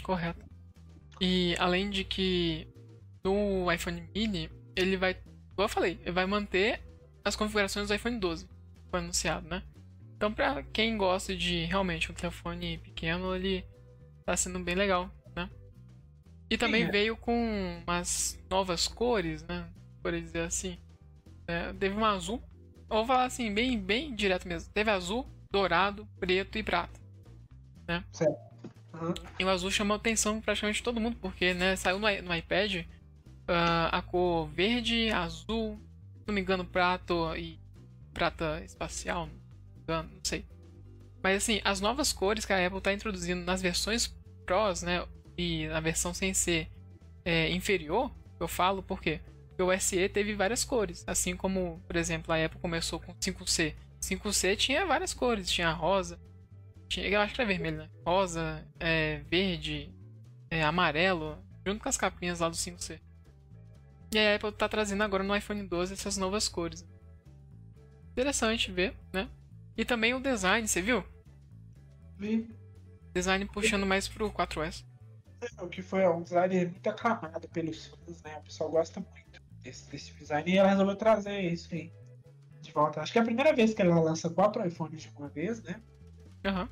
[0.03, 0.45] Correto.
[1.19, 2.67] E além de que
[3.23, 5.15] no iPhone mini, ele vai,
[5.55, 6.81] como eu falei, ele vai manter
[7.23, 8.47] as configurações do iPhone 12,
[8.89, 9.63] foi anunciado, né?
[10.15, 13.63] Então, pra quem gosta de realmente um telefone pequeno, ele
[14.25, 15.49] tá sendo bem legal, né?
[16.49, 16.91] E também é.
[16.91, 19.67] veio com umas novas cores, né?
[20.01, 20.77] Por dizer assim.
[21.47, 22.41] É, teve um azul.
[22.89, 24.71] Eu vou falar assim, bem, bem direto mesmo.
[24.73, 26.99] Teve azul, dourado, preto e prata.
[28.93, 29.13] Uhum.
[29.39, 32.35] E o azul chamou a atenção de praticamente todo mundo, porque né, saiu no, no
[32.35, 32.85] iPad
[33.47, 35.79] ah, a cor verde, azul,
[36.19, 37.59] se não me engano, prato e
[38.13, 40.45] prata espacial, não me engano, não sei.
[41.23, 44.15] Mas assim, as novas cores que a Apple está introduzindo nas versões
[44.45, 45.05] Pros, né,
[45.37, 46.69] e na versão sem ser
[47.25, 49.19] é, inferior, eu falo por quê?
[49.59, 53.75] O SE teve várias cores, assim como, por exemplo, a Apple começou com 5C.
[53.99, 56.19] 5C tinha várias cores, tinha rosa,
[56.87, 57.89] tinha, eu acho que era vermelho, né?
[58.05, 59.93] Rosa, é, verde,
[60.49, 62.99] é, amarelo, junto com as capinhas lá do 5C.
[64.13, 66.87] E a Apple tá trazendo agora no iPhone 12 essas novas cores.
[68.11, 69.29] Interessante ver, né?
[69.75, 71.03] E também o design, você viu?
[72.17, 72.47] Vi.
[73.13, 74.85] Design puxando mais pro 4S.
[75.41, 78.37] É, O que foi um design muito aclamado pelos fãs, né?
[78.37, 79.26] O pessoal gosta muito
[79.67, 81.91] desse, desse design e ela resolveu trazer isso aí
[82.61, 83.01] de volta.
[83.01, 85.81] Acho que é a primeira vez que ela lança quatro iPhones de uma vez, né?
[86.45, 86.69] Aham.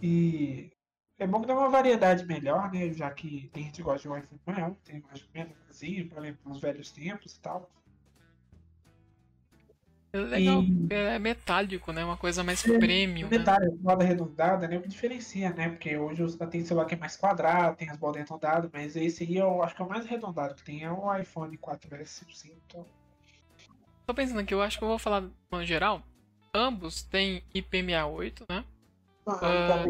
[0.00, 0.70] E
[1.18, 2.92] é bom que dá uma variedade melhor, né?
[2.92, 6.50] Já que tem gente que gosta de um iPhone maior, tem mais menorzinho, pra lembrar
[6.50, 7.70] os velhos tempos e tal.
[10.14, 12.04] É legal, E- é metálico, né?
[12.04, 13.38] Uma coisa mais É, premium, O né?
[13.38, 14.78] detalhe, a borda arredondada, né?
[14.78, 15.70] O que diferencia, né?
[15.70, 19.36] Porque hoje tem celular que é mais quadrado, tem as bordas arredondadas, mas esse aí
[19.38, 22.24] eu acho que é o mais arredondado que tem, é o iPhone 4S.
[22.32, 22.86] Sim, então...
[24.06, 26.00] Tô pensando aqui, eu acho que eu vou falar no geral.
[26.54, 28.64] Ambos têm IP68, né?
[29.26, 29.84] Ah,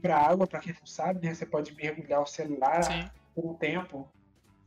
[0.00, 1.34] Pra água, pra quem não sabe, né?
[1.34, 3.10] Você pode mergulhar o celular Sim.
[3.34, 4.08] por um tempo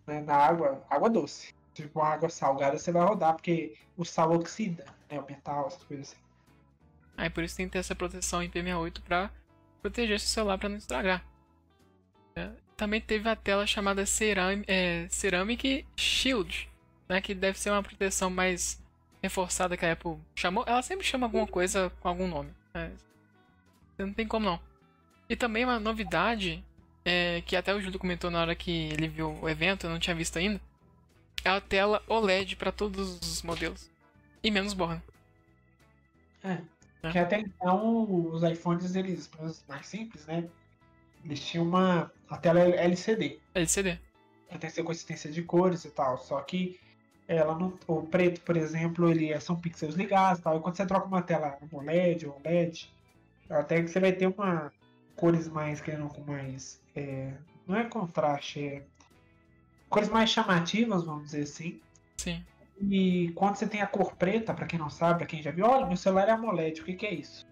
[0.06, 1.56] né, na água, água doce.
[1.74, 4.86] Tipo, uma água salgada você vai rodar, porque o sal oxida,
[5.18, 6.22] O metal, essas coisas assim.
[7.18, 9.30] Aí por isso tem que ter essa proteção IP68 pra
[9.82, 11.24] proteger seu celular pra não estragar.
[12.36, 14.04] É, Também teve a tela chamada
[14.68, 16.70] é, Ceramic Shield,
[17.08, 17.20] né?
[17.20, 18.82] Que deve ser uma proteção mais
[19.22, 20.64] reforçada que a Apple chamou.
[20.66, 22.52] Ela sempre chama alguma coisa com algum nome.
[22.74, 22.92] né?
[23.98, 24.60] Não tem como não.
[25.28, 26.64] E também uma novidade
[27.04, 30.00] é, que até o Júlio comentou na hora que ele viu o evento, eu não
[30.00, 30.62] tinha visto ainda.
[31.44, 33.90] É a tela OLED para todos os modelos.
[34.44, 35.04] E menos borda.
[36.44, 36.58] É.
[37.02, 37.12] É.
[37.12, 40.48] Que até então os iPhones, eles, menos mais simples, né?
[41.24, 42.12] Eles tinham uma.
[42.30, 43.40] A tela LCD.
[43.54, 44.00] LCD.
[44.60, 46.18] Tem essa consistência de cores e tal.
[46.18, 46.80] Só que
[47.28, 47.78] ela não.
[47.88, 50.58] O preto, por exemplo, ele é, são pixels ligados e tal.
[50.58, 52.92] E quando você troca uma tela AMOLED ou LED,
[53.50, 54.72] até que você vai ter uma.
[55.16, 56.82] cores mais, querendo com mais.
[56.96, 57.34] É,
[57.68, 58.84] não é contraste, é
[59.90, 61.80] cores mais chamativas, vamos dizer assim.
[62.18, 62.44] Sim.
[62.82, 65.66] E quando você tem a cor preta, para quem não sabe, para quem já viu,
[65.66, 67.46] olha, meu celular é AMOLED, o que, que é isso?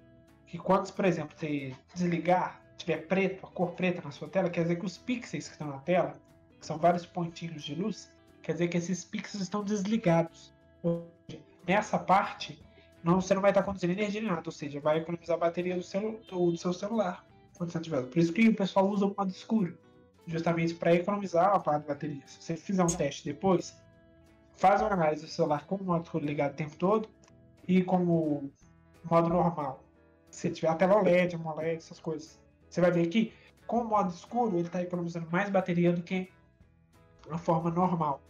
[0.45, 4.61] Que quando, por exemplo, você desligar, tiver preto, a cor preta na sua tela, quer
[4.61, 6.13] dizer que os pixels que estão na tela,
[6.59, 10.53] que são vários pontinhos de luz, quer dizer que esses pixels estão desligados.
[11.67, 12.63] Nessa parte,
[13.03, 15.75] não, você não vai estar conduzindo energia nem nada, ou seja, vai economizar a bateria
[15.75, 17.25] do, celu, do, do seu celular
[17.57, 18.03] quando você tiver.
[18.03, 19.77] Por isso que o pessoal usa o modo escuro,
[20.25, 22.21] justamente para economizar a parte da bateria.
[22.25, 23.75] Se você fizer um teste depois,
[24.57, 27.07] faz uma análise do celular com o escuro ligado o tempo todo
[27.67, 28.51] e com o
[29.09, 29.83] modo normal.
[30.29, 32.39] Se tiver a tela OLED, AMOLED, essas coisas,
[32.69, 33.33] você vai ver que
[33.65, 36.29] com o modo escuro ele está economizando mais bateria do que
[37.29, 38.21] a forma normal.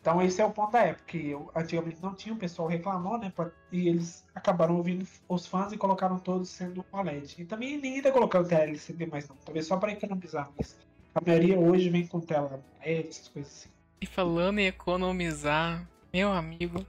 [0.00, 3.32] Então esse é o ponto da época, que antigamente não tinha, o pessoal reclamou, né?
[3.72, 7.36] E eles acabaram ouvindo os fãs e colocaram todos sendo OLED.
[7.38, 10.76] E também ninguém tá colocando tela LCD mais não, talvez só para economizar, mas
[11.14, 13.73] a maioria hoje vem com tela LED, essas coisas assim.
[14.04, 16.86] E falando em economizar, meu amigo,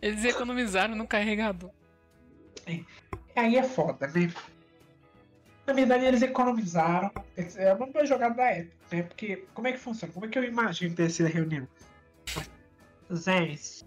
[0.00, 1.72] eles economizaram no carregador.
[2.68, 2.84] É.
[3.34, 4.32] Aí é foda, né?
[5.66, 7.10] Na verdade, eles economizaram.
[7.56, 9.02] É uma boa jogada da época, né?
[9.02, 10.12] Porque como é que funciona?
[10.12, 11.66] Como é que eu imagino ter sido reunião?
[13.10, 13.84] Gente,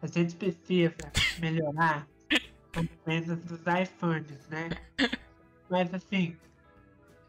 [0.00, 0.94] a gente precisa
[1.40, 2.08] melhorar
[2.74, 4.70] as vendas dos iPhones, né?
[5.68, 6.38] Mas assim,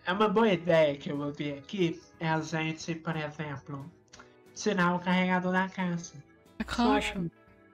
[0.06, 3.92] é uma boa ideia que eu vou ver aqui é a gente, por exemplo,
[4.54, 6.16] tirar o carregador da caixa.
[6.60, 7.32] É claro.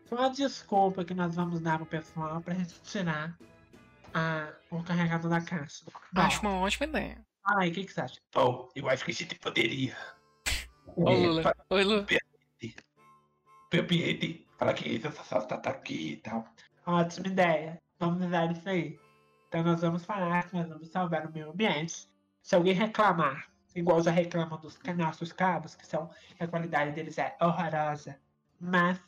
[0.08, 3.38] Só uma desculpa que nós vamos dar pro pessoal pra gente tirar
[4.14, 5.86] a, o carregador da caixa.
[6.16, 7.26] Acho uma ótima ideia.
[7.44, 8.20] Fala aí, o que, que você acha?
[8.36, 9.96] Oh, eu acho que a gente poderia.
[10.96, 11.56] Ô, Lula.
[11.70, 12.06] Oi, Lula.
[13.74, 14.48] Ambiente.
[14.58, 16.46] Fala que essa sala tá aqui e tal.
[16.86, 17.82] Ótima ideia.
[18.00, 19.00] Vamos usar isso aí.
[19.48, 22.08] Então nós vamos falar que nós vamos salvar o meio ambiente.
[22.50, 26.10] Se alguém reclamar, igual já reclamam dos nossos cabos, que são
[26.40, 28.20] a qualidade deles é horrorosa,
[28.60, 29.00] mas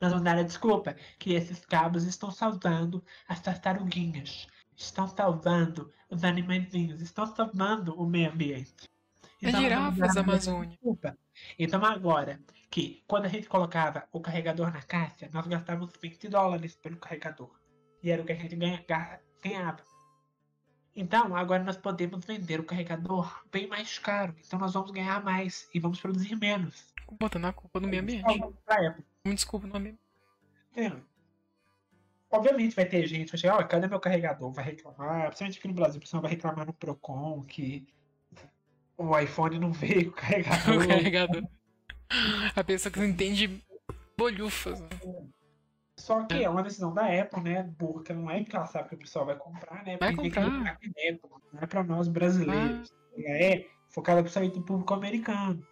[0.00, 6.24] nós vamos dar a desculpa que esses cabos estão salvando as tartaruguinhas, estão salvando os
[6.24, 8.90] animaizinhos, estão salvando o meio ambiente.
[9.40, 10.70] Então, é girafas Amazônia.
[10.70, 11.16] Desculpa.
[11.56, 12.40] Então agora,
[12.72, 17.54] que quando a gente colocava o carregador na caixa, nós gastávamos 20 dólares pelo carregador.
[18.02, 18.84] E era o que a gente ganha,
[19.40, 19.93] ganhava.
[20.96, 24.34] Então, agora nós podemos vender o carregador bem mais caro.
[24.46, 26.92] Então nós vamos ganhar mais e vamos produzir menos.
[27.18, 28.24] Botando a culpa no meio ambiente.
[29.24, 29.98] Me desculpa no meio
[30.76, 30.92] é.
[32.30, 34.52] Obviamente vai ter gente que vai chegar, ó, cadê meu carregador?
[34.52, 37.86] Vai reclamar, principalmente aqui no Brasil, o pessoal vai reclamar no Procon que
[38.96, 40.82] o iPhone não veio com carregador.
[40.82, 41.42] o carregador.
[42.56, 43.62] A pessoa que não entende
[44.18, 44.80] bolhufas.
[44.80, 44.88] Né?
[45.98, 46.42] Só que é.
[46.44, 47.62] é uma decisão da Apple, né?
[47.62, 49.96] Burra, que não é porque ela sabe que o pessoal vai comprar, né?
[49.98, 50.72] Vai porque comprar.
[50.72, 51.20] Apple,
[51.52, 52.92] não é pra nós brasileiros.
[52.92, 53.20] Ah.
[53.22, 55.64] Ela é focada pro sair do público americano.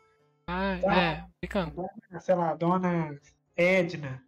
[0.47, 1.91] Ah, então, é, americano.
[2.21, 3.19] Sei lá, dona
[3.57, 4.23] Edna,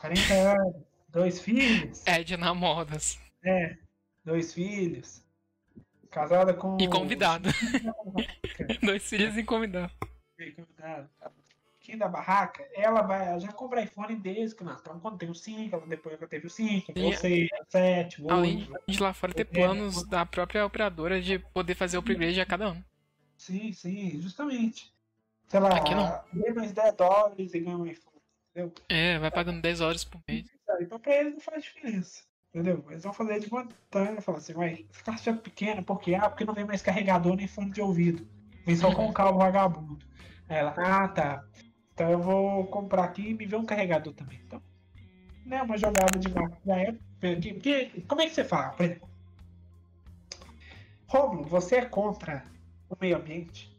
[0.00, 0.76] 40 anos,
[1.08, 2.04] dois filhos.
[2.06, 3.20] Edna Modas.
[3.44, 3.76] É,
[4.24, 5.24] dois filhos.
[6.10, 6.76] Casada com.
[6.80, 7.48] E convidado.
[8.82, 9.92] dois filhos e convidado.
[10.38, 11.08] E convidado
[11.94, 14.72] da barraca, ela vai, ela já compra iPhone desde que não.
[14.72, 18.22] Então, quando tem o 5, ela depois ela teve o 5, o 6, o 7,
[18.22, 18.34] o 8.
[18.34, 22.46] Além de lá fora ter planos da própria operadora de poder fazer o upgrade a
[22.46, 22.84] cada ano.
[23.36, 24.92] Sim, sim, justamente.
[25.46, 26.20] Sei lá, Aqui não.
[26.32, 28.16] ganha mais 10 dólares e ganha um iPhone,
[28.50, 28.72] entendeu?
[28.88, 30.46] É, vai pagando 10 horas por mês.
[30.80, 32.24] Então pra eles não faz diferença.
[32.56, 32.82] Entendeu?
[32.88, 36.14] Eles vão fazer de vantagem, falar assim, ué, esse caixa é pequena, por quê?
[36.14, 38.26] Ah, porque não vem mais carregador nem fone de ouvido.
[38.64, 39.98] Vem só com o cabo vagabundo.
[40.48, 41.44] Ela, ah, tá.
[41.96, 44.38] Então eu vou comprar aqui e me ver um carregador também.
[44.46, 44.62] Então,
[45.46, 47.04] né, uma jogada de marketing da época.
[47.18, 48.68] Porque, como é que você fala?
[48.74, 49.08] Por exemplo,
[51.06, 52.44] Romulo, você é contra
[52.90, 53.74] o meio ambiente?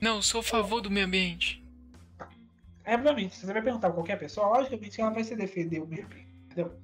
[0.00, 1.62] Não, sou a favor do meio ambiente.
[2.82, 5.86] É, obviamente, se você vai perguntar a qualquer pessoa, logicamente ela vai se defender o
[5.86, 6.74] meio ambiente, entendeu?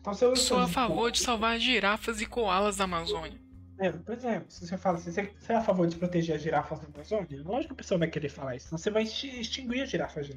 [0.00, 3.38] Então, se eu sou a favor de salvar girafas e koalas da Amazônia.
[3.80, 6.42] É, por exemplo, se você fala assim, você, você é a favor de proteger as
[6.42, 9.80] girafas da Amazônia, lógico que a pessoa vai querer falar isso, senão você vai extinguir
[9.80, 10.30] as girafas.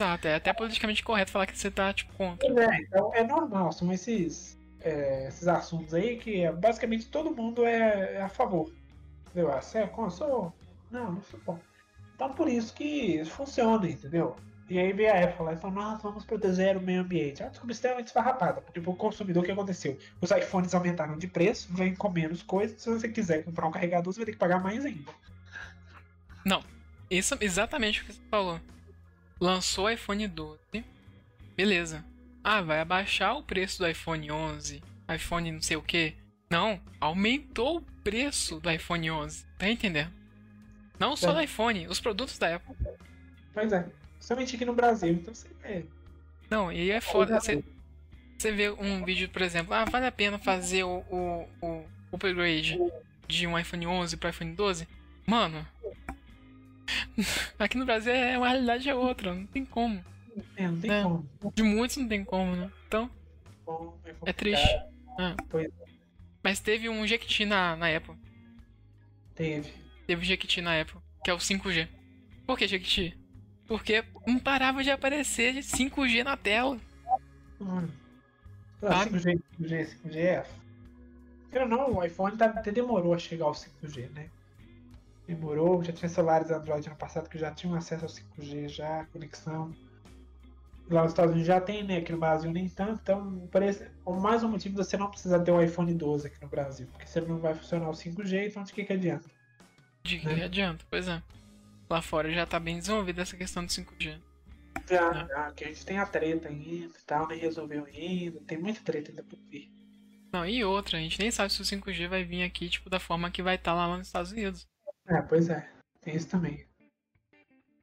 [0.00, 2.48] Exato, é até politicamente correto falar que você tá, tipo, contra.
[2.48, 7.66] É, então é normal, são esses, é, esses assuntos aí que é, basicamente todo mundo
[7.66, 8.72] é, é a favor.
[9.26, 9.52] Entendeu?
[9.52, 10.10] Ah, você é contra?
[10.10, 10.52] Sou.
[10.90, 11.62] Não, não sou contra.
[12.14, 14.36] Então por isso que funciona, entendeu?
[14.70, 17.42] E aí veio a Apple lá e falou, nós vamos proteger o meio ambiente.
[17.42, 18.62] É uma desculpa extremamente esfarrapada.
[18.72, 19.98] Tipo, o consumidor, o que aconteceu?
[20.20, 22.80] Os iPhones aumentaram de preço, vem com menos coisas.
[22.80, 25.10] Se você quiser comprar um carregador, você vai ter que pagar mais ainda.
[26.44, 26.62] Não.
[27.10, 28.60] Isso exatamente o que você falou.
[29.40, 30.60] Lançou o iPhone 12.
[31.56, 32.04] Beleza.
[32.44, 34.82] Ah, vai abaixar o preço do iPhone 11,
[35.14, 36.14] iPhone não sei o que.
[36.48, 39.44] Não, aumentou o preço do iPhone 11.
[39.58, 40.12] Tá entendendo?
[40.98, 41.34] Não só É.
[41.34, 42.74] do iPhone, os produtos da Apple.
[43.52, 43.86] Pois é.
[44.20, 45.12] Somente aqui no Brasil.
[45.14, 45.82] Então você é.
[46.48, 47.40] Não, e é foda.
[47.40, 47.64] Você,
[48.38, 52.78] você vê um vídeo, por exemplo, ah, vale a pena fazer o, o, o upgrade
[53.26, 54.86] de um iPhone 11 para iPhone 12?
[55.26, 55.66] Mano,
[57.58, 60.04] aqui no Brasil é uma realidade é outra, não tem como.
[60.56, 61.02] É, não tem É.
[61.02, 61.28] como.
[61.54, 62.70] De muitos não tem como, né?
[62.86, 63.10] Então,
[63.64, 64.36] Bom, é complicado.
[64.36, 64.80] triste.
[65.18, 65.36] Ah.
[65.48, 65.70] Pois
[66.42, 68.14] Mas teve um Jequiti na, na Apple.
[69.34, 69.70] Teve.
[70.06, 71.88] Teve um Jequiti na Apple, que é o 5G.
[72.46, 73.16] Por que Jequiti?
[73.70, 76.76] Porque não parava de aparecer 5G na tela.
[77.60, 77.86] Hum.
[78.82, 79.04] Ah.
[79.06, 80.46] 5G, 5G, 5G é.
[81.52, 84.28] Quero não, o iPhone tá- até demorou a chegar ao 5G, né?
[85.28, 89.72] Demorou, já tinha celulares Android ano passado que já tinham acesso ao 5G, já, conexão.
[90.90, 91.98] Lá nos Estados Unidos já tem, né?
[91.98, 95.52] Aqui no Brasil nem tanto, então parece mais um motivo de você não precisar ter
[95.52, 98.72] um iPhone 12 aqui no Brasil, porque você não vai funcionar o 5G, então de
[98.72, 99.30] que, que adianta?
[100.02, 100.44] De que Né?
[100.46, 100.84] adianta?
[100.90, 101.22] Pois é.
[101.90, 104.18] Lá fora já tá bem desenvolvida essa questão do 5G.
[104.88, 105.26] Já, É.
[105.26, 108.80] já, que a gente tem a treta ainda e tal, nem resolveu ainda, tem muita
[108.80, 109.68] treta ainda por vir.
[110.32, 113.00] Não, e outra, a gente nem sabe se o 5G vai vir aqui, tipo, da
[113.00, 114.68] forma que vai estar lá nos Estados Unidos.
[115.08, 115.68] É, pois é,
[116.00, 116.64] tem isso também.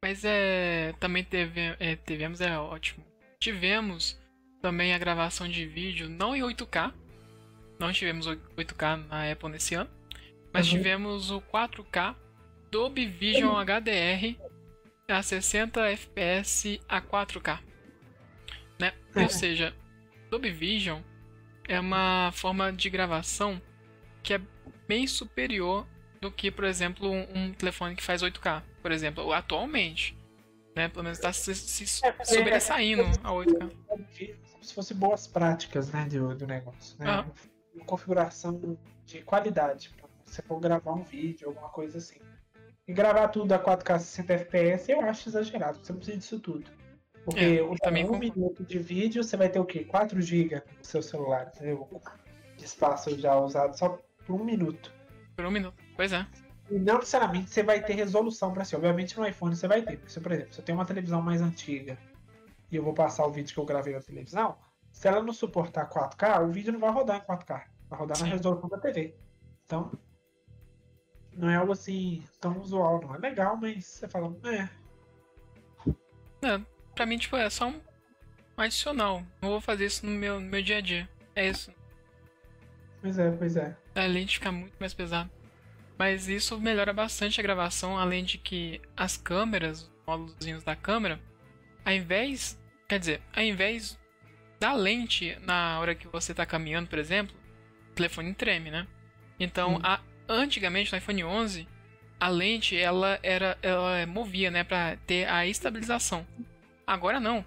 [0.02, 0.94] Mas é.
[1.00, 3.04] Também teve, é, tivemos, é ótimo.
[3.42, 4.18] Tivemos
[4.62, 6.94] também a gravação de vídeo, não em 8K.
[7.80, 9.90] Não tivemos 8K na Apple nesse ano.
[10.54, 10.78] Mas Uhum.
[10.78, 12.16] tivemos o 4K
[12.78, 14.38] Dolby Vision HDR
[15.08, 17.60] a 60 FPS a 4K.
[18.80, 18.94] Né?
[19.16, 19.30] Ou É.
[19.30, 19.76] seja,
[20.30, 21.02] Dolby Vision
[21.68, 23.60] é uma forma de gravação
[24.22, 24.42] que é
[24.88, 25.88] bem superior
[26.22, 30.16] do que, por exemplo, um, telefone que faz 8K, por exemplo, atualmente.
[30.76, 30.88] Né?
[30.88, 33.72] Pelo menos está se, se É, sobressaindo a 8K.
[33.88, 37.10] Como se fosse boas práticas, né, do, do negócio, né?
[37.10, 37.26] Ah.
[37.74, 42.20] Uma configuração de qualidade, pra você for gravar um vídeo, alguma coisa assim.
[42.88, 46.66] E gravar tudo a 4K 60 FPS eu acho exagerado, você não precisa disso tudo.
[47.26, 48.18] Porque É, um concordo.
[48.20, 49.84] minuto de vídeo você vai ter o quê?
[49.84, 51.88] 4 GB no seu celular, entendeu?
[52.56, 54.94] De espaço já usado só por um minuto.
[55.36, 55.76] Por um minuto.
[55.96, 56.26] Pois é.
[56.72, 58.76] E não necessariamente você vai ter resolução para si.
[58.76, 60.00] Obviamente no iPhone você vai ter.
[60.08, 61.98] Se, por exemplo, se eu tenho uma televisão mais antiga
[62.72, 64.58] e eu vou passar o vídeo que eu gravei na televisão,
[64.92, 67.64] se ela não suportar 4K, o vídeo não vai rodar em 4K.
[67.90, 68.32] Vai rodar na Sim.
[68.32, 69.16] resolução da TV.
[69.66, 69.92] Então,
[71.38, 73.16] não é algo assim tão usual, não.
[73.16, 74.68] É legal, mas você fala, é,
[76.46, 76.62] É,
[76.96, 77.82] pra mim, tipo, é só um
[78.58, 79.24] adicional.
[79.42, 81.10] Não vou fazer isso no meu, no meu dia a dia.
[81.36, 81.72] É isso.
[83.02, 83.78] pois é, pois é.
[83.96, 85.30] A lente fica muito mais pesada.
[85.98, 91.20] Mas isso melhora bastante a gravação, além de que as câmeras, os módulos da câmera,
[91.84, 92.60] ao invés.
[92.88, 94.00] Quer dizer, ao invés
[94.60, 97.36] da lente na hora que você tá caminhando, por exemplo,
[97.92, 98.88] o telefone treme, né?
[99.40, 99.82] Então, Sim.
[99.84, 101.68] a- antigamente no iPhone 11,
[102.20, 106.26] a lente ela era ela movia, né, para ter a estabilização.
[106.86, 107.46] Agora não.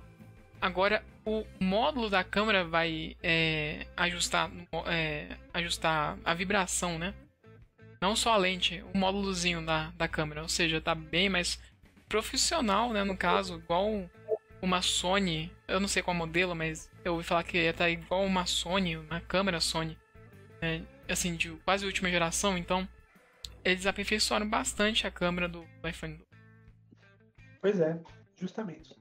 [0.61, 4.51] Agora o módulo da câmera vai é, ajustar
[4.86, 7.15] é, ajustar a vibração, né?
[8.01, 10.43] Não só a lente, o módulozinho da, da câmera.
[10.43, 11.61] Ou seja, tá bem mais
[12.09, 13.05] profissional, né?
[13.05, 14.09] No caso, igual
[14.62, 15.51] uma Sony.
[15.69, 18.97] Eu não sei qual modelo, mas eu ouvi falar que ia tá igual uma Sony,
[18.97, 19.97] uma câmera Sony.
[20.61, 20.82] né,
[21.12, 22.57] assim, de quase última geração.
[22.57, 22.89] Então,
[23.65, 26.20] eles aperfeiçoaram bastante a câmera do, do iPhone.
[27.61, 28.01] Pois é,
[28.39, 28.95] justamente.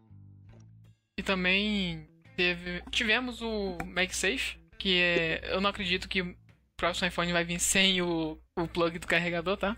[1.17, 6.35] E também teve, tivemos o MagSafe, que é, eu não acredito que o
[6.77, 9.77] próximo iPhone vai vir sem o, o plug do carregador, tá?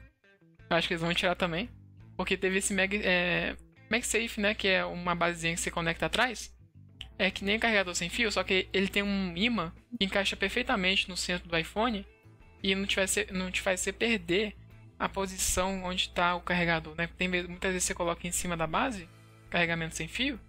[0.69, 1.69] Eu acho que eles vão tirar também.
[2.15, 3.55] Porque teve esse Mag, é,
[3.89, 4.53] MagSafe, né?
[4.53, 6.55] Que é uma basezinha que você conecta atrás.
[7.17, 11.07] É que nem carregador sem fio, só que ele tem um imã que encaixa perfeitamente
[11.07, 12.05] no centro do iPhone
[12.63, 14.55] e não te faz você, não te faz você perder
[14.99, 17.09] a posição onde está o carregador, né?
[17.17, 19.09] Tem, muitas vezes você coloca em cima da base,
[19.49, 20.39] carregamento sem fio,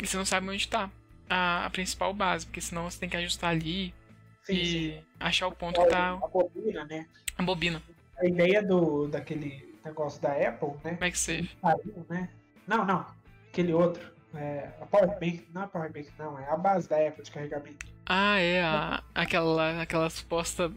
[0.00, 0.90] e você não sabe onde está
[1.28, 3.94] a, a principal base, porque senão você tem que ajustar ali
[4.42, 5.02] Sim, e sim.
[5.18, 7.06] achar o ponto que tá A bobina, né?
[7.38, 7.82] a bobina.
[8.18, 10.98] A ideia do, daquele negócio da Apple, né?
[11.00, 11.50] MagSafe.
[11.60, 12.28] saiu, né?
[12.66, 13.06] Não, não.
[13.48, 14.10] Aquele outro.
[14.34, 16.38] É, a Powerbank, não é a Powerbank, não.
[16.38, 17.86] É a base da Apple de carregamento.
[18.06, 20.70] Ah, é a, aquela, aquela suposta.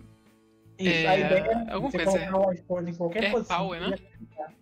[0.80, 3.58] Isso, É, a ideia é você coisa, colocar o iPhone em qualquer Air posição.
[3.58, 3.96] Power, né?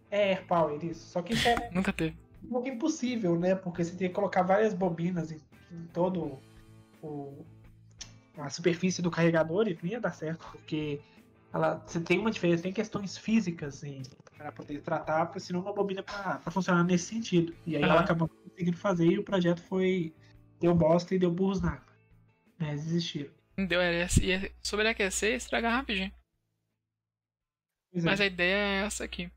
[0.10, 1.08] É Air Power, isso.
[1.10, 2.16] Só que isso é Nunca teve.
[2.44, 3.56] um pouco impossível, né?
[3.56, 5.40] Porque você tem que colocar várias bobinas em,
[5.72, 6.38] em todo
[7.02, 7.46] o,
[8.38, 11.00] a superfície do carregador e não ia dar certo, porque
[11.54, 13.82] ela, você tem uma diferença, tem questões físicas
[14.38, 17.54] para poder tratar, porque senão uma bobina para funcionar nesse sentido.
[17.66, 18.04] E aí ela Aham.
[18.04, 20.14] acabou conseguindo fazer e o projeto foi.
[20.60, 21.92] deu bosta e deu burros na água.
[22.60, 23.32] Né, desistiram.
[23.68, 26.12] Deu, era, ia sobreaquecer e estragar rapidinho.
[27.92, 28.10] Pois é.
[28.10, 29.32] Mas a ideia é essa aqui.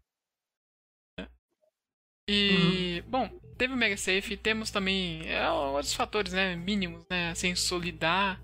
[2.28, 3.28] E, bom,
[3.58, 8.42] teve o MagSafe, temos também é, outros fatores, né, mínimos, né, assim, Solidar,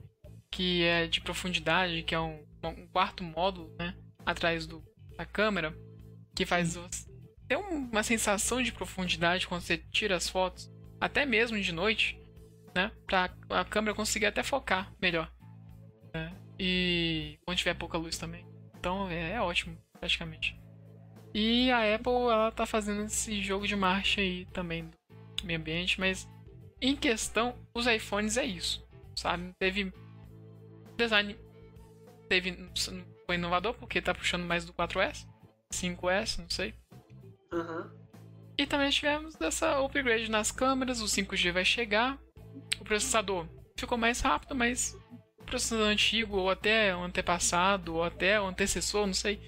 [0.53, 3.97] que é de profundidade, que é um, um quarto módulo, né,
[4.27, 4.85] atrás do,
[5.17, 5.75] da câmera,
[6.37, 7.09] que faz você
[7.49, 10.71] ter uma sensação de profundidade quando você tira as fotos,
[11.01, 12.21] até mesmo de noite,
[12.75, 15.33] né, pra a câmera conseguir até focar melhor.
[16.13, 18.47] Né, E quando tiver pouca luz também.
[18.79, 20.59] Então é, é ótimo, praticamente.
[21.33, 24.91] E a Apple, ela tá fazendo esse jogo de marcha aí também
[25.37, 26.29] do meio ambiente, mas
[26.81, 28.85] em questão, os iPhones é isso,
[29.15, 29.53] sabe?
[29.59, 29.93] Teve
[30.97, 31.37] design,
[32.29, 35.27] teve, não foi inovador porque tá puxando mais do 4S,
[35.73, 36.75] 5S, não sei.
[37.53, 37.93] Aham.
[38.59, 42.19] E também tivemos essa upgrade nas câmeras, o 5G vai chegar,
[42.81, 43.47] o processador
[43.77, 44.99] ficou mais rápido, mas
[45.51, 49.41] processador antigo, ou até o antepassado, ou até o antecessor, não sei,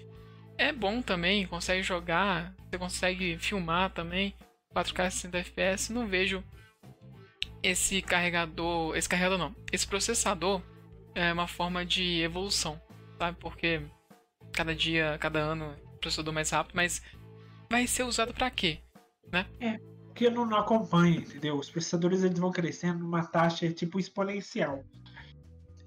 [0.59, 4.35] é bom também, consegue jogar, você consegue filmar também,
[4.75, 6.43] 4K 60 FPS, não vejo
[7.63, 10.61] esse carregador, esse carregador não, esse processador
[11.15, 12.81] é uma forma de evolução,
[13.19, 13.37] sabe?
[13.39, 13.83] Porque
[14.53, 17.03] cada dia, cada ano, processador mais rápido, mas
[17.71, 18.81] vai ser usado pra quê?
[20.07, 21.57] Porque não, não acompanha, entendeu?
[21.57, 24.85] Os processadores eles vão crescendo numa taxa tipo exponencial.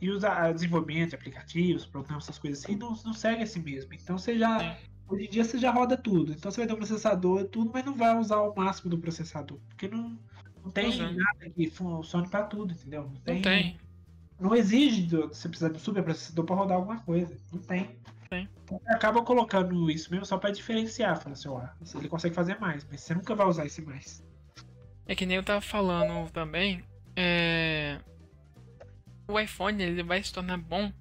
[0.06, 3.92] E os de aplicativos, programas, essas coisas assim, não, não segue assim mesmo.
[3.96, 4.78] Então você já.
[5.08, 6.32] Hoje em dia você já roda tudo.
[6.32, 9.00] Então você vai ter um processador e tudo, mas não vai usar o máximo do
[9.00, 9.58] processador.
[9.68, 10.16] Porque não,
[10.64, 11.12] não tem é.
[11.12, 13.10] nada que funcione pra tudo, entendeu?
[13.12, 13.80] Não tem.
[14.40, 17.36] Não exige do, você precisar de um superprocessador pra rodar alguma coisa.
[17.52, 17.90] Não tem.
[18.30, 18.48] Tem.
[18.64, 21.20] Então você acaba colocando isso mesmo só pra diferenciar.
[21.20, 24.24] Fala assim, ó, ele consegue fazer mais, mas você nunca vai usar esse mais.
[25.08, 26.84] É que nem eu tava falando também,
[27.16, 28.00] é...
[29.28, 30.92] o iPhone ele vai se tornar bom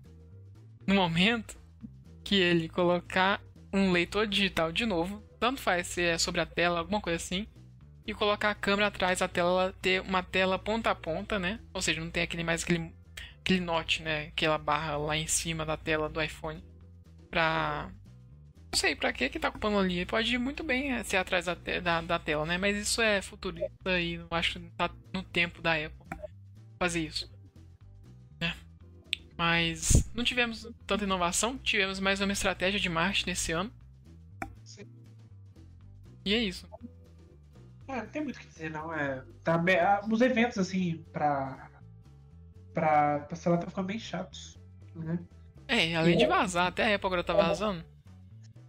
[0.87, 1.57] no momento
[2.25, 3.41] que ele colocar
[3.73, 7.47] um leitor digital de novo, tanto faz se é sobre a tela, alguma coisa assim,
[8.07, 11.61] e colocar a câmera atrás da tela, ter uma tela ponta a ponta, né?
[11.75, 12.95] Ou seja, não tem aquele mais aquele,
[13.41, 14.29] aquele note, né?
[14.29, 16.63] Aquela barra lá em cima da tela do iPhone
[17.31, 17.91] pra
[18.73, 20.05] não sei pra que que tá ocupando ali.
[20.07, 22.59] Pode muito bem é, ser atrás da, te- da, da tela, né?
[22.59, 25.99] Mas isso é futurista e não acho que tá no tempo da Apple
[26.81, 27.34] fazer isso.
[29.37, 33.73] Mas não tivemos tanta inovação, tivemos mais uma estratégia de marketing nesse ano.
[34.63, 34.87] Sim.
[36.25, 36.69] E é isso.
[37.89, 38.93] É, não tem muito o que dizer, não.
[38.95, 41.71] É, tá ah, os eventos, assim, pra.
[42.73, 44.59] pra, pra sei lá, estão ficando bem chatos.
[44.95, 45.19] Né?
[45.67, 47.85] É, além de vazar, até a Apple agora tá vazando.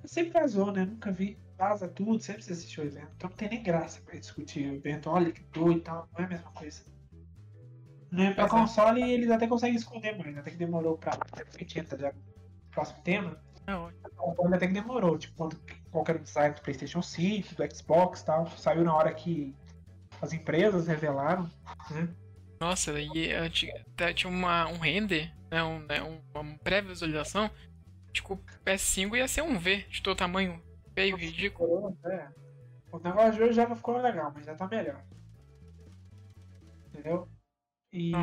[0.03, 0.85] Sempre vazou, né?
[0.85, 1.37] Nunca vi.
[1.57, 3.11] Vaza tudo, sempre você assistiu o evento.
[3.15, 5.09] Então não tem nem graça pra discutir o evento.
[5.09, 6.09] Olha que doido e tal.
[6.13, 6.83] Não é a mesma coisa.
[8.15, 8.33] Né?
[8.33, 8.49] Pra é.
[8.49, 10.37] console, eles até conseguem esconder mais.
[10.37, 11.17] Até que demorou pra.
[11.17, 12.21] Porque a gente entra já no
[12.71, 13.37] próximo tema.
[13.67, 13.99] É ótimo.
[14.05, 15.17] A console até que demorou.
[15.17, 15.59] Tipo, quando
[15.91, 18.47] qualquer design do PlayStation 5, do Xbox e tal.
[18.51, 19.53] Saiu na hora que
[20.21, 21.49] as empresas revelaram.
[21.91, 22.07] Né?
[22.59, 23.29] Nossa, e
[23.97, 27.51] tá- tinha uma, um render, né, um, né, um- uma pré-visualização.
[28.13, 30.63] Tipo, o PS5 ia ser um V, de todo tamanho
[30.93, 31.97] feio, ridículo.
[32.05, 32.29] É.
[32.93, 35.03] O negócio de hoje já não ficou legal, mas já tá melhor.
[36.93, 37.27] Entendeu?
[37.95, 38.13] E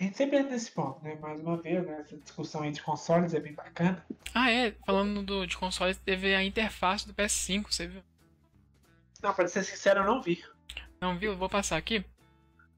[0.00, 1.14] a gente sempre entra nesse ponto, né?
[1.14, 2.00] Mais uma vez, né?
[2.00, 4.04] Essa discussão aí de consoles é bem bacana.
[4.34, 8.02] Ah, é, falando do, de consoles, teve a interface do PS5, você viu?
[9.22, 10.44] Não, pra ser sincero, eu não vi.
[11.00, 11.36] Não viu?
[11.36, 12.04] Vou passar aqui.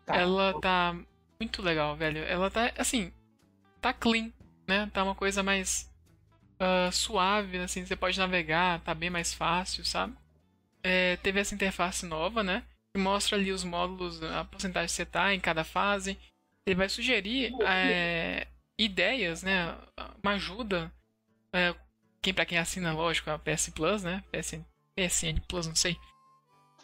[0.05, 0.16] Tá.
[0.16, 0.94] Ela tá
[1.40, 2.18] muito legal, velho.
[2.24, 3.10] Ela tá, assim,
[3.81, 4.31] tá clean,
[4.68, 4.90] né?
[4.93, 5.90] Tá uma coisa mais
[6.59, 10.14] ah, suave, assim, você pode navegar, tá bem mais fácil, sabe?
[10.82, 12.62] É, teve essa interface nova, né?
[12.94, 16.16] Que mostra ali os módulos, a porcentagem que você tá em cada fase.
[16.64, 18.46] Ele vai sugerir é,
[18.78, 19.76] ideias, né?
[20.22, 20.92] Uma ajuda.
[21.52, 21.74] É,
[22.22, 24.22] quem, pra quem assina, lógico, a PS Plus, né?
[24.32, 24.64] PSN,
[24.94, 25.96] PSN Plus, não sei.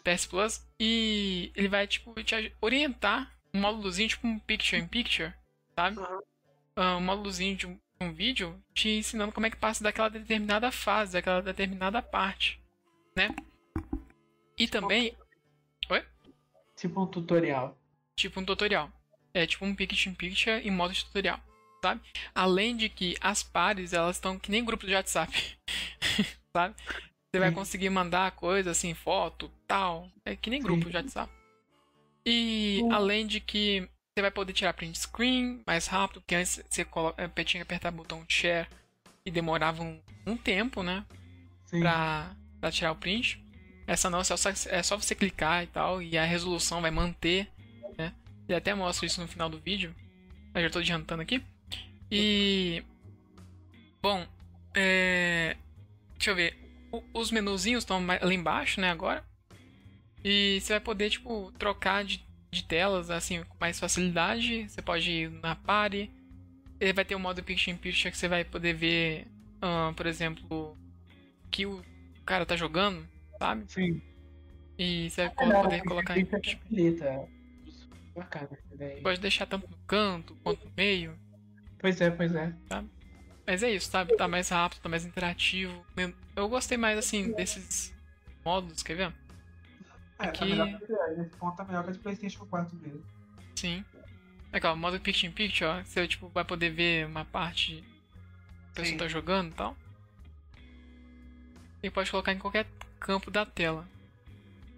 [0.03, 0.67] PS Plus.
[0.79, 5.33] E ele vai, tipo, te orientar um módulozinho, tipo um picture in picture,
[5.75, 5.97] sabe?
[5.97, 6.19] Uhum.
[6.77, 11.13] Um módulozinho de um, um vídeo te ensinando como é que passa daquela determinada fase,
[11.13, 12.61] daquela determinada parte,
[13.15, 13.35] né?
[14.57, 15.15] E também,
[16.81, 17.77] Tipo um tutorial.
[18.17, 18.91] tipo um tutorial.
[19.33, 21.39] É tipo um picture in picture em modo de tutorial,
[21.81, 22.01] sabe?
[22.35, 25.31] Além de que as pares, elas estão que nem grupo de WhatsApp,
[26.55, 26.75] sabe?
[27.31, 30.09] Você vai conseguir mandar coisa assim, foto, tal.
[30.25, 30.89] É que nem grupo Sim.
[30.89, 31.31] de WhatsApp.
[32.25, 32.91] E Hum.
[32.93, 37.13] além de que você vai poder tirar print screen mais rápido, porque antes você colo-
[37.17, 38.67] eh, tinha que apertar o botão share
[39.25, 41.05] e demorava um, um tempo, né?
[41.65, 41.79] Sim.
[41.79, 43.41] Pra, pra tirar o print.
[43.91, 44.35] Essa não, é só,
[44.69, 47.49] é só você clicar e tal, e a resolução vai manter,
[47.97, 48.13] né?
[48.47, 49.93] Ele até mostra isso no final do vídeo.
[50.55, 51.43] Eu já tô adiantando aqui.
[52.09, 52.81] E.
[54.01, 54.25] Bom,
[54.73, 55.57] é.
[56.13, 56.57] Deixa eu ver.
[56.89, 59.25] O- os menuzinhos estão ali embaixo, né, agora.
[60.23, 64.69] E você vai poder, tipo, trocar de, de telas, assim, com mais facilidade.
[64.69, 66.09] Você pode ir na party.
[66.79, 69.27] Ele vai ter o modo Picture in Picture que você vai poder ver,
[69.95, 70.77] por exemplo,
[71.51, 71.83] que o
[72.25, 73.07] cara tá jogando,
[73.41, 73.65] sabe?
[73.67, 74.01] Sim.
[74.77, 76.25] E você vai Não, poder colocar em.
[76.25, 77.27] Facilita.
[78.15, 79.01] Bacana essa ideia.
[79.01, 81.17] Pode deixar tanto no canto quanto no meio.
[81.79, 82.53] Pois é, pois é.
[83.47, 84.15] Mas é isso, sabe?
[84.15, 85.83] Tá mais rápido, tá mais interativo.
[86.35, 87.93] Eu gostei mais, assim, desses
[88.45, 89.13] módulos, quer ver?
[90.19, 93.03] É, Aqui- tá melhor que nesse ponto tá melhor que a de Playstation 4 mesmo.
[93.55, 93.83] Sim.
[94.53, 95.83] Aqui, ó, modo Picture in Picture, ó.
[95.83, 97.83] Você, tipo, vai poder ver uma parte que
[98.71, 98.97] a pessoa Sim.
[98.97, 99.75] tá jogando e tal.
[101.81, 102.67] E pode colocar em qualquer
[103.01, 103.85] campo da tela.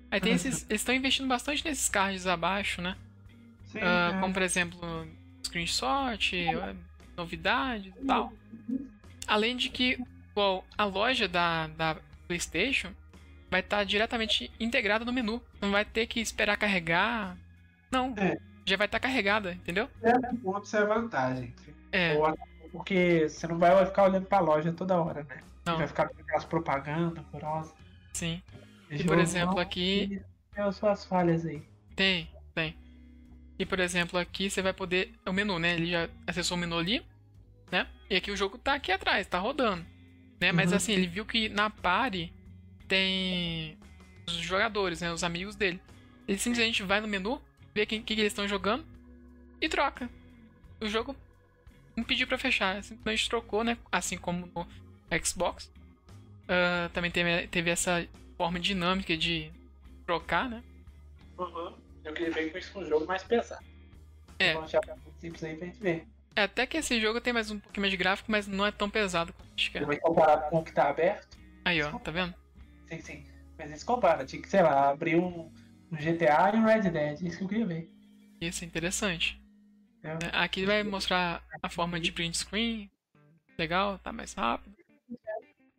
[0.09, 0.65] Aí tem esses...
[0.69, 2.95] Eles estão investindo bastante nesses cards abaixo, né?
[3.65, 4.19] Sim, Ah, é.
[4.19, 4.79] como, por exemplo,
[5.43, 6.75] screenshot, eh,
[7.15, 8.33] novidades e tal.
[9.27, 9.99] Além de que,
[10.31, 11.97] igual, a loja da, da
[12.27, 12.91] PlayStation
[13.49, 15.41] vai estar diretamente integrada no menu.
[15.61, 17.37] Não vai ter que esperar carregar.
[17.91, 18.13] Não.
[18.17, 18.37] É.
[18.65, 19.89] Já vai estar carregada, entendeu?
[19.99, 21.53] certo ponto isso é vantagem.
[21.91, 22.15] É.
[22.71, 25.41] Porque você não vai ficar olhando pra loja toda hora, né?
[25.65, 25.77] Não.
[25.77, 27.73] Vai ficar com aquelas propagandas horrorosas.
[28.13, 28.41] Sim.
[28.89, 30.21] E, Jogo, por exemplo, não, aqui.
[30.53, 31.61] Tem as suas falhas aí.
[31.95, 32.75] Tem, tem.
[33.57, 35.13] E por exemplo, aqui você vai poder.
[35.25, 35.73] O menu, né?
[35.75, 37.03] Ele já acessou o menu ali,
[37.71, 37.87] né?
[38.09, 39.85] E aqui o jogo tá aqui atrás, tá rodando.
[40.39, 40.51] Né?
[40.51, 40.77] Mas Uhum.
[40.77, 42.31] assim, ele viu que na party
[42.87, 43.77] tem
[44.27, 45.11] os jogadores, né?
[45.11, 45.79] Os amigos dele.
[46.27, 47.41] Ele simplesmente vai no menu,
[47.73, 48.85] vê o que, que, que eles estão jogando
[49.61, 50.09] e troca.
[50.79, 51.15] O jogo
[51.95, 53.77] não pediu pra fechar, simplesmente trocou, né?
[53.91, 54.67] Assim como no
[55.25, 55.71] Xbox.
[56.47, 58.07] Ah, também teve, teve essa
[58.37, 59.51] forma dinâmica de
[60.05, 60.63] trocar, né?
[61.37, 61.73] Uhum.
[62.03, 63.63] Eu queria ver com isso um jogo mais pesado.
[64.39, 64.53] É.
[64.53, 66.05] Vamos achar simples aí pra gente ver.
[66.35, 68.71] É, até que esse jogo tem mais um pouquinho mais de gráfico, mas não é
[68.71, 69.99] tão pesado quanto a gente quer.
[69.99, 72.33] Comparado com o que tá aberto, Aí, ó, tá vendo?
[72.89, 73.25] sim, sim.
[73.57, 74.25] Mas eles comparam.
[74.25, 75.51] Tinha que, sei lá, abrir um,
[75.91, 77.21] um GTA e um Red Dead.
[77.21, 77.89] Isso que eu queria ver.
[78.41, 79.39] Isso é interessante.
[80.03, 82.89] É, Aqui vai mostrar a forma de print screen.
[83.57, 84.72] Legal, tá mais rápido.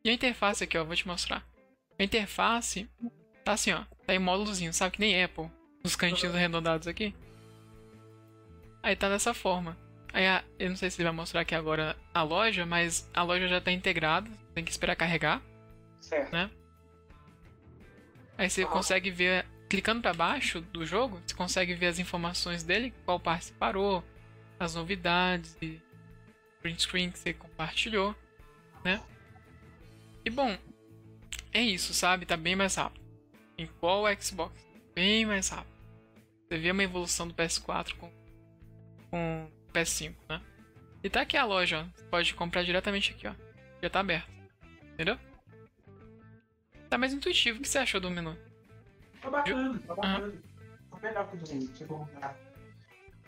[0.05, 1.43] E a interface aqui, ó, vou te mostrar.
[1.99, 2.89] A interface
[3.45, 3.85] tá assim, ó.
[4.07, 4.93] Tá em módulozinho, sabe?
[4.97, 5.51] Que nem Apple.
[5.83, 7.15] Os cantinhos arredondados aqui.
[8.83, 9.77] Aí tá dessa forma.
[10.13, 13.23] Aí a- eu não sei se ele vai mostrar aqui agora a loja, mas a
[13.23, 14.31] loja já tá integrada.
[14.55, 15.41] Tem que esperar carregar.
[16.01, 16.33] Certo.
[16.33, 16.51] Né?
[18.37, 22.93] Aí você consegue ver, clicando pra baixo do jogo, você consegue ver as informações dele,
[23.05, 24.05] qual parte você parou,
[24.61, 25.81] as novidades e
[26.61, 28.15] print screen que você compartilhou,
[28.85, 29.01] né?
[30.25, 30.57] E bom,
[31.53, 32.27] é isso, sabe?
[32.27, 33.05] Tá bem mais rápido.
[33.59, 34.53] Em qual Xbox?
[34.95, 35.75] Bem mais rápido.
[36.49, 38.11] Você vê uma evolução do PS4 com,
[39.11, 40.41] com o PS5, né?
[41.03, 41.85] E tá aqui a loja, ó.
[41.99, 43.35] Você pode comprar diretamente aqui, ó.
[43.83, 44.31] Já tá aberto.
[44.95, 45.19] Entendeu?
[46.89, 47.59] Tá mais intuitivo.
[47.59, 48.37] O que você achou do menu?
[49.21, 50.33] Tá bacana, tá bacana.
[50.91, 52.09] Tá melhor que o do chegou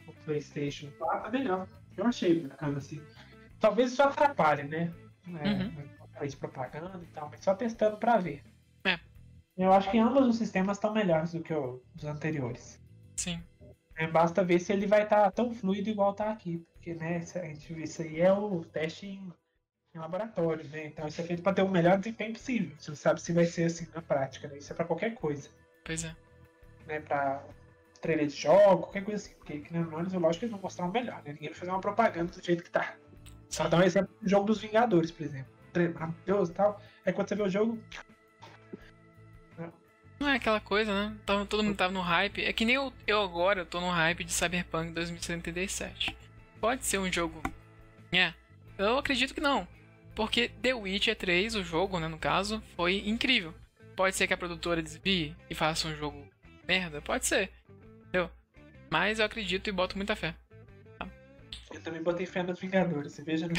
[0.06, 1.68] o Playstation 4, tá melhor.
[1.96, 3.02] Eu achei bacana assim.
[3.60, 4.92] Talvez isso atrapalhe, né?
[5.42, 5.95] É, Uhum.
[6.18, 8.42] Fez propaganda e tal, mas só testando pra ver.
[8.84, 8.98] É.
[9.56, 12.80] Eu acho que ambos os sistemas estão melhores do que os anteriores.
[13.16, 13.42] Sim.
[13.96, 16.64] É, basta ver se ele vai estar tão fluido igual tá aqui.
[16.74, 19.32] Porque, né, a gente, isso aí é o teste em,
[19.94, 20.86] em laboratório, né?
[20.86, 22.76] Então isso é feito para ter o melhor desempenho possível.
[22.78, 24.58] Você não sabe se vai ser assim na prática, né?
[24.58, 25.48] Isso é para qualquer coisa.
[25.84, 26.14] Pois é.
[26.86, 27.00] Né?
[27.00, 27.42] Pra
[28.00, 29.34] trailer de jogo, qualquer coisa assim.
[29.36, 31.32] Porque aqui na Nunes, lógico que eles vão mostrar o melhor, né?
[31.32, 32.94] Ninguém vai fazer uma propaganda do jeito que tá.
[33.48, 35.55] Só dar um exemplo do jogo dos Vingadores, por exemplo.
[35.78, 36.80] Maravilhoso e tal.
[37.04, 37.78] Aí quando você vê o jogo,
[40.18, 41.14] Não é aquela coisa, né?
[41.26, 42.42] Tava- todo mundo tava no hype.
[42.42, 46.16] É que nem eu, eu agora tô no hype de Cyberpunk 2077.
[46.58, 47.42] Pode ser um jogo.
[48.10, 48.32] É.
[48.78, 49.68] Eu acredito que não.
[50.14, 53.52] Porque The Witcher 3, o jogo, né, no caso, foi incrível.
[53.94, 56.26] Pode ser que a produtora desvie e faça um jogo
[56.66, 57.02] merda?
[57.02, 57.50] Pode ser.
[58.08, 58.30] Entendeu?
[58.88, 60.34] Mas eu acredito e boto muita fé.
[61.70, 63.12] eu também botei fé nos Vingadores.
[63.12, 63.54] Você veja no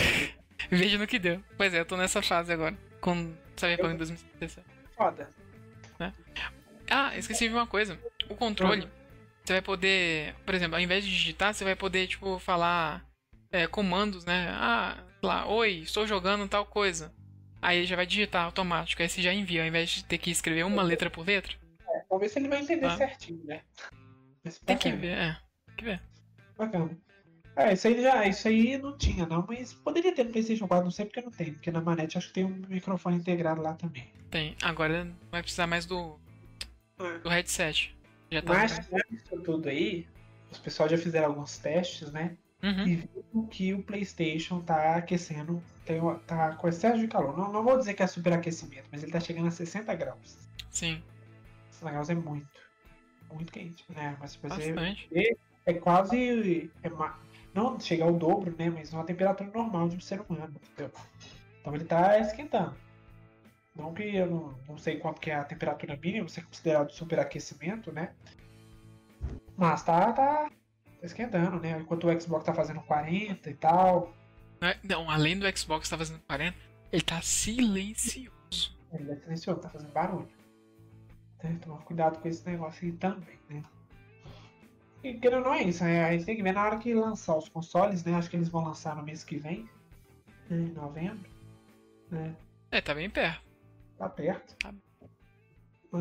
[0.69, 1.43] Veja no que deu.
[1.55, 2.77] Pois é, eu tô nessa fase agora.
[2.99, 4.65] Com Cyberpunk 2077.
[4.95, 5.29] foda.
[6.89, 7.99] Ah, esqueci de uma coisa.
[8.29, 8.87] O controle,
[9.43, 13.05] você vai poder, por exemplo, ao invés de digitar, você vai poder, tipo, falar
[13.51, 14.47] é, comandos, né?
[14.51, 17.13] Ah, sei lá, oi, estou jogando tal coisa.
[17.61, 20.31] Aí ele já vai digitar automático, aí você já envia, ao invés de ter que
[20.31, 21.53] escrever uma letra por letra.
[22.09, 22.95] Vamos ver se ele vai entender Ah.
[22.97, 23.61] certinho, né?
[24.65, 25.37] Tem que ver, é.
[25.65, 26.01] Tem que ver.
[26.57, 26.97] Bacana.
[27.57, 30.85] É, isso aí já, isso aí não tinha não, mas poderia ter no Playstation 4,
[30.85, 33.73] não sei porque não tem, porque na manete acho que tem um microfone integrado lá
[33.73, 34.07] também.
[34.29, 34.55] Tem.
[34.61, 36.19] Agora vai precisar mais do,
[37.23, 37.97] do headset.
[38.29, 38.53] Já tá.
[38.53, 38.79] Mas
[39.11, 40.05] isso tudo aí,
[40.51, 42.37] os pessoal já fizeram alguns testes, né?
[42.61, 42.87] Uhum.
[42.87, 47.37] e viram que o PlayStation tá aquecendo, tem, tá com excesso de calor.
[47.37, 50.37] Não, não vou dizer que é superaquecimento, mas ele tá chegando a 60 graus.
[50.69, 51.01] Sim,
[51.71, 52.47] 60 graus é muito,
[53.31, 54.15] muito quente, né?
[54.19, 55.09] Mas você bastante.
[55.65, 56.71] é quase.
[56.81, 56.89] É
[57.57, 58.69] não chega ao dobro, né?
[58.69, 60.91] Mas uma temperatura normal de um ser humano, entendeu?
[61.59, 62.75] Então ele tá esquentando.
[63.75, 66.91] Não que eu não, não sei quanto que é a temperatura mínima, se é considerado
[66.91, 68.13] superaquecimento, né?
[69.55, 70.49] Mas tá, tá
[71.01, 71.79] esquentando, né?
[71.79, 74.13] Enquanto o Xbox tá fazendo 40 e tal.
[74.61, 76.57] Não é- Não, além do Xbox tá fazendo 40,
[76.91, 78.75] ele tá silencioso.
[78.93, 80.29] Ele é silencioso, tá fazendo barulho.
[81.43, 81.57] Né?
[81.61, 83.63] Tomar cuidado com esse negócio aí também, né?
[85.03, 86.03] E querendo não é isso, né?
[86.03, 88.15] a gente tem que ver na hora que lançar os consoles, né?
[88.15, 89.69] Acho que eles vão lançar no mês que vem,
[90.49, 90.57] né?
[90.57, 91.29] em novembro.
[92.09, 92.35] Né?
[92.71, 93.41] É, tá bem perto.
[93.97, 94.55] Tá perto.
[94.57, 94.73] Tá.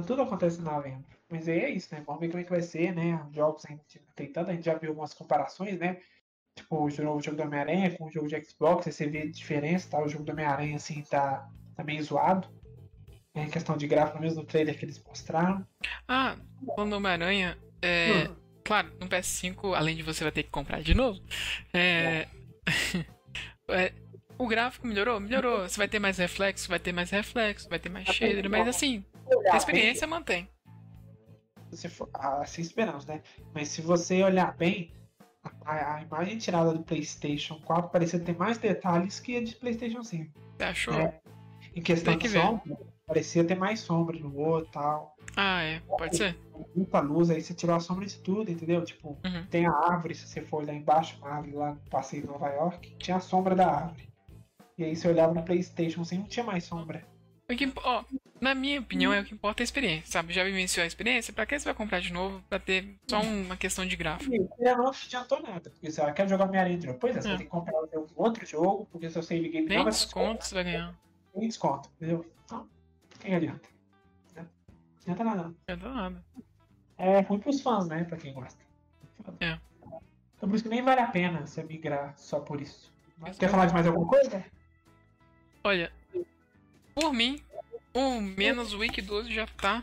[0.07, 1.05] Tudo acontece em novembro.
[1.29, 2.03] Mas aí é isso, né?
[2.07, 3.23] Vamos ver como é que vai ser, né?
[3.29, 5.99] Os jogos a gente tem tanto, a gente já viu algumas comparações, né?
[6.55, 9.31] Tipo, o novo jogo do Homem-Aranha com o jogo de Xbox, aí você vê a
[9.31, 10.03] diferença, tá?
[10.03, 12.49] O jogo do Homem-Aranha, assim, tá, tá meio zoado.
[13.35, 15.67] É em questão de gráfico mesmo no trailer que eles mostraram.
[16.09, 18.29] Ah, do Homem-Aranha, é.
[18.29, 18.46] Hum.
[18.67, 21.23] Claro, no PS5, além de você vai ter que comprar de novo,
[21.73, 22.27] é.
[23.69, 23.93] é,
[24.37, 25.21] o gráfico melhorou?
[25.21, 25.69] Melhorou.
[25.69, 29.05] Você vai ter mais reflexo, vai ter mais reflexo, vai ter mais shader, mas assim,
[29.53, 30.49] a experiência mantém.
[31.73, 33.23] Se for, assim esperamos, né?
[33.55, 34.93] Mas se você olhar bem,
[35.65, 40.03] a, a imagem tirada do PlayStation 4 parecia ter mais detalhes que a de PlayStation
[40.03, 40.33] 5.
[40.57, 40.95] Você achou?
[40.95, 41.21] É.
[41.75, 42.43] Em questão Tem que de ver.
[43.07, 45.17] Parecia ter mais sombra no outro e tal.
[45.37, 45.81] Ah, é.
[45.81, 46.37] Pode ser.
[46.75, 48.85] Muita luz, aí você tirou a sombra de tudo, entendeu?
[48.85, 49.47] Tipo, Uhum.
[49.51, 52.49] tem a árvore, se você for olhar embaixo, uma árvore lá no passeio de Nova
[52.49, 54.09] York, tinha a sombra da árvore.
[54.77, 57.05] E aí você olhava no PlayStation, assim, não tinha mais sombra.
[57.49, 58.03] O que, ó,
[58.41, 60.33] na minha opinião, é o que importa é a experiência, sabe?
[60.33, 61.33] Já vivenciou a experiência?
[61.33, 64.35] Pra que você vai comprar de novo pra ter só uma questão de gráfico?
[64.35, 65.71] E já não adiantou nada.
[65.71, 66.99] Porque você ah, quer jogar Homem-Aranha de novo.
[66.99, 67.37] Pois é, você É.
[67.37, 70.55] ter que comprar um outro jogo, porque seu save game Nem não vai desconto você
[70.55, 70.93] vai ganhar.
[71.33, 72.27] Tem desconto, entendeu?
[73.17, 73.69] Quem adianta?
[74.35, 74.47] Né?
[75.07, 75.43] Não adianta nada.
[75.43, 75.57] não.
[75.67, 76.25] Adianta nada.
[76.99, 78.05] É ruim pros fãs, né?
[78.05, 78.65] Pra quem gosta.
[79.41, 79.59] É.
[80.37, 82.93] Então por isso que nem vale a pena você migrar só por isso.
[83.19, 84.45] Mas Quer falar de mais alguma coisa?
[85.65, 85.93] Olha,
[86.95, 87.43] por mim,
[87.93, 89.83] o menos Wiki 12 já tá.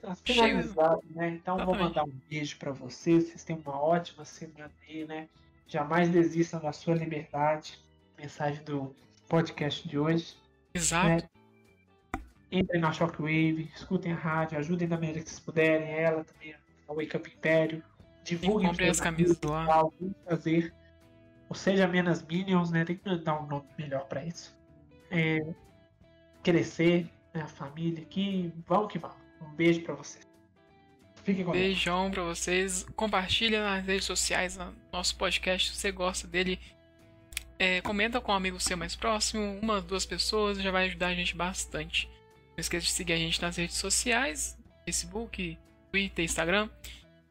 [0.00, 1.30] Tá finalizado, né?
[1.30, 3.28] Então vou mandar um beijo pra vocês.
[3.28, 5.28] Vocês tenham uma ótima semana aí, né?
[5.66, 7.78] Jamais desistam da sua liberdade.
[8.18, 8.94] Mensagem do
[9.28, 10.36] podcast de hoje.
[10.74, 11.28] Exato.
[12.54, 16.54] Entrem na Shockwave, escutem a rádio, ajudem da maneira que vocês puderem, ela também,
[16.88, 17.82] a Wake Up Império.
[18.22, 19.66] Divulguem comprem as camisas lá.
[20.24, 20.72] fazer.
[21.48, 22.84] Ou seja, menos Minions, né?
[22.84, 24.56] Tem que dar um nome melhor pra isso.
[25.10, 25.44] É,
[26.44, 27.42] crescer, né?
[27.42, 28.52] A família aqui.
[28.68, 29.16] Vamos que vamos.
[29.42, 30.26] Um beijo pra vocês.
[31.24, 31.50] Fiquem com.
[31.50, 32.86] Beijão pra vocês.
[32.94, 36.58] Compartilha nas redes sociais no nosso podcast se você gosta dele.
[37.58, 41.14] É, comenta com um amigo seu mais próximo, uma, duas pessoas, já vai ajudar a
[41.14, 42.08] gente bastante.
[42.56, 45.58] Não esqueça de seguir a gente nas redes sociais, Facebook,
[45.90, 46.68] Twitter, Instagram.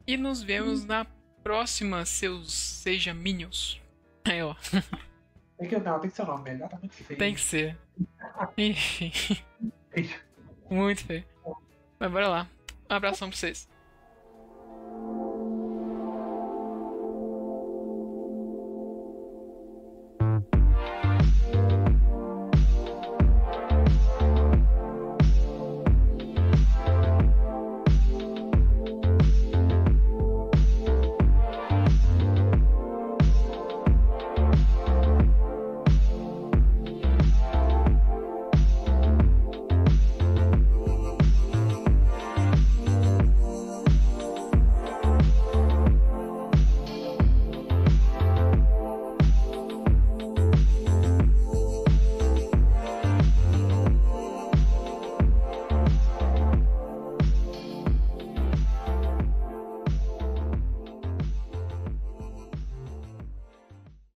[0.06, 1.06] E nos vemos na
[1.42, 3.82] próxima, seus Seja Minions.
[4.26, 4.54] Aí, ó,
[5.58, 7.18] Tem que, não, tem que ser o nome melhor, tá muito feio.
[7.20, 7.78] tem que ser.
[8.58, 9.12] Enfim,
[10.70, 11.26] muito feio.
[12.00, 12.50] Mas bora lá.
[12.90, 13.70] Um abração pra vocês.